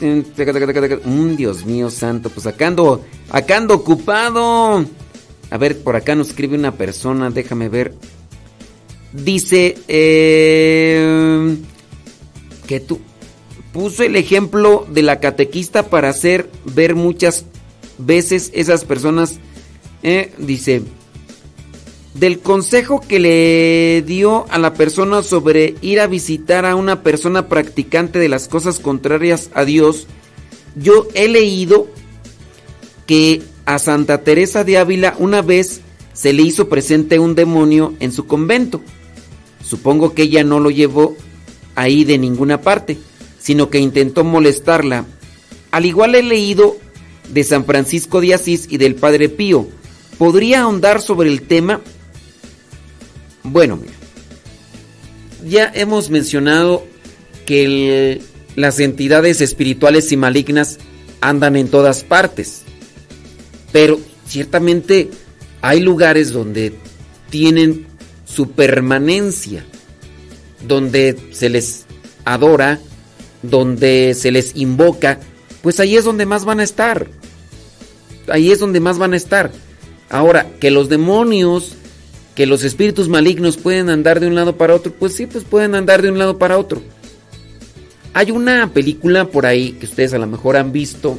Mm, 0.00 1.36
Dios 1.36 1.64
mío 1.64 1.90
santo, 1.90 2.30
pues 2.30 2.46
acá 2.46 2.68
ando, 2.68 3.04
acá 3.30 3.56
ando 3.56 3.74
ocupado. 3.74 4.84
A 5.50 5.58
ver, 5.58 5.82
por 5.82 5.96
acá 5.96 6.14
nos 6.14 6.28
escribe 6.28 6.56
una 6.56 6.72
persona, 6.72 7.30
déjame 7.30 7.68
ver. 7.68 7.94
Dice 9.12 9.76
eh, 9.88 11.56
que 12.66 12.80
tú 12.80 13.00
puso 13.72 14.02
el 14.02 14.16
ejemplo 14.16 14.86
de 14.88 15.02
la 15.02 15.18
catequista 15.18 15.84
para 15.88 16.10
hacer 16.10 16.50
ver 16.64 16.94
muchas 16.94 17.46
veces 17.98 18.50
esas 18.54 18.84
personas. 18.84 19.38
eh, 20.02 20.32
dice, 20.38 20.82
del 22.18 22.40
consejo 22.40 23.00
que 23.00 23.20
le 23.20 24.02
dio 24.02 24.46
a 24.50 24.58
la 24.58 24.74
persona 24.74 25.22
sobre 25.22 25.76
ir 25.82 26.00
a 26.00 26.08
visitar 26.08 26.66
a 26.66 26.74
una 26.74 27.02
persona 27.02 27.48
practicante 27.48 28.18
de 28.18 28.28
las 28.28 28.48
cosas 28.48 28.80
contrarias 28.80 29.50
a 29.54 29.64
Dios, 29.64 30.06
yo 30.74 31.06
he 31.14 31.28
leído 31.28 31.86
que 33.06 33.42
a 33.66 33.78
Santa 33.78 34.22
Teresa 34.24 34.64
de 34.64 34.78
Ávila 34.78 35.14
una 35.18 35.42
vez 35.42 35.80
se 36.12 36.32
le 36.32 36.42
hizo 36.42 36.68
presente 36.68 37.20
un 37.20 37.36
demonio 37.36 37.94
en 38.00 38.10
su 38.10 38.26
convento. 38.26 38.80
Supongo 39.64 40.14
que 40.14 40.22
ella 40.22 40.42
no 40.42 40.58
lo 40.58 40.70
llevó 40.70 41.16
ahí 41.76 42.04
de 42.04 42.18
ninguna 42.18 42.60
parte, 42.60 42.98
sino 43.38 43.70
que 43.70 43.78
intentó 43.78 44.24
molestarla. 44.24 45.06
Al 45.70 45.86
igual 45.86 46.16
he 46.16 46.22
leído 46.24 46.76
de 47.28 47.44
San 47.44 47.64
Francisco 47.64 48.20
de 48.20 48.34
Asís 48.34 48.66
y 48.68 48.78
del 48.78 48.96
Padre 48.96 49.28
Pío. 49.28 49.68
¿Podría 50.16 50.62
ahondar 50.62 51.00
sobre 51.00 51.30
el 51.30 51.42
tema? 51.42 51.80
Bueno, 53.50 53.76
mira. 53.76 53.92
Ya 55.46 55.70
hemos 55.74 56.10
mencionado 56.10 56.84
que 57.46 58.20
las 58.56 58.80
entidades 58.80 59.40
espirituales 59.40 60.10
y 60.12 60.16
malignas 60.16 60.78
andan 61.20 61.56
en 61.56 61.68
todas 61.68 62.04
partes. 62.04 62.62
Pero 63.72 64.00
ciertamente 64.26 65.10
hay 65.60 65.80
lugares 65.80 66.32
donde 66.32 66.74
tienen 67.30 67.86
su 68.24 68.50
permanencia, 68.50 69.64
donde 70.66 71.16
se 71.32 71.48
les 71.48 71.86
adora, 72.24 72.80
donde 73.42 74.14
se 74.14 74.30
les 74.30 74.56
invoca, 74.56 75.20
pues 75.62 75.80
ahí 75.80 75.96
es 75.96 76.04
donde 76.04 76.26
más 76.26 76.44
van 76.44 76.60
a 76.60 76.64
estar. 76.64 77.08
Ahí 78.28 78.50
es 78.50 78.58
donde 78.58 78.80
más 78.80 78.98
van 78.98 79.14
a 79.14 79.16
estar. 79.16 79.50
Ahora, 80.10 80.46
que 80.60 80.70
los 80.70 80.88
demonios, 80.88 81.74
que 82.38 82.46
los 82.46 82.62
espíritus 82.62 83.08
malignos 83.08 83.56
pueden 83.56 83.90
andar 83.90 84.20
de 84.20 84.28
un 84.28 84.36
lado 84.36 84.56
para 84.56 84.72
otro, 84.72 84.92
pues 84.92 85.12
sí, 85.12 85.26
pues 85.26 85.42
pueden 85.42 85.74
andar 85.74 86.02
de 86.02 86.10
un 86.12 86.20
lado 86.20 86.38
para 86.38 86.56
otro. 86.56 86.80
Hay 88.14 88.30
una 88.30 88.72
película 88.72 89.24
por 89.24 89.44
ahí 89.44 89.72
que 89.72 89.86
ustedes 89.86 90.14
a 90.14 90.18
lo 90.18 90.28
mejor 90.28 90.56
han 90.56 90.70
visto, 90.70 91.18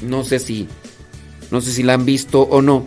no 0.00 0.24
sé 0.24 0.40
si 0.40 0.66
no 1.52 1.60
sé 1.60 1.70
si 1.70 1.84
la 1.84 1.94
han 1.94 2.04
visto 2.04 2.40
o 2.40 2.60
no. 2.60 2.84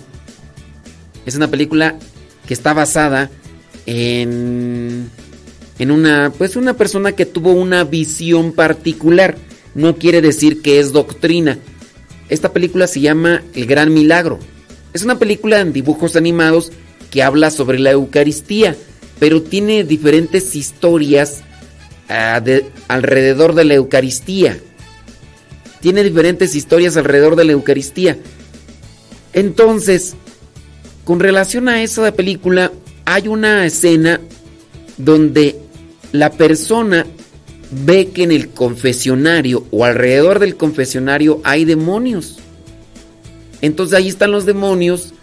Es 1.25 1.37
una 1.37 1.47
película 1.47 1.97
que 2.45 2.53
está 2.53 2.73
basada 2.73 3.31
en 3.85 5.09
en 5.79 5.91
una 5.91 6.33
pues 6.37 6.57
una 6.57 6.73
persona 6.73 7.13
que 7.13 7.25
tuvo 7.25 7.53
una 7.53 7.85
visión 7.85 8.51
particular. 8.51 9.37
No 9.75 9.95
quiere 9.95 10.21
decir 10.21 10.61
que 10.61 10.81
es 10.81 10.91
doctrina. 10.91 11.57
Esta 12.27 12.51
película 12.51 12.87
se 12.87 12.99
llama 12.99 13.43
El 13.53 13.65
Gran 13.65 13.93
Milagro. 13.93 14.39
Es 14.91 15.03
una 15.03 15.17
película 15.19 15.61
en 15.61 15.71
dibujos 15.71 16.17
animados 16.17 16.73
que 17.15 17.23
habla 17.23 17.49
sobre 17.49 17.79
la 17.79 17.91
Eucaristía, 17.91 18.75
pero 19.19 19.41
tiene 19.41 19.85
diferentes 19.85 20.53
historias 20.53 21.43
ah, 22.09 22.41
de- 22.43 22.65
alrededor 22.89 23.55
de 23.55 23.63
la 23.63 23.75
Eucaristía. 23.75 24.59
Tiene 25.79 26.03
diferentes 26.03 26.55
historias 26.55 26.97
alrededor 26.97 27.37
de 27.37 27.45
la 27.45 27.53
Eucaristía. 27.53 28.17
Entonces, 29.31 30.15
con 31.05 31.21
relación 31.21 31.69
a 31.69 31.81
esa 31.83 32.11
película, 32.11 32.73
hay 33.05 33.29
una 33.29 33.65
escena 33.65 34.19
donde 34.97 35.55
la 36.11 36.33
persona 36.33 37.05
ve 37.71 38.09
que 38.09 38.23
en 38.23 38.33
el 38.33 38.49
confesionario 38.49 39.65
o 39.71 39.85
alrededor 39.85 40.39
del 40.39 40.57
confesionario 40.57 41.39
hay 41.45 41.63
demonios. 41.63 42.39
Entonces 43.61 43.97
ahí 43.97 44.09
están 44.09 44.33
los 44.33 44.45
demonios 44.45 45.13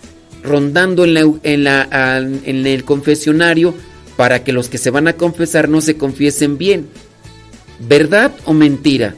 rondando 0.43 1.05
en, 1.05 1.15
la, 1.15 1.21
en, 1.43 1.65
la- 1.65 2.19
en 2.19 2.67
el 2.67 2.85
confesionario 2.85 3.75
para 4.17 4.45
que 4.45 4.53
los 4.53 4.69
que 4.69 4.79
se 4.79 4.91
van 4.91 5.09
a 5.09 5.15
confesar 5.15 5.69
no 5.69 5.81
se 5.81 5.97
confiesen 5.97 6.59
bien. 6.59 6.87
¿Verdad 7.81 8.33
o 8.45 8.53
mentira? 8.53 9.15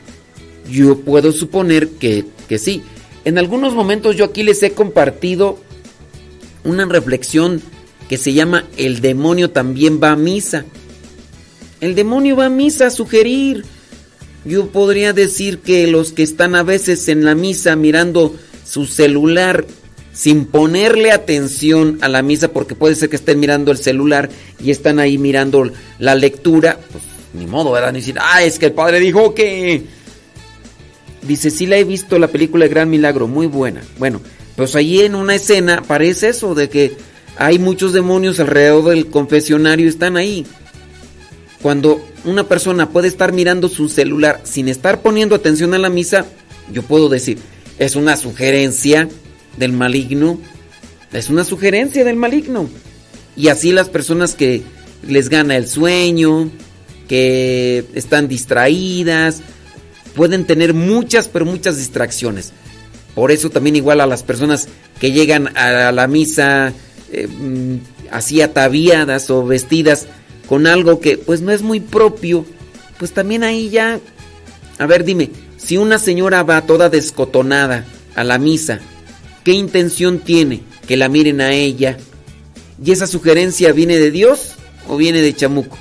Yo 0.70 0.98
puedo 1.00 1.32
suponer 1.32 1.88
que, 1.88 2.24
que 2.48 2.58
sí. 2.58 2.82
En 3.24 3.38
algunos 3.38 3.74
momentos 3.74 4.16
yo 4.16 4.24
aquí 4.26 4.42
les 4.42 4.62
he 4.62 4.72
compartido 4.72 5.58
una 6.62 6.84
reflexión 6.86 7.60
que 8.08 8.16
se 8.18 8.32
llama 8.32 8.64
El 8.76 9.00
demonio 9.00 9.50
también 9.50 10.00
va 10.02 10.12
a 10.12 10.16
misa. 10.16 10.64
El 11.80 11.94
demonio 11.94 12.36
va 12.36 12.46
a 12.46 12.50
misa 12.50 12.86
a 12.86 12.90
sugerir. 12.90 13.64
Yo 14.44 14.68
podría 14.68 15.12
decir 15.12 15.58
que 15.58 15.86
los 15.86 16.12
que 16.12 16.22
están 16.22 16.54
a 16.54 16.62
veces 16.62 17.08
en 17.08 17.24
la 17.24 17.34
misa 17.34 17.76
mirando 17.76 18.34
su 18.66 18.86
celular 18.86 19.66
sin 20.14 20.46
ponerle 20.46 21.10
atención 21.10 21.98
a 22.00 22.08
la 22.08 22.22
misa, 22.22 22.48
porque 22.48 22.74
puede 22.74 22.94
ser 22.94 23.10
que 23.10 23.16
estén 23.16 23.40
mirando 23.40 23.72
el 23.72 23.78
celular 23.78 24.30
y 24.62 24.70
están 24.70 25.00
ahí 25.00 25.18
mirando 25.18 25.70
la 25.98 26.14
lectura, 26.14 26.78
pues 26.92 27.04
ni 27.34 27.46
modo, 27.46 27.72
¿verdad? 27.72 27.92
Ni 27.92 27.98
decir, 27.98 28.16
ah, 28.20 28.42
es 28.42 28.58
que 28.58 28.66
el 28.66 28.72
padre 28.72 29.00
dijo 29.00 29.34
que... 29.34 29.82
Dice, 31.22 31.50
sí 31.50 31.66
la 31.66 31.78
he 31.78 31.84
visto 31.84 32.18
la 32.18 32.28
película 32.28 32.66
El 32.66 32.70
Gran 32.70 32.90
Milagro, 32.90 33.26
muy 33.26 33.46
buena. 33.46 33.82
Bueno, 33.98 34.20
pues 34.56 34.76
ahí 34.76 35.00
en 35.00 35.14
una 35.14 35.34
escena 35.34 35.82
parece 35.82 36.28
eso, 36.28 36.54
de 36.54 36.68
que 36.68 36.96
hay 37.36 37.58
muchos 37.58 37.92
demonios 37.92 38.38
alrededor 38.38 38.90
del 38.90 39.06
confesionario, 39.08 39.88
están 39.88 40.16
ahí. 40.16 40.46
Cuando 41.62 42.06
una 42.24 42.46
persona 42.46 42.90
puede 42.90 43.08
estar 43.08 43.32
mirando 43.32 43.68
su 43.68 43.88
celular 43.88 44.42
sin 44.44 44.68
estar 44.68 45.00
poniendo 45.00 45.34
atención 45.34 45.72
a 45.72 45.78
la 45.78 45.88
misa, 45.88 46.26
yo 46.70 46.82
puedo 46.82 47.08
decir, 47.08 47.38
es 47.78 47.96
una 47.96 48.16
sugerencia 48.16 49.08
del 49.56 49.72
maligno. 49.72 50.38
Es 51.12 51.30
una 51.30 51.44
sugerencia 51.44 52.04
del 52.04 52.16
maligno. 52.16 52.68
Y 53.36 53.48
así 53.48 53.72
las 53.72 53.88
personas 53.88 54.34
que 54.34 54.62
les 55.06 55.28
gana 55.28 55.56
el 55.56 55.68
sueño, 55.68 56.50
que 57.08 57.84
están 57.94 58.28
distraídas, 58.28 59.40
pueden 60.14 60.44
tener 60.44 60.74
muchas, 60.74 61.28
pero 61.28 61.44
muchas 61.44 61.76
distracciones. 61.76 62.52
Por 63.14 63.30
eso 63.30 63.50
también 63.50 63.76
igual 63.76 64.00
a 64.00 64.06
las 64.06 64.22
personas 64.22 64.68
que 65.00 65.12
llegan 65.12 65.56
a 65.56 65.92
la 65.92 66.06
misa 66.08 66.72
eh, 67.12 67.28
mm, 67.28 67.76
así 68.10 68.42
ataviadas 68.42 69.30
o 69.30 69.44
vestidas 69.44 70.06
con 70.48 70.66
algo 70.66 71.00
que 71.00 71.16
pues 71.16 71.40
no 71.40 71.52
es 71.52 71.62
muy 71.62 71.80
propio, 71.80 72.44
pues 72.98 73.12
también 73.12 73.44
ahí 73.44 73.70
ya... 73.70 74.00
A 74.78 74.86
ver, 74.86 75.04
dime, 75.04 75.30
si 75.56 75.76
una 75.76 75.98
señora 75.98 76.42
va 76.42 76.66
toda 76.66 76.90
descotonada 76.90 77.84
a 78.14 78.24
la 78.24 78.38
misa, 78.38 78.80
¿qué 79.44 79.52
intención 79.52 80.18
tiene? 80.20 80.62
Que 80.86 80.96
la 80.96 81.08
miren 81.08 81.40
a 81.40 81.52
ella. 81.52 81.98
¿Y 82.84 82.90
esa 82.90 83.06
sugerencia 83.06 83.72
viene 83.72 83.98
de 83.98 84.10
Dios 84.10 84.52
o 84.88 84.96
viene 84.96 85.20
de 85.22 85.34
chamuco? 85.34 85.76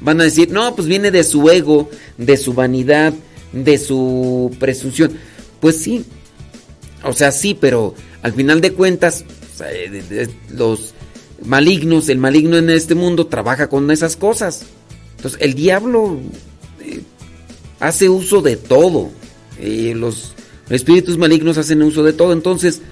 Van 0.00 0.20
a 0.20 0.24
decir, 0.24 0.50
no, 0.50 0.74
pues 0.74 0.88
viene 0.88 1.10
de 1.10 1.24
su 1.24 1.48
ego, 1.50 1.90
de 2.16 2.36
su 2.36 2.52
vanidad, 2.54 3.12
de 3.52 3.78
su 3.78 4.54
presunción. 4.58 5.12
Pues 5.60 5.78
sí, 5.78 6.04
o 7.02 7.12
sea, 7.12 7.32
sí, 7.32 7.54
pero 7.58 7.94
al 8.22 8.32
final 8.32 8.60
de 8.60 8.72
cuentas, 8.72 9.24
de- 9.58 10.28
los 10.50 10.94
malignos, 11.44 12.08
el 12.08 12.18
maligno 12.18 12.56
en 12.56 12.70
este 12.70 12.94
mundo 12.94 13.26
trabaja 13.26 13.68
con 13.68 13.90
esas 13.90 14.16
cosas. 14.16 14.62
Entonces, 15.16 15.40
el 15.42 15.54
diablo 15.54 16.18
eh, 16.82 17.00
hace 17.80 18.08
uso 18.08 18.42
de 18.42 18.56
todo. 18.56 19.10
Eh, 19.58 19.94
los 19.96 20.34
espíritus 20.70 21.18
malignos 21.18 21.58
hacen 21.58 21.82
uso 21.82 22.02
de 22.02 22.12
todo. 22.12 22.32
Entonces, 22.32 22.82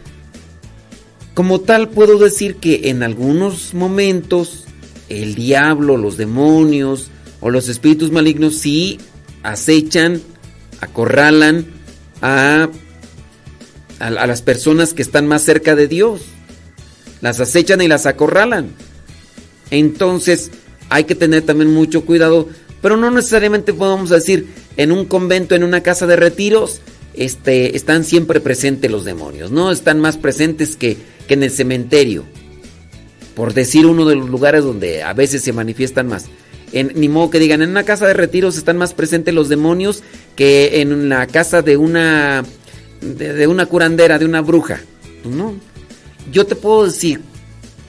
como 1.34 1.60
tal, 1.60 1.88
puedo 1.88 2.18
decir 2.18 2.56
que 2.56 2.90
en 2.90 3.02
algunos 3.02 3.74
momentos 3.74 4.64
el 5.08 5.34
diablo, 5.34 5.96
los 5.96 6.16
demonios 6.16 7.10
o 7.40 7.50
los 7.50 7.68
espíritus 7.68 8.10
malignos 8.10 8.56
sí 8.56 8.98
acechan, 9.42 10.20
acorralan 10.80 11.66
a, 12.22 12.68
a, 13.98 14.06
a 14.06 14.26
las 14.26 14.42
personas 14.42 14.94
que 14.94 15.02
están 15.02 15.26
más 15.26 15.42
cerca 15.42 15.74
de 15.74 15.88
Dios. 15.88 16.22
Las 17.20 17.40
acechan 17.40 17.80
y 17.80 17.88
las 17.88 18.06
acorralan. 18.06 18.70
Entonces 19.70 20.50
hay 20.88 21.04
que 21.04 21.14
tener 21.14 21.42
también 21.42 21.72
mucho 21.72 22.04
cuidado, 22.04 22.48
pero 22.80 22.96
no 22.96 23.10
necesariamente 23.10 23.72
podemos 23.72 24.10
decir 24.10 24.46
en 24.76 24.92
un 24.92 25.04
convento, 25.06 25.54
en 25.54 25.64
una 25.64 25.82
casa 25.82 26.06
de 26.06 26.16
retiros, 26.16 26.80
este, 27.16 27.76
están 27.76 28.04
siempre 28.04 28.40
presentes 28.40 28.90
los 28.90 29.04
demonios, 29.04 29.50
¿no? 29.50 29.70
Están 29.70 30.00
más 30.00 30.16
presentes 30.16 30.76
que, 30.76 30.96
en 31.28 31.42
el 31.42 31.50
cementerio. 31.50 32.24
Por 33.34 33.54
decir 33.54 33.86
uno 33.86 34.04
de 34.04 34.16
los 34.16 34.28
lugares 34.28 34.62
donde 34.62 35.02
a 35.02 35.12
veces 35.12 35.42
se 35.42 35.52
manifiestan 35.52 36.06
más. 36.06 36.26
En, 36.72 36.92
ni 36.94 37.08
modo 37.08 37.30
que 37.30 37.38
digan, 37.38 37.62
en 37.62 37.70
una 37.70 37.84
casa 37.84 38.06
de 38.06 38.14
retiros 38.14 38.56
están 38.56 38.76
más 38.76 38.94
presentes 38.94 39.34
los 39.34 39.48
demonios 39.48 40.02
que 40.36 40.80
en 40.80 41.08
la 41.08 41.26
casa 41.26 41.62
de 41.62 41.76
una, 41.76 42.44
de, 43.00 43.32
de 43.32 43.46
una 43.46 43.66
curandera, 43.66 44.18
de 44.18 44.24
una 44.24 44.40
bruja. 44.40 44.80
No. 45.24 45.54
Yo 46.32 46.46
te 46.46 46.56
puedo 46.56 46.84
decir, 46.84 47.20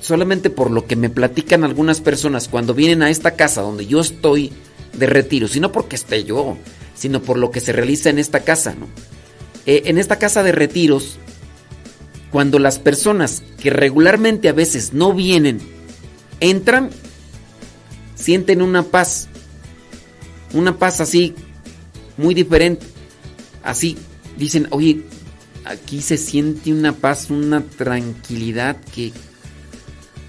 solamente 0.02 0.50
por 0.50 0.72
lo 0.72 0.86
que 0.86 0.96
me 0.96 1.10
platican 1.10 1.64
algunas 1.64 2.02
personas 2.02 2.48
cuando 2.48 2.74
vienen 2.74 3.02
a 3.02 3.10
esta 3.10 3.32
casa 3.32 3.62
donde 3.62 3.88
yo 3.88 4.02
estoy 4.02 4.52
de 4.94 5.08
retiro, 5.08 5.48
sino 5.48 5.72
porque 5.72 5.96
esté 5.96 6.24
yo, 6.24 6.58
sino 6.96 7.22
por 7.22 7.38
lo 7.38 7.52
que 7.52 7.60
se 7.60 7.72
realiza 7.72 8.10
en 8.10 8.20
esta 8.20 8.42
casa, 8.42 8.76
¿no? 8.80 8.88
Eh, 9.66 9.84
en 9.86 9.98
esta 9.98 10.20
casa 10.20 10.44
de 10.44 10.52
retiros, 10.52 11.18
cuando 12.32 12.60
las 12.60 12.80
personas 12.80 13.44
que 13.60 13.70
regularmente 13.70 14.50
a 14.50 14.54
veces 14.54 14.94
no 14.94 15.14
vienen, 15.14 15.60
entran, 16.40 16.90
sienten 18.16 18.62
una 18.62 18.84
paz, 18.84 19.28
una 20.54 20.78
paz 20.78 21.02
así, 21.02 21.34
muy 22.18 22.34
diferente, 22.34 22.86
así, 23.64 23.98
dicen, 24.38 24.68
oye, 24.70 25.02
aquí 25.66 26.02
se 26.02 26.18
siente 26.18 26.72
una 26.72 26.94
paz, 26.94 27.30
una 27.30 27.62
tranquilidad 27.62 28.78
que 28.94 29.12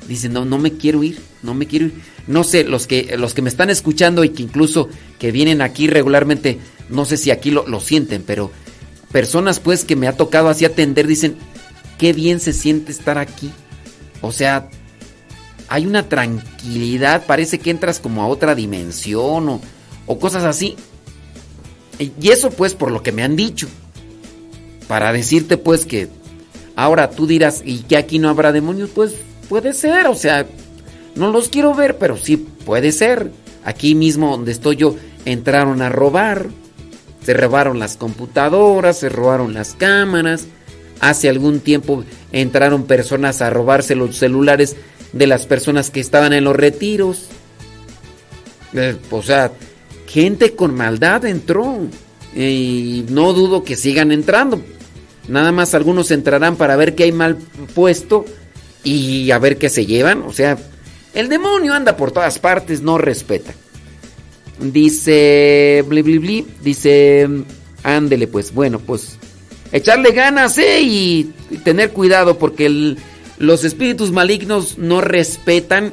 dicen, 0.09 0.33
no, 0.33 0.45
no 0.45 0.59
me 0.59 0.73
quiero 0.73 1.03
ir, 1.03 1.19
no 1.43 1.55
me 1.55 1.67
quiero 1.67 1.87
ir. 1.87 1.95
No 2.27 2.43
sé, 2.43 2.65
los 2.65 2.87
que, 2.87 3.17
los 3.17 3.35
que 3.35 3.43
me 3.43 3.51
están 3.51 3.71
escuchando 3.71 4.25
y 4.25 4.31
que 4.31 4.43
incluso 4.43 4.89
que 5.19 5.31
vienen 5.31 5.61
aquí 5.61 5.87
regularmente, 5.87 6.59
no 6.89 7.05
sé 7.05 7.17
si 7.17 7.31
aquí 7.31 7.51
lo, 7.51 7.67
lo 7.69 7.81
sienten, 7.81 8.23
pero 8.23 8.51
personas 9.17 9.61
pues 9.61 9.87
que 9.87 9.97
me 9.97 10.09
ha 10.09 10.13
tocado 10.15 10.51
así 10.51 10.67
atender 10.67 11.07
dicen, 11.07 11.37
qué 11.97 12.13
bien 12.13 12.39
se 12.39 12.53
siente 12.53 12.93
estar 12.93 13.17
aquí. 13.17 13.51
O 14.21 14.31
sea, 14.31 14.69
hay 15.69 15.87
una 15.87 16.07
tranquilidad, 16.07 17.25
parece 17.25 17.59
que 17.59 17.71
entras 17.71 17.99
como 17.99 18.21
a 18.21 18.27
otra 18.27 18.55
dimensión 18.55 19.49
o, 19.49 19.61
o 20.05 20.19
cosas 20.19 20.45
así. 20.45 20.77
Y 21.99 22.29
eso 22.29 22.51
pues 22.51 22.75
por 22.75 22.91
lo 22.91 23.03
que 23.03 23.11
me 23.11 23.23
han 23.23 23.37
dicho. 23.37 23.69
Para 24.87 25.15
decirte 25.15 25.57
pues 25.57 25.87
que 25.87 26.11
ahora 26.75 27.09
tú 27.09 27.27
dirás, 27.27 27.63
¿y 27.65 27.85
que 27.85 27.97
aquí 27.97 28.19
no 28.19 28.29
habrá 28.29 28.53
demonios? 28.53 28.91
Pues 28.95 29.15
puede 29.49 29.73
ser, 29.73 30.09
o 30.09 30.15
sea, 30.15 30.45
no 31.15 31.33
los 31.33 31.49
quiero 31.49 31.75
ver, 31.75 31.97
pero 31.97 32.19
sí 32.19 32.37
puede 32.37 32.93
ser. 32.93 33.33
Aquí 33.65 33.95
mismo 33.95 34.33
donde 34.33 34.53
estoy 34.53 34.77
yo 34.77 34.95
entraron 35.25 35.81
a 35.81 35.89
robar, 35.89 36.51
se 37.27 37.35
robaron 37.35 37.81
las 37.81 37.97
computadoras, 37.97 39.01
se 39.01 39.09
robaron 39.09 39.53
las 39.53 39.75
cámaras. 39.75 40.47
Hace 41.01 41.29
algún 41.29 41.59
tiempo 41.59 42.05
entraron 42.31 42.85
personas 42.85 43.43
a 43.43 43.51
robarse 43.51 43.97
los 43.97 44.15
celulares 44.15 44.77
de 45.13 45.27
las 45.27 45.45
personas 45.45 45.91
que 45.91 45.99
estaban 45.99 46.33
en 46.33 46.45
los 46.45 46.55
retiros. 46.55 47.27
Eh, 48.75 48.97
o 49.11 49.23
sea, 49.25 49.51
gente 50.07 50.55
con 50.55 50.77
maldad 50.77 51.25
entró. 51.25 51.79
Y 52.33 53.05
no 53.09 53.33
dudo 53.33 53.65
que 53.65 53.75
sigan 53.75 54.13
entrando. 54.13 54.63
Nada 55.27 55.51
más 55.51 55.75
algunos 55.75 56.13
entrarán 56.13 56.55
para 56.55 56.77
ver 56.77 56.95
qué 56.95 57.03
hay 57.03 57.13
mal 57.13 57.39
puesto 57.75 58.25
y 58.85 59.33
a 59.33 59.41
ver 59.41 59.59
qué 59.59 59.69
se 59.69 59.85
llevan. 59.85 60.23
O 60.23 60.33
sea, 60.33 60.59
el 61.13 61.29
demonio 61.29 61.75
anda 61.75 61.97
por 61.97 62.13
todas 62.13 62.39
partes, 62.39 62.83
no 62.83 62.99
respeta. 62.99 63.53
Dice, 64.59 65.85
bli, 65.87 66.03
bli, 66.03 66.19
bli, 66.19 66.47
dice, 66.63 67.29
ándele 67.83 68.27
pues, 68.27 68.55
bueno, 68.55 68.79
pues, 68.79 69.19
echarle 69.71 70.13
ganas, 70.13 70.57
¿eh? 70.59 70.81
Y, 70.81 71.33
tener 71.63 71.91
cuidado 71.91 72.39
porque 72.39 72.97
los 73.39 73.65
espíritus 73.65 74.11
malignos 74.13 74.79
no 74.79 75.01
respetan 75.01 75.93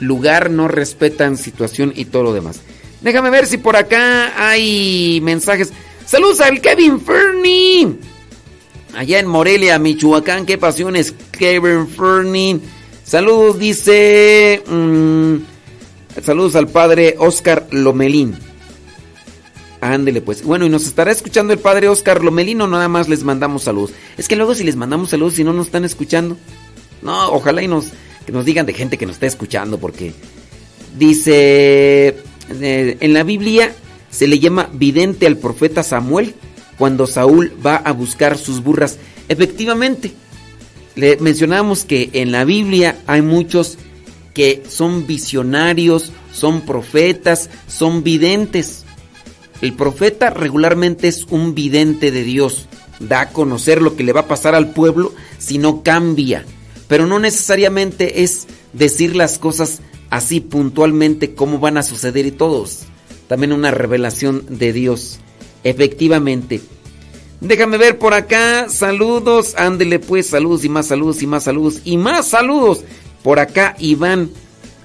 lugar, 0.00 0.50
no 0.50 0.68
respetan 0.68 1.36
situación 1.36 1.92
y 1.94 2.06
todo 2.06 2.24
lo 2.24 2.32
demás. 2.32 2.62
Déjame 3.00 3.30
ver 3.30 3.46
si 3.46 3.58
por 3.58 3.76
acá 3.76 4.32
hay 4.36 5.20
mensajes. 5.22 5.72
Saludos 6.06 6.40
al 6.40 6.60
Kevin 6.60 7.00
Fernie. 7.00 7.96
Allá 8.94 9.20
en 9.20 9.26
Morelia, 9.26 9.78
Michoacán, 9.78 10.46
qué 10.46 10.58
pasiones, 10.58 11.14
Kevin 11.30 11.86
Fernie. 11.86 12.60
Saludos, 13.04 13.58
dice. 13.58 14.62
Mmm, 14.66 15.36
saludos 16.22 16.56
al 16.56 16.68
padre 16.68 17.16
Oscar 17.18 17.66
Lomelín. 17.70 18.36
Ándele 19.80 20.20
pues. 20.20 20.42
Bueno, 20.42 20.66
y 20.66 20.68
nos 20.68 20.86
estará 20.86 21.12
escuchando 21.12 21.52
el 21.52 21.58
padre 21.58 21.88
Oscar 21.88 22.24
Lomelín 22.24 22.60
o 22.60 22.66
nada 22.66 22.88
más 22.88 23.08
les 23.08 23.22
mandamos 23.22 23.62
saludos. 23.62 23.92
Es 24.16 24.28
que 24.28 24.36
luego 24.36 24.54
si 24.54 24.64
les 24.64 24.76
mandamos 24.76 25.10
saludos 25.10 25.34
si 25.34 25.44
no 25.44 25.52
nos 25.52 25.66
están 25.66 25.84
escuchando. 25.84 26.36
No, 27.02 27.30
ojalá 27.30 27.62
y 27.62 27.68
nos, 27.68 27.86
que 28.26 28.32
nos 28.32 28.44
digan 28.44 28.66
de 28.66 28.74
gente 28.74 28.98
que 28.98 29.06
nos 29.06 29.16
está 29.16 29.26
escuchando 29.26 29.78
porque 29.78 30.12
dice 30.98 32.16
eh, 32.60 32.96
en 33.00 33.12
la 33.12 33.22
Biblia 33.22 33.72
se 34.10 34.26
le 34.26 34.38
llama 34.38 34.68
vidente 34.72 35.26
al 35.26 35.36
profeta 35.36 35.82
Samuel 35.82 36.34
cuando 36.76 37.06
Saúl 37.06 37.52
va 37.64 37.76
a 37.76 37.92
buscar 37.92 38.36
sus 38.36 38.62
burras. 38.62 38.98
Efectivamente, 39.28 40.12
le 40.96 41.16
mencionamos 41.18 41.84
que 41.84 42.10
en 42.12 42.32
la 42.32 42.44
Biblia 42.44 42.98
hay 43.06 43.22
muchos 43.22 43.78
que 44.38 44.62
son 44.68 45.04
visionarios, 45.04 46.12
son 46.32 46.60
profetas, 46.60 47.50
son 47.66 48.04
videntes. 48.04 48.84
El 49.60 49.72
profeta 49.72 50.30
regularmente 50.30 51.08
es 51.08 51.24
un 51.24 51.56
vidente 51.56 52.12
de 52.12 52.22
Dios, 52.22 52.68
da 53.00 53.22
a 53.22 53.28
conocer 53.30 53.82
lo 53.82 53.96
que 53.96 54.04
le 54.04 54.12
va 54.12 54.20
a 54.20 54.28
pasar 54.28 54.54
al 54.54 54.70
pueblo 54.70 55.12
si 55.38 55.58
no 55.58 55.82
cambia, 55.82 56.44
pero 56.86 57.04
no 57.04 57.18
necesariamente 57.18 58.22
es 58.22 58.46
decir 58.72 59.16
las 59.16 59.40
cosas 59.40 59.80
así 60.08 60.38
puntualmente 60.38 61.34
cómo 61.34 61.58
van 61.58 61.76
a 61.76 61.82
suceder 61.82 62.24
y 62.24 62.30
todos. 62.30 62.82
También 63.26 63.52
una 63.52 63.72
revelación 63.72 64.44
de 64.48 64.72
Dios. 64.72 65.18
Efectivamente. 65.64 66.60
Déjame 67.40 67.76
ver 67.76 67.98
por 67.98 68.14
acá. 68.14 68.68
Saludos. 68.68 69.56
Ándele 69.56 69.98
pues. 69.98 70.28
Saludos 70.28 70.64
y 70.64 70.68
más 70.68 70.86
saludos 70.86 71.24
y 71.24 71.26
más 71.26 71.42
saludos 71.42 71.80
y 71.84 71.96
más 71.96 72.28
saludos. 72.28 72.84
Por 73.22 73.38
acá 73.38 73.76
Iván 73.78 74.30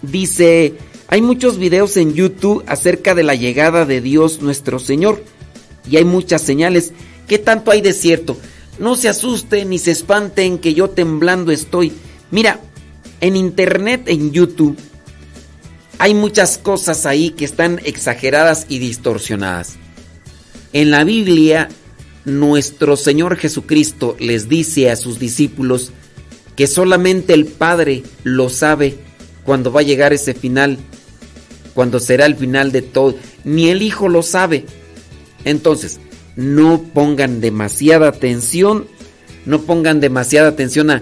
dice, 0.02 0.76
hay 1.08 1.22
muchos 1.22 1.58
videos 1.58 1.98
en 1.98 2.14
YouTube 2.14 2.64
acerca 2.68 3.16
de 3.16 3.24
la 3.24 3.36
llegada 3.36 3.86
de 3.86 4.02
Dios 4.02 4.42
nuestro 4.42 4.80
Señor. 4.80 5.24
Y 5.90 5.98
hay 5.98 6.06
muchas 6.06 6.42
señales. 6.42 6.94
¿Qué 7.28 7.38
tanto 7.38 7.72
hay 7.72 7.82
de 7.82 7.94
cierto? 7.94 8.38
No 8.80 8.96
se 8.96 9.10
asusten 9.10 9.70
ni 9.70 9.80
se 9.80 9.92
espanten 9.92 10.58
que 10.58 10.74
yo 10.74 10.90
temblando 10.90 11.52
estoy. 11.52 11.94
Mira, 12.32 12.60
en 13.22 13.36
internet, 13.36 14.04
en 14.08 14.32
YouTube, 14.32 14.78
hay 16.00 16.14
muchas 16.14 16.58
cosas 16.58 17.06
ahí 17.06 17.30
que 17.30 17.46
están 17.46 17.80
exageradas 17.84 18.66
y 18.68 18.80
distorsionadas. 18.80 19.76
En 20.74 20.90
la 20.90 21.04
Biblia, 21.04 21.70
nuestro 22.26 22.98
Señor 22.98 23.38
Jesucristo 23.38 24.16
les 24.20 24.50
dice 24.50 24.90
a 24.90 24.96
sus 24.96 25.20
discípulos 25.20 25.92
que 26.56 26.68
solamente 26.68 27.34
el 27.34 27.46
Padre 27.46 28.04
lo 28.24 28.50
sabe 28.50 28.98
cuando 29.44 29.72
va 29.72 29.82
a 29.82 29.84
llegar 29.84 30.14
ese 30.14 30.34
final, 30.34 30.78
cuando 31.74 32.00
será 32.00 32.26
el 32.26 32.36
final 32.36 32.72
de 32.72 32.82
todo. 32.82 33.16
Ni 33.44 33.70
el 33.70 33.82
Hijo 33.82 34.10
lo 34.10 34.24
sabe. 34.24 34.66
Entonces, 35.46 36.00
no 36.36 36.82
pongan 36.94 37.42
demasiada 37.42 38.08
atención, 38.08 38.88
no 39.46 39.62
pongan 39.62 40.00
demasiada 40.00 40.50
atención 40.50 40.92
a 40.92 41.02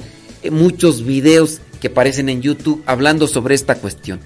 muchos 0.50 1.06
videos 1.06 1.62
que 1.80 1.88
aparecen 1.88 2.30
en 2.30 2.42
YouTube 2.42 2.84
hablando 2.86 3.28
sobre 3.28 3.56
esta 3.56 3.76
cuestión. 3.76 4.20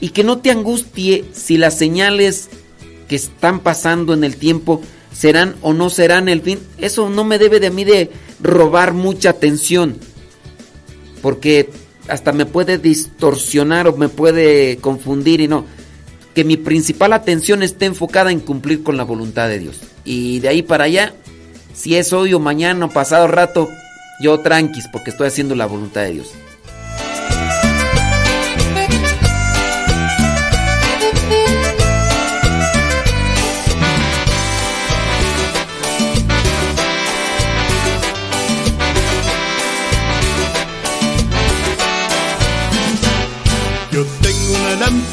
Y 0.00 0.10
que 0.10 0.24
no 0.24 0.38
te 0.38 0.50
angustie 0.50 1.24
si 1.32 1.58
las 1.58 1.78
señales 1.78 2.48
que 3.08 3.16
están 3.16 3.60
pasando 3.60 4.14
en 4.14 4.24
el 4.24 4.36
tiempo 4.36 4.82
serán 5.12 5.54
o 5.62 5.72
no 5.72 5.90
serán 5.90 6.28
el 6.28 6.42
fin. 6.42 6.58
Eso 6.78 7.08
no 7.08 7.24
me 7.24 7.38
debe 7.38 7.60
de 7.60 7.70
mí 7.70 7.84
de 7.84 8.10
robar 8.40 8.94
mucha 8.94 9.30
atención. 9.30 9.96
Porque 11.22 11.70
hasta 12.08 12.32
me 12.32 12.44
puede 12.44 12.78
distorsionar 12.78 13.88
o 13.88 13.96
me 13.96 14.08
puede 14.08 14.76
confundir 14.78 15.40
y 15.40 15.48
no. 15.48 15.64
Que 16.34 16.44
mi 16.44 16.56
principal 16.56 17.12
atención 17.12 17.62
esté 17.62 17.86
enfocada 17.86 18.30
en 18.30 18.40
cumplir 18.40 18.82
con 18.82 18.96
la 18.96 19.04
voluntad 19.04 19.48
de 19.48 19.58
Dios. 19.58 19.80
Y 20.04 20.40
de 20.40 20.48
ahí 20.48 20.62
para 20.62 20.84
allá, 20.84 21.14
si 21.72 21.96
es 21.96 22.12
hoy 22.12 22.34
o 22.34 22.40
mañana 22.40 22.86
o 22.86 22.90
pasado 22.90 23.28
rato, 23.28 23.68
yo 24.20 24.40
tranquis 24.40 24.84
porque 24.92 25.10
estoy 25.10 25.28
haciendo 25.28 25.54
la 25.54 25.66
voluntad 25.66 26.02
de 26.02 26.12
Dios. 26.12 26.32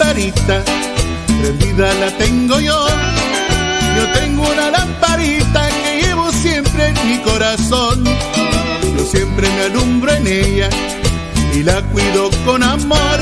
Lamparita, 0.09 0.63
prendida 1.41 1.93
la 1.95 2.09
tengo 2.17 2.59
yo. 2.59 2.87
Yo 3.95 4.19
tengo 4.19 4.49
una 4.49 4.71
lamparita 4.71 5.69
que 5.83 6.01
llevo 6.01 6.31
siempre 6.31 6.87
en 6.87 7.09
mi 7.09 7.17
corazón. 7.19 8.03
Yo 8.97 9.05
siempre 9.05 9.47
me 9.49 9.61
alumbro 9.65 10.11
en 10.13 10.27
ella 10.27 10.69
y 11.53 11.63
la 11.63 11.81
cuido 11.91 12.29
con 12.45 12.63
amor. 12.63 13.19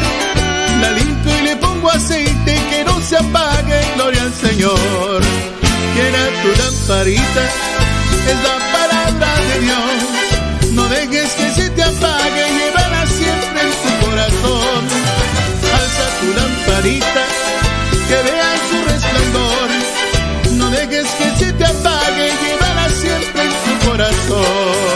La 0.81 0.91
limpio 0.91 1.39
y 1.39 1.43
le 1.43 1.55
pongo 1.57 1.89
aceite 1.89 2.57
que 2.69 2.85
no 2.85 2.99
se 3.01 3.17
apague, 3.17 3.81
gloria 3.95 4.21
al 4.23 4.33
Señor. 4.33 5.21
Quiera 5.93 6.19
tu 6.41 6.49
lamparita, 6.61 7.43
es 8.31 8.37
la 8.47 8.57
palabra 8.71 9.39
de 9.49 9.59
Dios. 9.59 10.73
No 10.73 10.87
dejes 10.87 11.33
que 11.33 11.51
se 11.51 11.69
te 11.71 11.83
apague, 11.83 12.56
que 16.95 18.15
vean 18.23 18.57
su 18.69 18.77
resplandor. 18.89 19.69
No 20.53 20.69
dejes 20.71 21.07
que 21.15 21.45
se 21.45 21.53
te 21.53 21.65
apague, 21.65 22.31
llévala 22.41 22.89
siempre 22.89 23.43
en 23.43 23.49
tu 23.49 23.89
corazón. 23.89 24.86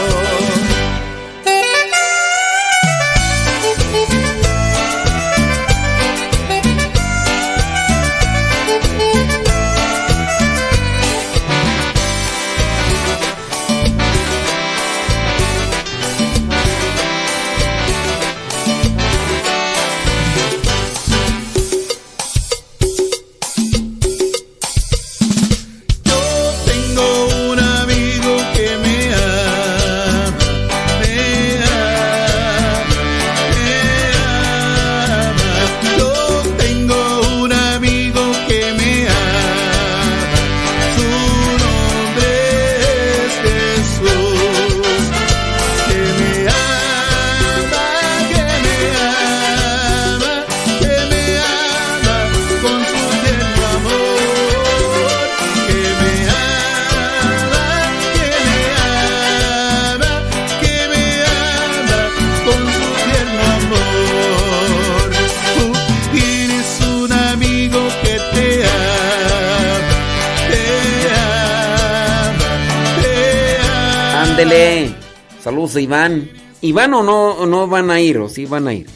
A 75.92 76.06
Iván. 76.06 76.30
¿Iván 76.62 76.94
o 76.94 77.02
no, 77.02 77.46
no 77.46 77.66
van 77.66 77.90
a 77.90 78.00
ir? 78.00 78.18
¿O 78.18 78.28
sí 78.28 78.46
van 78.46 78.68
a 78.68 78.74
ir? 78.74 78.86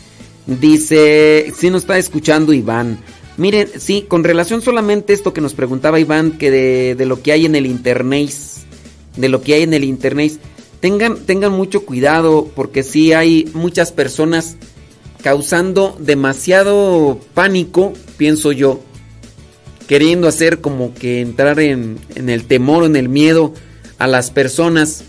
Dice, 0.47 1.53
si 1.57 1.71
nos 1.71 1.83
está 1.83 1.99
escuchando 1.99 2.53
Iván. 2.53 2.99
Miren, 3.37 3.69
sí, 3.79 4.07
con 4.09 4.25
relación 4.25 4.63
solamente 4.63 5.13
esto 5.13 5.33
que 5.33 5.41
nos 5.41 5.53
preguntaba 5.53 6.01
Iván, 6.01 6.39
que 6.39 6.51
de, 6.51 7.07
lo 7.07 7.21
que 7.23 7.33
hay 7.33 7.45
en 7.45 7.55
el 7.55 7.67
internet, 7.67 8.31
de 9.17 9.29
lo 9.29 9.43
que 9.43 9.55
hay 9.55 9.63
en 9.65 9.75
el 9.75 9.85
internet, 9.85 10.39
tengan, 10.81 11.17
tengan 11.19 11.53
mucho 11.53 11.85
cuidado 11.85 12.51
porque 12.55 12.83
sí 12.83 13.13
hay 13.13 13.51
muchas 13.53 13.93
personas 13.93 14.57
causando 15.23 15.97
demasiado 15.99 17.21
pánico, 17.35 17.93
pienso 18.17 18.53
yo, 18.53 18.81
queriendo 19.87 20.29
hacer 20.29 20.61
como 20.61 20.95
que 20.95 21.21
entrar 21.21 21.61
en, 21.61 21.99
en 22.15 22.31
el 22.31 22.47
temor 22.47 22.85
en 22.85 22.97
el 22.97 23.09
miedo 23.09 23.53
a 23.99 24.07
las 24.07 24.31
personas 24.31 25.05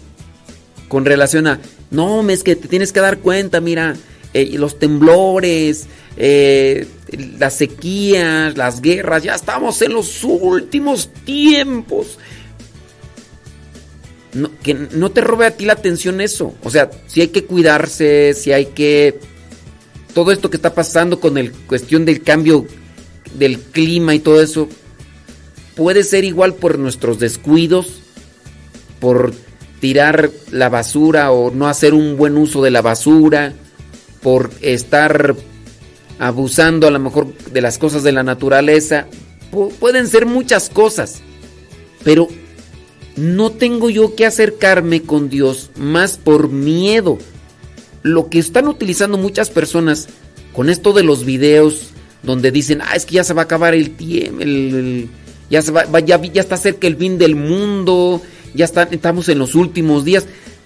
con 0.87 1.05
relación 1.05 1.47
a, 1.47 1.61
no, 1.89 2.27
es 2.29 2.43
que 2.43 2.55
te 2.55 2.67
tienes 2.67 2.91
que 2.91 2.99
dar 2.99 3.19
cuenta, 3.19 3.61
mira, 3.61 3.95
eh, 4.33 4.57
los 4.57 4.77
temblores, 4.77 5.87
eh, 6.17 6.87
las 7.39 7.55
sequías, 7.55 8.57
las 8.57 8.81
guerras, 8.81 9.23
ya 9.23 9.35
estamos 9.35 9.81
en 9.81 9.93
los 9.93 10.23
últimos 10.23 11.09
tiempos. 11.25 12.17
Que 14.61 14.73
no 14.73 15.09
te 15.11 15.21
robe 15.21 15.47
a 15.47 15.51
ti 15.51 15.65
la 15.65 15.73
atención 15.73 16.21
eso. 16.21 16.53
O 16.63 16.69
sea, 16.69 16.91
si 17.07 17.21
hay 17.21 17.29
que 17.29 17.45
cuidarse, 17.45 18.33
si 18.33 18.51
hay 18.51 18.67
que... 18.67 19.19
Todo 20.13 20.31
esto 20.31 20.49
que 20.49 20.57
está 20.57 20.73
pasando 20.73 21.19
con 21.19 21.37
el 21.37 21.51
cuestión 21.51 22.05
del 22.05 22.21
cambio 22.21 22.67
del 23.35 23.59
clima 23.59 24.15
y 24.15 24.19
todo 24.19 24.41
eso, 24.41 24.67
puede 25.75 26.03
ser 26.03 26.23
igual 26.23 26.55
por 26.55 26.79
nuestros 26.79 27.19
descuidos, 27.19 28.01
por 28.99 29.33
tirar 29.79 30.29
la 30.51 30.69
basura 30.69 31.31
o 31.31 31.51
no 31.51 31.67
hacer 31.67 31.93
un 31.93 32.17
buen 32.17 32.37
uso 32.37 32.61
de 32.63 32.71
la 32.71 32.81
basura, 32.81 33.53
por 34.21 34.49
estar 34.61 35.35
abusando 36.19 36.87
a 36.87 36.91
lo 36.91 36.99
mejor 36.99 37.33
de 37.51 37.61
las 37.61 37.77
cosas 37.77 38.03
de 38.03 38.11
la 38.11 38.23
naturaleza. 38.23 39.07
Pu- 39.51 39.71
pueden 39.73 40.07
ser 40.07 40.25
muchas 40.25 40.69
cosas, 40.69 41.21
pero 42.03 42.27
no 43.15 43.51
tengo 43.51 43.89
yo 43.89 44.15
que 44.15 44.25
acercarme 44.25 45.03
con 45.03 45.29
Dios 45.29 45.69
más 45.77 46.17
por 46.17 46.49
miedo. 46.49 47.17
Lo 48.03 48.29
que 48.29 48.39
están 48.39 48.67
utilizando 48.67 49.17
muchas 49.17 49.49
personas 49.49 50.07
con 50.53 50.69
esto 50.69 50.93
de 50.93 51.03
los 51.03 51.23
videos 51.25 51.89
donde 52.23 52.51
dicen, 52.51 52.81
ah, 52.81 52.95
es 52.95 53.05
que 53.05 53.15
ya 53.15 53.23
se 53.23 53.33
va 53.33 53.43
a 53.43 53.45
acabar 53.45 53.73
el 53.75 53.91
tiempo, 53.91 54.43
ya, 55.49 55.61
se 55.61 55.71
va- 55.71 55.99
ya, 55.99 56.21
ya 56.21 56.41
está 56.41 56.57
cerca 56.57 56.87
el 56.87 56.97
fin 56.97 57.17
del 57.17 57.35
mundo, 57.35 58.21
ya 58.57 58.65
estamos 58.65 59.29
en 59.29 59.39
los 59.39 59.55
últimos 59.55 60.03
días. 60.03 60.25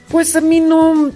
Pues 0.09 0.35
a 0.35 0.41
mí 0.41 0.59
no... 0.59 1.11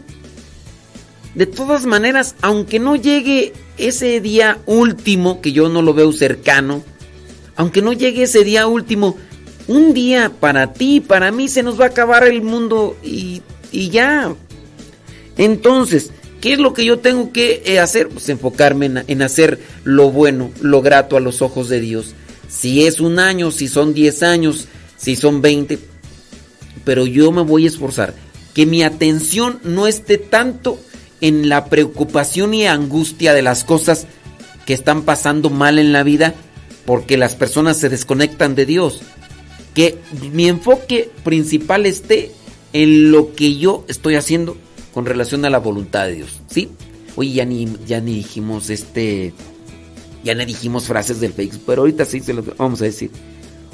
De 1.33 1.45
todas 1.45 1.85
maneras, 1.85 2.35
aunque 2.41 2.79
no 2.79 2.95
llegue 2.95 3.51
ese 3.77 4.21
día 4.21 4.59
último, 4.67 5.41
que 5.41 5.51
yo 5.51 5.67
no 5.67 5.81
lo 5.81 5.93
veo 5.93 6.13
cercano, 6.13 6.81
aunque 7.57 7.81
no 7.81 7.91
llegue 7.91 8.23
ese 8.23 8.45
día 8.45 8.67
último, 8.67 9.17
un 9.67 9.93
día 9.93 10.31
para 10.39 10.71
ti, 10.73 11.01
para 11.01 11.31
mí 11.31 11.49
se 11.49 11.63
nos 11.63 11.79
va 11.79 11.85
a 11.85 11.89
acabar 11.89 12.25
el 12.25 12.41
mundo 12.41 12.95
y, 13.03 13.41
y 13.71 13.89
ya. 13.89 14.33
Entonces, 15.37 16.11
¿qué 16.39 16.53
es 16.53 16.59
lo 16.59 16.73
que 16.73 16.85
yo 16.85 16.99
tengo 16.99 17.33
que 17.33 17.63
eh, 17.65 17.79
hacer? 17.79 18.07
Pues 18.07 18.29
enfocarme 18.29 18.85
en, 18.85 19.03
en 19.07 19.21
hacer 19.21 19.59
lo 19.83 20.11
bueno, 20.11 20.51
lo 20.61 20.81
grato 20.81 21.17
a 21.17 21.19
los 21.19 21.41
ojos 21.41 21.67
de 21.67 21.81
Dios. 21.81 22.15
Si 22.47 22.85
es 22.85 23.01
un 23.01 23.19
año, 23.19 23.51
si 23.51 23.67
son 23.67 23.93
10 23.93 24.23
años, 24.23 24.67
si 24.95 25.15
son 25.15 25.41
20, 25.41 25.79
pero 26.85 27.05
yo 27.05 27.31
me 27.31 27.41
voy 27.41 27.65
a 27.65 27.67
esforzar. 27.67 28.13
Que 28.53 28.65
mi 28.65 28.83
atención 28.83 29.59
no 29.63 29.87
esté 29.87 30.17
tanto 30.17 30.79
en 31.19 31.49
la 31.49 31.65
preocupación 31.65 32.53
y 32.53 32.67
angustia 32.67 33.33
de 33.33 33.41
las 33.41 33.65
cosas 33.65 34.07
que 34.65 34.73
están 34.73 35.01
pasando 35.01 35.49
mal 35.49 35.77
en 35.77 35.91
la 35.91 36.03
vida 36.03 36.33
porque 36.85 37.17
las 37.17 37.35
personas 37.35 37.77
se 37.77 37.89
desconectan 37.89 38.55
de 38.55 38.65
Dios. 38.65 39.01
Que 39.73 39.97
mi 40.31 40.47
enfoque 40.47 41.09
principal 41.23 41.85
esté 41.85 42.31
en 42.71 43.11
lo 43.11 43.33
que 43.33 43.57
yo 43.57 43.83
estoy 43.87 44.15
haciendo 44.15 44.55
con 44.93 45.05
relación 45.05 45.43
a 45.43 45.49
la 45.49 45.57
voluntad 45.57 46.05
de 46.05 46.15
Dios. 46.15 46.39
¿Sí? 46.47 46.69
Oye, 47.15 47.33
ya 47.33 47.45
ni, 47.45 47.67
ya 47.85 47.99
ni 47.99 48.15
dijimos 48.15 48.69
este. 48.69 49.33
Ya 50.23 50.33
ni 50.33 50.45
dijimos 50.45 50.85
frases 50.85 51.19
del 51.19 51.33
Facebook, 51.33 51.63
pero 51.65 51.81
ahorita 51.81 52.05
sí 52.05 52.19
se 52.19 52.33
lo 52.33 52.43
vamos 52.57 52.81
a 52.81 52.85
decir. 52.85 53.11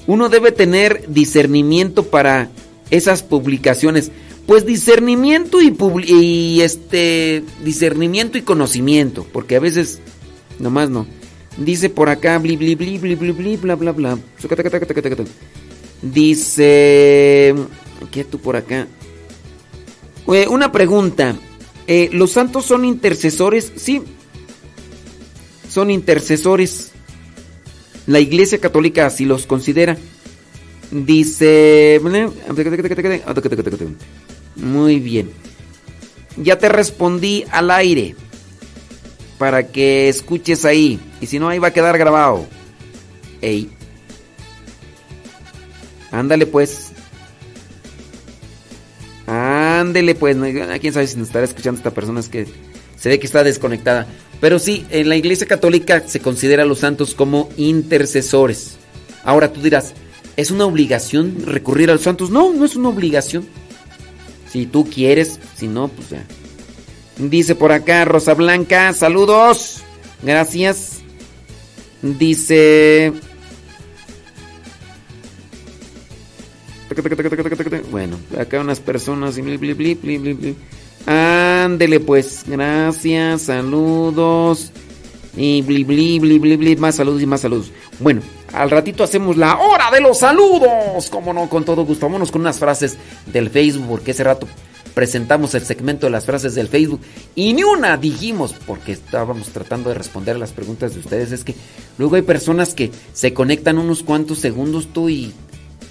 Uno 0.08 0.30
debe 0.30 0.52
tener 0.52 1.06
discernimiento 1.08 2.08
para 2.08 2.50
esas 2.92 3.24
publicaciones. 3.24 4.12
Pues 4.46 4.66
discernimiento 4.66 5.60
y, 5.62 6.62
este 6.62 7.44
discernimiento 7.64 8.38
y 8.38 8.42
conocimiento, 8.42 9.26
porque 9.32 9.56
a 9.56 9.60
veces 9.60 10.00
nomás 10.60 10.90
no. 10.90 11.08
Dice 11.58 11.90
por 11.90 12.10
acá 12.10 12.38
bli 12.38 12.56
bli. 12.58 13.00
Dice 16.02 17.56
¿qué 18.12 18.24
tú 18.24 18.40
por 18.40 18.56
acá? 18.56 18.88
Una 20.26 20.72
pregunta. 20.72 21.36
Eh, 21.88 22.10
¿Los 22.14 22.32
santos 22.32 22.66
son 22.66 22.86
intercesores? 22.86 23.72
Sí. 23.76 24.02
Son 25.70 25.92
intercesores. 25.92 26.92
La 28.08 28.20
Iglesia 28.20 28.60
Católica 28.60 29.06
así 29.06 29.26
los 29.26 29.46
considera. 29.46 29.98
Dice... 30.92 32.00
Muy 34.56 35.00
bien. 35.00 35.32
Ya 36.38 36.58
te 36.58 36.70
respondí 36.70 37.46
al 37.50 37.72
aire. 37.72 38.16
Para 39.38 39.68
que 39.68 40.10
escuches 40.10 40.66
ahí. 40.66 41.00
Y 41.22 41.26
si 41.26 41.40
no, 41.40 41.50
ahí 41.50 41.60
va 41.60 41.70
a 41.70 41.74
quedar 41.74 41.98
grabado. 41.98 42.46
Ey. 43.42 43.70
Ándale 46.12 46.46
pues. 46.46 46.92
Ándele 49.26 50.14
pues. 50.14 50.36
¿Quién 50.82 50.94
sabe 50.94 51.08
si 51.08 51.18
nos 51.18 51.28
estará 51.28 51.46
escuchando 51.46 51.80
esta 51.80 51.92
persona? 51.92 52.20
Es 52.20 52.28
que 52.30 52.46
se 52.98 53.10
ve 53.10 53.18
que 53.18 53.26
está 53.26 53.44
desconectada. 53.44 54.08
Pero 54.42 54.60
sí, 54.60 54.86
en 54.90 55.08
la 55.08 55.16
iglesia 55.16 55.48
católica 55.48 56.04
se 56.06 56.20
considera 56.20 56.64
a 56.64 56.66
los 56.66 56.80
santos 56.80 57.16
como 57.16 57.50
intercesores. 57.58 58.78
Ahora 59.24 59.54
tú 59.54 59.62
dirás, 59.62 59.94
¿es 60.38 60.52
una 60.52 60.66
obligación 60.66 61.46
recurrir 61.46 61.90
a 61.90 61.94
los 61.94 62.02
santos? 62.02 62.30
No, 62.30 62.54
no 62.54 62.66
es 62.66 62.76
una 62.76 62.90
obligación. 62.90 63.46
Si 64.52 64.66
tú 64.66 64.90
quieres, 64.90 65.40
si 65.56 65.68
no, 65.68 65.88
pues 65.88 66.10
ya. 66.10 66.26
Dice 67.18 67.56
por 67.56 67.72
acá 67.72 68.06
Rosa 68.06 68.34
Blanca, 68.34 68.94
saludos. 68.94 69.82
Gracias. 70.24 71.02
Dice... 72.02 73.14
Bueno, 77.90 78.20
acá 78.38 78.60
unas 78.60 78.82
personas 78.82 79.38
y. 79.38 79.42
Ándele 81.06 82.00
pues, 82.02 82.44
gracias, 82.46 83.44
saludos. 83.44 84.72
Y 85.36 85.62
bli, 85.62 85.84
bli, 85.84 86.20
bli, 86.20 86.40
bli, 86.40 86.58
bli, 86.58 86.76
más 86.76 86.96
saludos 86.96 87.22
y 87.22 87.26
más 87.26 87.42
saludos. 87.42 87.72
Bueno, 88.00 88.22
al 88.54 88.70
ratito 88.70 89.04
hacemos 89.04 89.38
la 89.38 89.58
hora 89.58 89.90
de 89.92 90.02
los 90.02 90.20
saludos. 90.20 91.10
Como 91.10 91.34
no, 91.34 91.48
con 91.50 91.64
todo 91.64 91.86
gusto. 91.86 92.06
Vámonos 92.06 92.32
con 92.32 92.42
unas 92.42 92.60
frases 92.60 92.98
del 93.28 93.50
Facebook, 93.50 93.88
porque 93.88 94.12
ese 94.12 94.24
rato 94.24 94.48
presentamos 94.94 95.56
el 95.56 95.62
segmento 95.62 96.06
de 96.06 96.12
las 96.12 96.26
frases 96.26 96.54
del 96.54 96.68
Facebook 96.68 97.00
y 97.34 97.54
ni 97.54 97.64
una 97.64 97.96
dijimos 97.96 98.54
porque 98.66 98.92
estábamos 98.92 99.48
tratando 99.50 99.90
de 99.90 99.96
responder 99.96 100.36
a 100.36 100.40
las 100.40 100.52
preguntas 100.52 100.94
de 100.94 101.00
ustedes. 101.00 101.32
Es 101.32 101.44
que 101.44 101.56
luego 101.98 102.16
hay 102.16 102.24
personas 102.24 102.74
que 102.74 102.92
se 103.14 103.34
conectan 103.34 103.78
unos 103.78 104.04
cuantos 104.04 104.40
segundos 104.40 104.88
tú 104.92 105.10
y, 105.10 105.34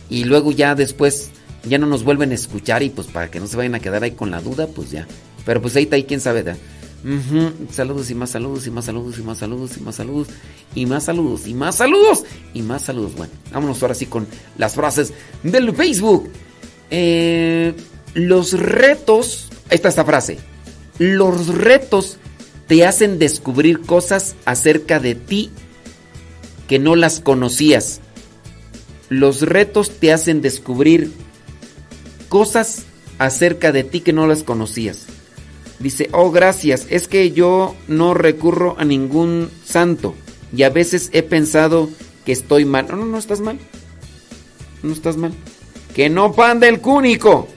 y 0.08 0.24
luego 0.24 0.52
ya 0.52 0.74
después 0.74 1.30
ya 1.64 1.78
no 1.78 1.86
nos 1.86 2.04
vuelven 2.04 2.32
a 2.32 2.34
escuchar 2.34 2.82
y 2.82 2.90
pues 2.90 3.06
para 3.06 3.30
que 3.30 3.40
no 3.40 3.46
se 3.46 3.56
vayan 3.56 3.74
a 3.74 3.80
quedar 3.80 4.02
ahí 4.02 4.12
con 4.12 4.30
la 4.30 4.40
duda, 4.40 4.66
pues 4.66 4.90
ya. 4.90 5.06
Pero 5.44 5.62
pues 5.62 5.76
ahí 5.76 5.84
está 5.84 5.96
ahí, 5.96 6.04
quién 6.04 6.20
sabe. 6.20 6.42
¿verdad? 6.42 6.60
Saludos 7.70 8.10
y 8.10 8.14
más 8.14 8.30
saludos 8.30 8.66
y 8.66 8.70
más 8.70 8.84
saludos 8.84 9.16
y 9.16 9.22
más 9.22 9.38
saludos 9.38 9.78
y 9.78 9.80
más 9.80 9.94
saludos 9.96 10.36
y 10.74 10.84
más 10.84 11.04
saludos 11.04 11.46
y 11.46 11.54
más 11.54 11.74
saludos 11.76 12.24
y 12.52 12.62
más 12.62 12.82
saludos. 12.82 13.14
Bueno, 13.14 13.32
vámonos 13.52 13.82
ahora 13.82 13.94
sí 13.94 14.06
con 14.06 14.26
las 14.58 14.74
frases 14.74 15.12
del 15.42 15.74
Facebook. 15.74 16.30
Eh, 16.90 17.74
los 18.14 18.52
retos, 18.52 19.48
ahí 19.70 19.76
está 19.76 19.88
esta 19.88 20.04
frase. 20.04 20.38
Los 20.98 21.48
retos 21.48 22.18
te 22.66 22.84
hacen 22.84 23.18
descubrir 23.18 23.80
cosas 23.80 24.34
acerca 24.44 25.00
de 25.00 25.14
ti 25.14 25.50
que 26.68 26.78
no 26.78 26.96
las 26.96 27.20
conocías. 27.20 28.00
Los 29.08 29.42
retos 29.42 29.90
te 29.98 30.12
hacen 30.12 30.42
descubrir 30.42 31.10
cosas 32.28 32.82
acerca 33.18 33.72
de 33.72 33.84
ti 33.84 34.00
que 34.00 34.12
no 34.12 34.26
las 34.26 34.42
conocías. 34.42 35.06
Dice, 35.80 36.10
oh 36.12 36.30
gracias, 36.30 36.86
es 36.90 37.08
que 37.08 37.32
yo 37.32 37.74
no 37.88 38.12
recurro 38.12 38.76
a 38.78 38.84
ningún 38.84 39.50
santo 39.64 40.14
y 40.54 40.62
a 40.64 40.70
veces 40.70 41.08
he 41.12 41.22
pensado 41.22 41.88
que 42.24 42.32
estoy 42.32 42.64
mal. 42.66 42.86
No, 42.88 42.96
no, 42.96 43.06
no 43.06 43.18
estás 43.18 43.40
mal. 43.40 43.58
No 44.82 44.92
estás 44.92 45.16
mal. 45.16 45.32
Que 45.94 46.10
no 46.10 46.32
pan 46.32 46.60
del 46.60 46.80
cúnico. 46.80 47.48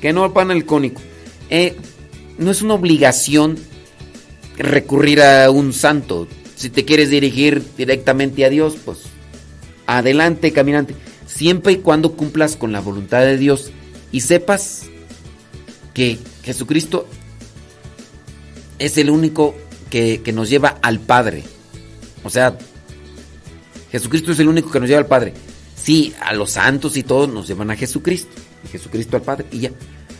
Que 0.00 0.12
no 0.12 0.32
pan 0.32 0.50
el 0.50 0.66
cúnico. 0.66 1.00
Eh, 1.50 1.76
no 2.38 2.50
es 2.50 2.62
una 2.62 2.74
obligación 2.74 3.56
recurrir 4.58 5.22
a 5.22 5.50
un 5.50 5.72
santo. 5.72 6.26
Si 6.56 6.70
te 6.70 6.84
quieres 6.84 7.10
dirigir 7.10 7.62
directamente 7.76 8.44
a 8.44 8.50
Dios, 8.50 8.76
pues 8.84 9.04
adelante, 9.86 10.52
caminante. 10.52 10.94
Siempre 11.26 11.74
y 11.74 11.76
cuando 11.76 12.12
cumplas 12.12 12.56
con 12.56 12.72
la 12.72 12.80
voluntad 12.80 13.20
de 13.20 13.36
Dios 13.36 13.70
y 14.10 14.20
sepas 14.20 14.86
que 15.92 16.18
Jesucristo 16.42 17.06
es 18.78 18.98
el 18.98 19.10
único 19.10 19.54
que, 19.90 20.22
que 20.22 20.32
nos 20.32 20.48
lleva 20.50 20.78
al 20.82 21.00
Padre. 21.00 21.44
O 22.24 22.30
sea, 22.30 22.56
Jesucristo 23.90 24.32
es 24.32 24.40
el 24.40 24.48
único 24.48 24.70
que 24.70 24.80
nos 24.80 24.88
lleva 24.88 25.00
al 25.00 25.06
Padre. 25.06 25.32
Sí, 25.76 26.14
a 26.20 26.34
los 26.34 26.52
santos 26.52 26.96
y 26.96 27.02
todos 27.02 27.28
nos 27.28 27.46
llevan 27.46 27.70
a 27.70 27.76
Jesucristo. 27.76 28.30
Jesucristo 28.70 29.16
al 29.16 29.22
Padre 29.22 29.46
y 29.52 29.60
ya. 29.60 29.70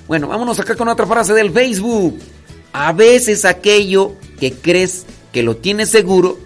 Bueno, 0.06 0.28
vámonos 0.28 0.60
acá 0.60 0.76
con 0.76 0.88
otra 0.88 1.06
frase 1.06 1.32
del 1.32 1.50
Facebook. 1.50 2.18
A 2.72 2.92
veces 2.92 3.44
aquello 3.44 4.14
que 4.38 4.52
crees 4.52 5.04
que 5.32 5.42
lo 5.42 5.56
tienes 5.56 5.88
seguro 5.90 6.38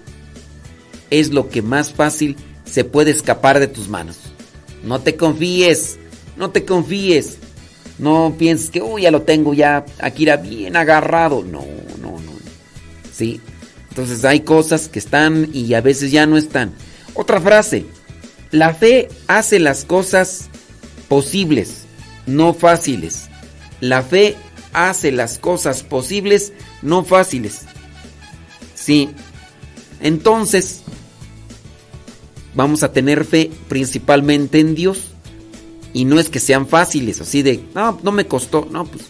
es 1.10 1.30
lo 1.30 1.48
que 1.48 1.60
más 1.60 1.92
fácil 1.92 2.36
se 2.64 2.84
puede 2.84 3.10
escapar 3.10 3.60
de 3.60 3.66
tus 3.66 3.88
manos. 3.88 4.16
No 4.82 5.00
te 5.00 5.16
confíes, 5.16 5.98
no 6.36 6.50
te 6.50 6.64
confíes. 6.64 7.38
No 8.00 8.34
pienses 8.38 8.70
que, 8.70 8.82
ya 8.98 9.10
lo 9.10 9.22
tengo 9.22 9.52
ya, 9.52 9.84
aquí 10.00 10.22
era 10.22 10.38
bien 10.38 10.74
agarrado. 10.74 11.42
No, 11.42 11.64
no, 12.00 12.12
no. 12.12 12.32
Sí. 13.12 13.40
Entonces 13.90 14.24
hay 14.24 14.40
cosas 14.40 14.88
que 14.88 14.98
están 14.98 15.50
y 15.52 15.74
a 15.74 15.82
veces 15.82 16.10
ya 16.10 16.26
no 16.26 16.38
están. 16.38 16.72
Otra 17.14 17.40
frase. 17.40 17.84
La 18.50 18.74
fe 18.74 19.08
hace 19.28 19.60
las 19.60 19.84
cosas 19.84 20.48
posibles, 21.08 21.84
no 22.26 22.54
fáciles. 22.54 23.28
La 23.80 24.02
fe 24.02 24.36
hace 24.72 25.12
las 25.12 25.38
cosas 25.38 25.82
posibles, 25.82 26.54
no 26.80 27.04
fáciles. 27.04 27.62
Sí. 28.74 29.10
Entonces, 30.00 30.82
vamos 32.54 32.82
a 32.82 32.92
tener 32.92 33.26
fe 33.26 33.50
principalmente 33.68 34.60
en 34.60 34.74
Dios. 34.74 35.09
Y 35.92 36.04
no 36.04 36.20
es 36.20 36.28
que 36.28 36.40
sean 36.40 36.66
fáciles, 36.68 37.20
así 37.20 37.42
de, 37.42 37.64
no, 37.74 37.98
no 38.02 38.12
me 38.12 38.26
costó, 38.26 38.68
no, 38.70 38.84
pues 38.84 39.04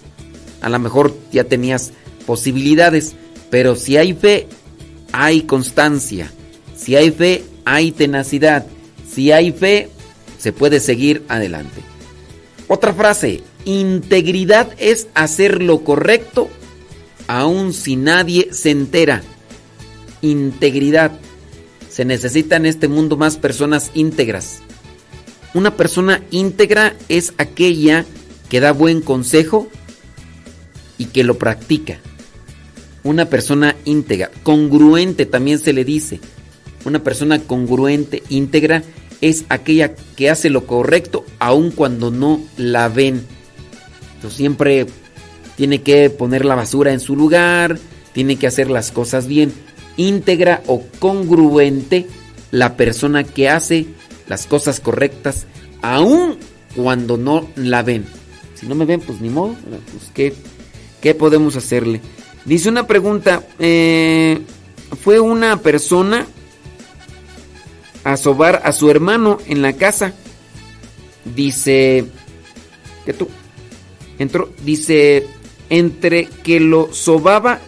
a 0.61 0.69
lo 0.69 0.79
mejor 0.79 1.15
ya 1.33 1.45
tenías 1.45 1.93
posibilidades, 2.27 3.15
pero 3.51 3.77
si 3.77 3.97
hay 3.97 4.15
fe, 4.15 4.47
hay 5.13 5.43
constancia, 5.43 6.33
si 6.77 6.97
hay 6.97 7.11
fe, 7.11 7.45
hay 7.65 7.93
tenacidad, 7.93 8.67
si 9.11 9.33
hay 9.33 9.53
fe, 9.53 9.91
se 10.39 10.53
puede 10.53 10.81
seguir 10.81 11.25
adelante. 11.29 11.83
Otra 12.69 12.95
frase, 12.95 13.43
integridad 13.65 14.71
es 14.79 15.09
hacer 15.15 15.63
lo 15.63 15.85
correcto 15.85 16.49
aun 17.31 17.73
si 17.73 17.95
nadie 17.95 18.49
se 18.53 18.71
entera. 18.71 19.23
Integridad. 20.21 21.13
Se 21.89 22.05
necesita 22.05 22.57
en 22.57 22.67
este 22.67 22.89
mundo 22.89 23.17
más 23.17 23.37
personas 23.37 23.93
íntegras. 23.95 24.63
Una 25.53 25.77
persona 25.77 26.23
íntegra 26.31 26.95
es 27.09 27.35
aquella 27.37 28.05
que 28.49 28.61
da 28.61 28.73
buen 28.73 29.01
consejo 29.01 29.69
y 30.97 31.07
que 31.07 31.25
lo 31.25 31.39
practica. 31.39 31.99
Una 33.03 33.27
persona 33.27 33.75
íntegra, 33.85 34.31
congruente 34.43 35.27
también 35.27 35.59
se 35.59 35.73
le 35.73 35.85
dice. 35.85 36.21
Una 36.85 37.03
persona 37.03 37.41
congruente, 37.41 38.23
íntegra, 38.29 38.83
es 39.21 39.45
aquella 39.49 39.95
que 40.17 40.31
hace 40.31 40.51
lo 40.51 40.67
correcto 40.67 41.25
aun 41.39 41.73
cuando 41.73 42.11
no 42.11 42.41
la 42.57 42.89
ven. 42.89 43.25
Entonces 44.15 44.37
siempre 44.37 44.87
tiene 45.57 45.83
que 45.83 46.11
poner 46.11 46.45
la 46.45 46.55
basura 46.55 46.93
en 46.93 47.01
su 47.01 47.17
lugar, 47.17 47.79
tiene 48.13 48.37
que 48.37 48.47
hacer 48.47 48.71
las 48.71 48.93
cosas 48.93 49.27
bien. 49.27 49.53
Íntegra 49.97 50.63
o 50.67 50.83
congruente 50.99 52.07
la 52.51 52.77
persona 52.77 53.25
que 53.25 53.49
hace 53.49 53.87
las 54.31 54.47
cosas 54.47 54.79
correctas 54.79 55.49
aun 55.83 56.39
cuando 56.77 57.17
no 57.17 57.49
la 57.57 57.83
ven. 57.83 58.07
Si 58.55 58.65
no 58.65 58.77
me 58.77 58.85
ven, 58.85 59.01
pues 59.01 59.21
ni 59.21 59.29
modo. 59.29 59.57
Pues, 59.65 60.13
¿qué, 60.15 60.33
qué 61.01 61.17
podemos 61.17 61.57
hacerle? 61.57 62.01
Dice 62.45 62.69
una 62.69 62.87
pregunta. 62.87 63.45
eh, 63.59 64.41
fue 65.03 65.19
una 65.19 65.57
persona 65.57 66.27
a 68.05 68.17
sobar 68.17 68.63
a 68.65 68.71
su 68.71 68.89
hermano 68.89 69.39
en 69.49 69.63
la 69.63 69.73
casa. 69.73 70.15
Dice. 71.35 72.05
que 73.05 73.13
tú? 73.13 73.27
Entró. 74.21 74.53
Dice. 74.65 75.27
Entre 75.71 76.27
que 76.27 76.61
lo 76.61 76.95
sobaba. 76.95 77.59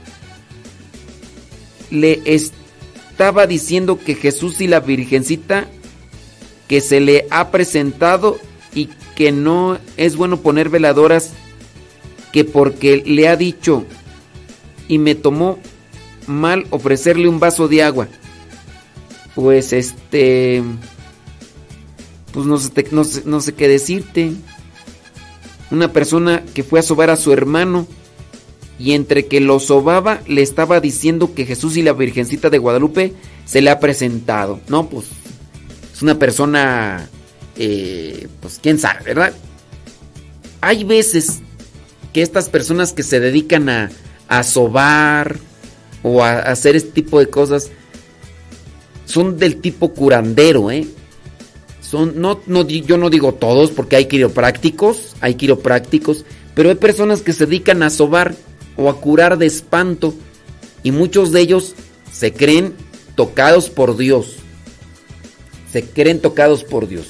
Le 1.90 2.22
estaba 2.24 3.48
diciendo 3.48 3.98
que 3.98 4.14
Jesús 4.14 4.60
y 4.60 4.68
la 4.68 4.78
Virgencita. 4.78 5.68
Que 6.68 6.80
se 6.80 7.00
le 7.00 7.26
ha 7.30 7.50
presentado. 7.50 8.38
Y 8.74 8.88
que 9.14 9.32
no 9.32 9.78
es 9.96 10.16
bueno 10.16 10.38
poner 10.38 10.68
veladoras. 10.68 11.32
Que 12.32 12.44
porque 12.44 13.02
le 13.04 13.28
ha 13.28 13.36
dicho. 13.36 13.84
Y 14.88 14.98
me 14.98 15.14
tomó 15.14 15.58
mal 16.26 16.66
ofrecerle 16.70 17.28
un 17.28 17.40
vaso 17.40 17.68
de 17.68 17.82
agua 17.82 18.08
pues 19.34 19.72
este 19.72 20.62
pues 22.32 22.46
no 22.46 22.58
sé, 22.58 22.70
no 22.90 23.04
sé, 23.04 23.22
no 23.24 23.40
sé 23.40 23.54
qué 23.54 23.68
decirte 23.68 24.32
una 25.70 25.92
persona 25.92 26.42
que 26.54 26.62
fue 26.62 26.80
a 26.80 26.82
sobar 26.82 27.10
a 27.10 27.16
su 27.16 27.32
hermano 27.32 27.86
y 28.78 28.92
entre 28.92 29.26
que 29.26 29.40
lo 29.40 29.60
sobaba 29.60 30.20
le 30.26 30.42
estaba 30.42 30.80
diciendo 30.80 31.34
que 31.34 31.46
Jesús 31.46 31.76
y 31.76 31.82
la 31.82 31.92
Virgencita 31.92 32.50
de 32.50 32.58
Guadalupe 32.58 33.14
se 33.44 33.60
le 33.60 33.70
ha 33.70 33.80
presentado. 33.80 34.60
No, 34.68 34.88
pues 34.88 35.06
una 36.02 36.18
persona, 36.18 37.08
eh, 37.56 38.28
pues 38.40 38.58
quién 38.62 38.78
sabe, 38.78 39.04
¿verdad? 39.04 39.32
Hay 40.60 40.84
veces 40.84 41.40
que 42.12 42.22
estas 42.22 42.48
personas 42.48 42.92
que 42.92 43.02
se 43.02 43.20
dedican 43.20 43.68
a, 43.68 43.90
a 44.28 44.42
sobar 44.42 45.38
o 46.02 46.22
a 46.22 46.38
hacer 46.38 46.76
este 46.76 46.90
tipo 46.90 47.18
de 47.18 47.28
cosas 47.28 47.70
son 49.04 49.38
del 49.38 49.60
tipo 49.60 49.92
curandero, 49.92 50.70
¿eh? 50.70 50.86
Son, 51.80 52.20
no, 52.20 52.40
no, 52.46 52.66
yo 52.66 52.96
no 52.96 53.10
digo 53.10 53.34
todos 53.34 53.70
porque 53.70 53.96
hay 53.96 54.06
quiroprácticos, 54.06 55.14
hay 55.20 55.34
quiroprácticos, 55.34 56.24
pero 56.54 56.70
hay 56.70 56.76
personas 56.76 57.20
que 57.20 57.34
se 57.34 57.44
dedican 57.44 57.82
a 57.82 57.90
sobar 57.90 58.34
o 58.76 58.88
a 58.88 59.00
curar 59.00 59.36
de 59.36 59.46
espanto 59.46 60.14
y 60.82 60.90
muchos 60.90 61.32
de 61.32 61.40
ellos 61.40 61.74
se 62.10 62.32
creen 62.32 62.74
tocados 63.14 63.68
por 63.68 63.96
Dios. 63.96 64.36
Se 65.72 65.84
creen 65.84 66.20
tocados 66.20 66.64
por 66.64 66.88
Dios. 66.88 67.06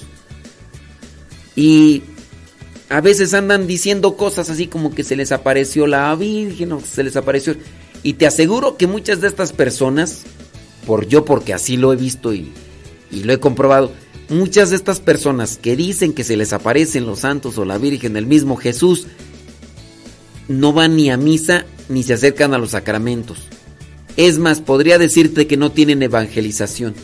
Y 1.57 2.03
a 2.89 3.01
veces 3.01 3.35
andan 3.35 3.67
diciendo 3.67 4.17
cosas 4.17 4.51
así 4.51 4.67
como 4.67 4.95
que 4.95 5.05
se 5.05 5.17
les 5.17 5.33
apareció 5.33 5.87
la 5.87 6.15
Virgen 6.15 6.73
o 6.73 6.81
se 6.81 7.03
les 7.03 7.17
apareció. 7.17 7.57
Y 8.03 8.15
te 8.15 8.27
aseguro 8.27 8.77
que 8.77 8.87
muchas 8.87 9.21
de 9.21 9.29
estas 9.29 9.53
personas, 9.53 10.23
por 10.87 11.07
yo 11.07 11.25
porque 11.25 11.55
así 11.55 11.77
lo 11.77 11.93
he 11.93 11.97
visto 11.97 12.35
y, 12.35 12.53
y 13.11 13.25
lo 13.25 13.33
he 13.33 13.41
comprobado, 13.41 13.93
muchas 14.29 14.71
de 14.71 14.77
estas 14.77 15.01
personas 15.01 15.59
que 15.59 15.77
dicen 15.77 16.13
que 16.13 16.25
se 16.25 16.37
les 16.37 16.53
aparecen 16.53 17.07
los 17.07 17.21
santos 17.21 17.59
o 17.59 17.65
la 17.65 17.79
Virgen, 17.79 18.17
el 18.17 18.27
mismo 18.27 18.57
Jesús, 18.57 19.07
no 20.49 20.73
van 20.73 20.97
ni 20.97 21.11
a 21.11 21.17
misa 21.17 21.65
ni 21.89 22.03
se 22.03 22.15
acercan 22.15 22.55
a 22.55 22.59
los 22.59 22.71
sacramentos. 22.71 23.39
Es 24.17 24.39
más, 24.39 24.61
podría 24.61 24.99
decirte 24.99 25.47
que 25.47 25.57
no 25.57 25.73
tienen 25.73 26.03
evangelización. 26.03 26.95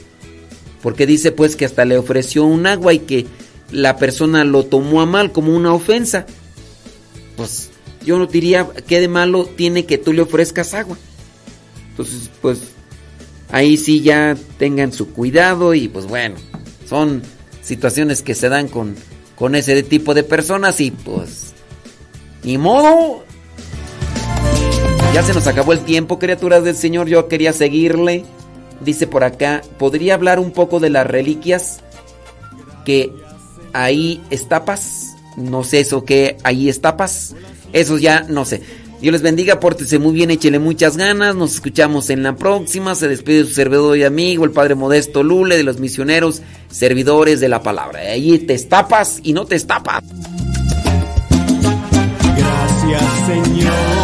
Porque 0.82 1.06
dice 1.06 1.32
pues 1.32 1.56
que 1.56 1.64
hasta 1.64 1.84
le 1.84 1.98
ofreció 1.98 2.44
un 2.44 2.66
agua 2.66 2.92
y 2.92 3.00
que 3.00 3.26
la 3.70 3.96
persona 3.96 4.44
lo 4.44 4.64
tomó 4.64 5.00
a 5.00 5.06
mal 5.06 5.32
como 5.32 5.55
una 5.55 5.72
ofensa. 5.72 6.26
Pues 7.36 7.70
yo 8.05 8.18
no 8.18 8.26
diría 8.26 8.68
qué 8.86 9.00
de 9.00 9.09
malo 9.09 9.44
tiene 9.44 9.84
que 9.86 9.98
tú 9.98 10.12
le 10.12 10.22
ofrezcas 10.22 10.74
agua. 10.74 10.96
Entonces, 11.90 12.30
pues 12.40 12.60
ahí 13.50 13.76
sí 13.76 14.02
ya 14.02 14.36
tengan 14.59 14.92
su 14.92 15.09
cuidado 15.12 15.74
y 15.74 15.88
pues 15.88 16.06
bueno, 16.06 16.36
son 16.88 17.22
situaciones 17.62 18.22
que 18.22 18.34
se 18.34 18.48
dan 18.48 18.68
con, 18.68 18.94
con 19.34 19.55
ese 19.55 19.82
tipo 19.82 20.14
de 20.14 20.22
personas 20.22 20.80
y 20.80 20.90
pues 20.90 21.55
ni 22.42 22.56
modo. 22.56 23.24
Ya 25.14 25.22
se 25.22 25.34
nos 25.34 25.46
acabó 25.46 25.72
el 25.72 25.80
tiempo, 25.80 26.18
criaturas 26.18 26.64
del 26.64 26.76
Señor. 26.76 27.09
Yo 27.09 27.28
quería 27.28 27.52
seguirle. 27.52 28.24
Dice 28.80 29.06
por 29.06 29.24
acá, 29.24 29.62
¿podría 29.78 30.14
hablar 30.14 30.38
un 30.38 30.52
poco 30.52 30.80
de 30.80 30.90
las 30.90 31.06
reliquias 31.06 31.80
que 32.84 33.12
ahí 33.72 34.22
estapas? 34.30 35.16
No 35.36 35.64
sé 35.64 35.80
eso 35.80 36.05
que 36.05 36.36
ahí 36.44 36.68
estapas. 36.68 37.34
Eso 37.72 37.98
ya 37.98 38.24
no 38.28 38.44
sé. 38.44 38.62
Dios 39.00 39.12
les 39.12 39.22
bendiga, 39.22 39.60
pórtese 39.60 40.00
muy 40.00 40.12
bien, 40.12 40.30
échele 40.30 40.59
muchas 40.59 40.96
ganas. 40.96 41.36
Nos 41.36 41.55
escuchamos 41.55 42.10
en 42.10 42.24
la 42.24 42.34
próxima. 42.34 42.94
Se 42.94 43.06
despide 43.06 43.44
su 43.44 43.55
servidor 43.55 43.96
y 43.96 44.05
amigo, 44.05 44.44
el 44.44 44.50
Padre 44.50 44.74
Modesto 44.74 45.22
Lule, 45.22 45.56
de 45.56 45.62
los 45.62 45.78
misioneros, 45.78 46.42
servidores 46.68 47.38
de 47.38 47.48
la 47.48 47.62
palabra. 47.62 48.00
Ahí 48.00 48.38
te 48.38 48.55
estapas 48.55 49.20
y 49.22 49.32
no 49.32 49.46
te 49.46 49.55
estapas. 49.55 50.02
Gracias, 52.36 53.02
Señor. 53.26 53.97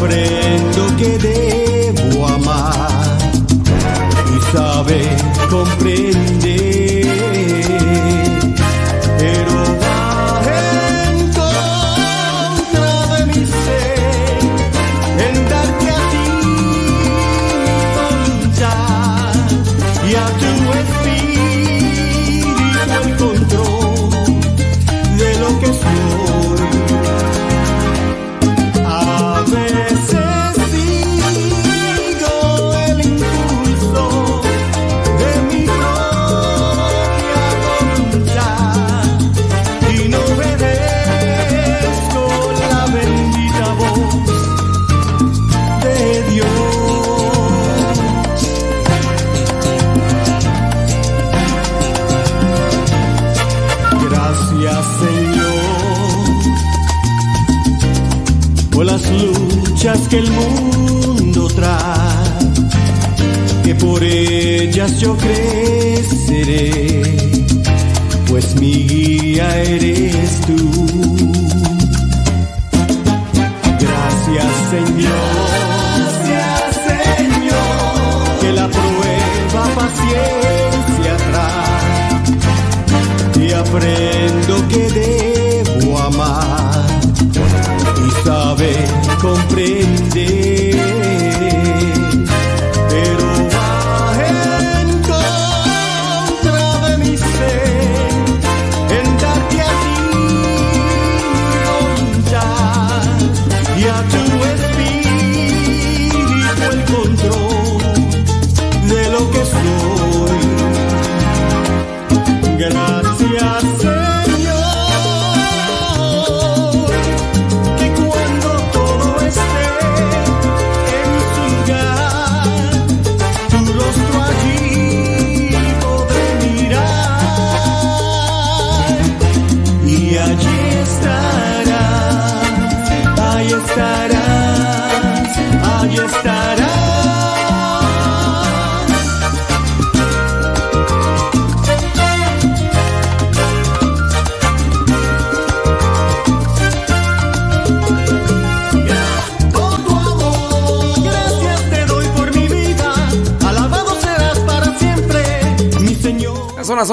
Aprendo 0.00 0.96
que 0.96 1.18
debo 1.18 2.26
amar. 2.26 3.18
Y 4.34 4.56
saber 4.56 5.16
comprender. 5.50 6.49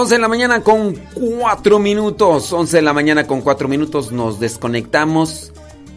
11 0.08 0.16
de 0.16 0.22
la 0.22 0.30
mañana 0.30 0.64
con 0.64 0.94
4 0.94 1.80
minutos. 1.80 2.54
11 2.54 2.78
de 2.78 2.82
la 2.82 2.94
mañana 2.94 3.28
con 3.28 3.42
4 3.42 3.68
minutos 3.68 4.14
nos 4.14 4.40
desconectamos. 4.40 5.52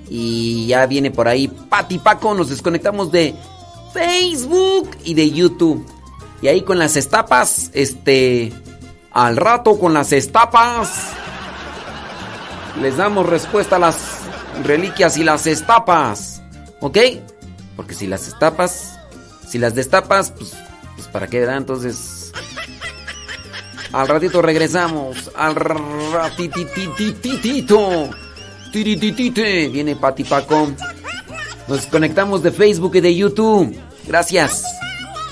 Y 0.08 0.66
ya 0.66 0.84
viene 0.86 1.12
por 1.12 1.28
ahí 1.28 1.46
Pati 1.46 1.98
Paco. 1.98 2.34
Nos 2.34 2.48
desconectamos 2.48 3.12
de 3.12 3.36
Facebook 3.94 4.90
y 5.04 5.14
de 5.14 5.30
YouTube. 5.30 5.86
Y 6.42 6.48
ahí 6.48 6.62
con 6.62 6.80
las 6.80 6.96
estapas, 6.96 7.70
este. 7.72 8.52
Al 9.12 9.36
rato 9.36 9.78
con 9.78 9.94
las 9.94 10.10
estapas. 10.10 10.90
Les 12.82 12.96
damos 12.96 13.26
respuesta 13.26 13.76
a 13.76 13.78
las 13.78 13.96
reliquias 14.64 15.18
y 15.18 15.22
las 15.22 15.46
estapas. 15.46 16.42
¿Ok? 16.80 16.98
Porque 17.76 17.94
si 17.94 18.08
las 18.08 18.26
estapas, 18.26 18.98
si 19.48 19.58
las 19.58 19.76
destapas, 19.76 20.32
pues, 20.32 20.52
pues 20.96 21.06
para 21.06 21.28
qué 21.28 21.42
da 21.42 21.56
entonces. 21.56 22.09
Al 23.92 24.08
ratito 24.08 24.42
regresamos. 24.42 25.30
Al 25.34 25.54
ratitititito. 25.54 28.10
Tirititite. 28.72 29.68
Viene 29.68 29.96
Pati 29.96 30.24
Paco. 30.24 30.68
Nos 31.68 31.86
conectamos 31.86 32.42
de 32.42 32.52
Facebook 32.52 32.96
y 32.96 33.00
de 33.00 33.14
YouTube. 33.14 33.78
Gracias. 34.06 34.64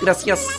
Gracias. 0.03 0.58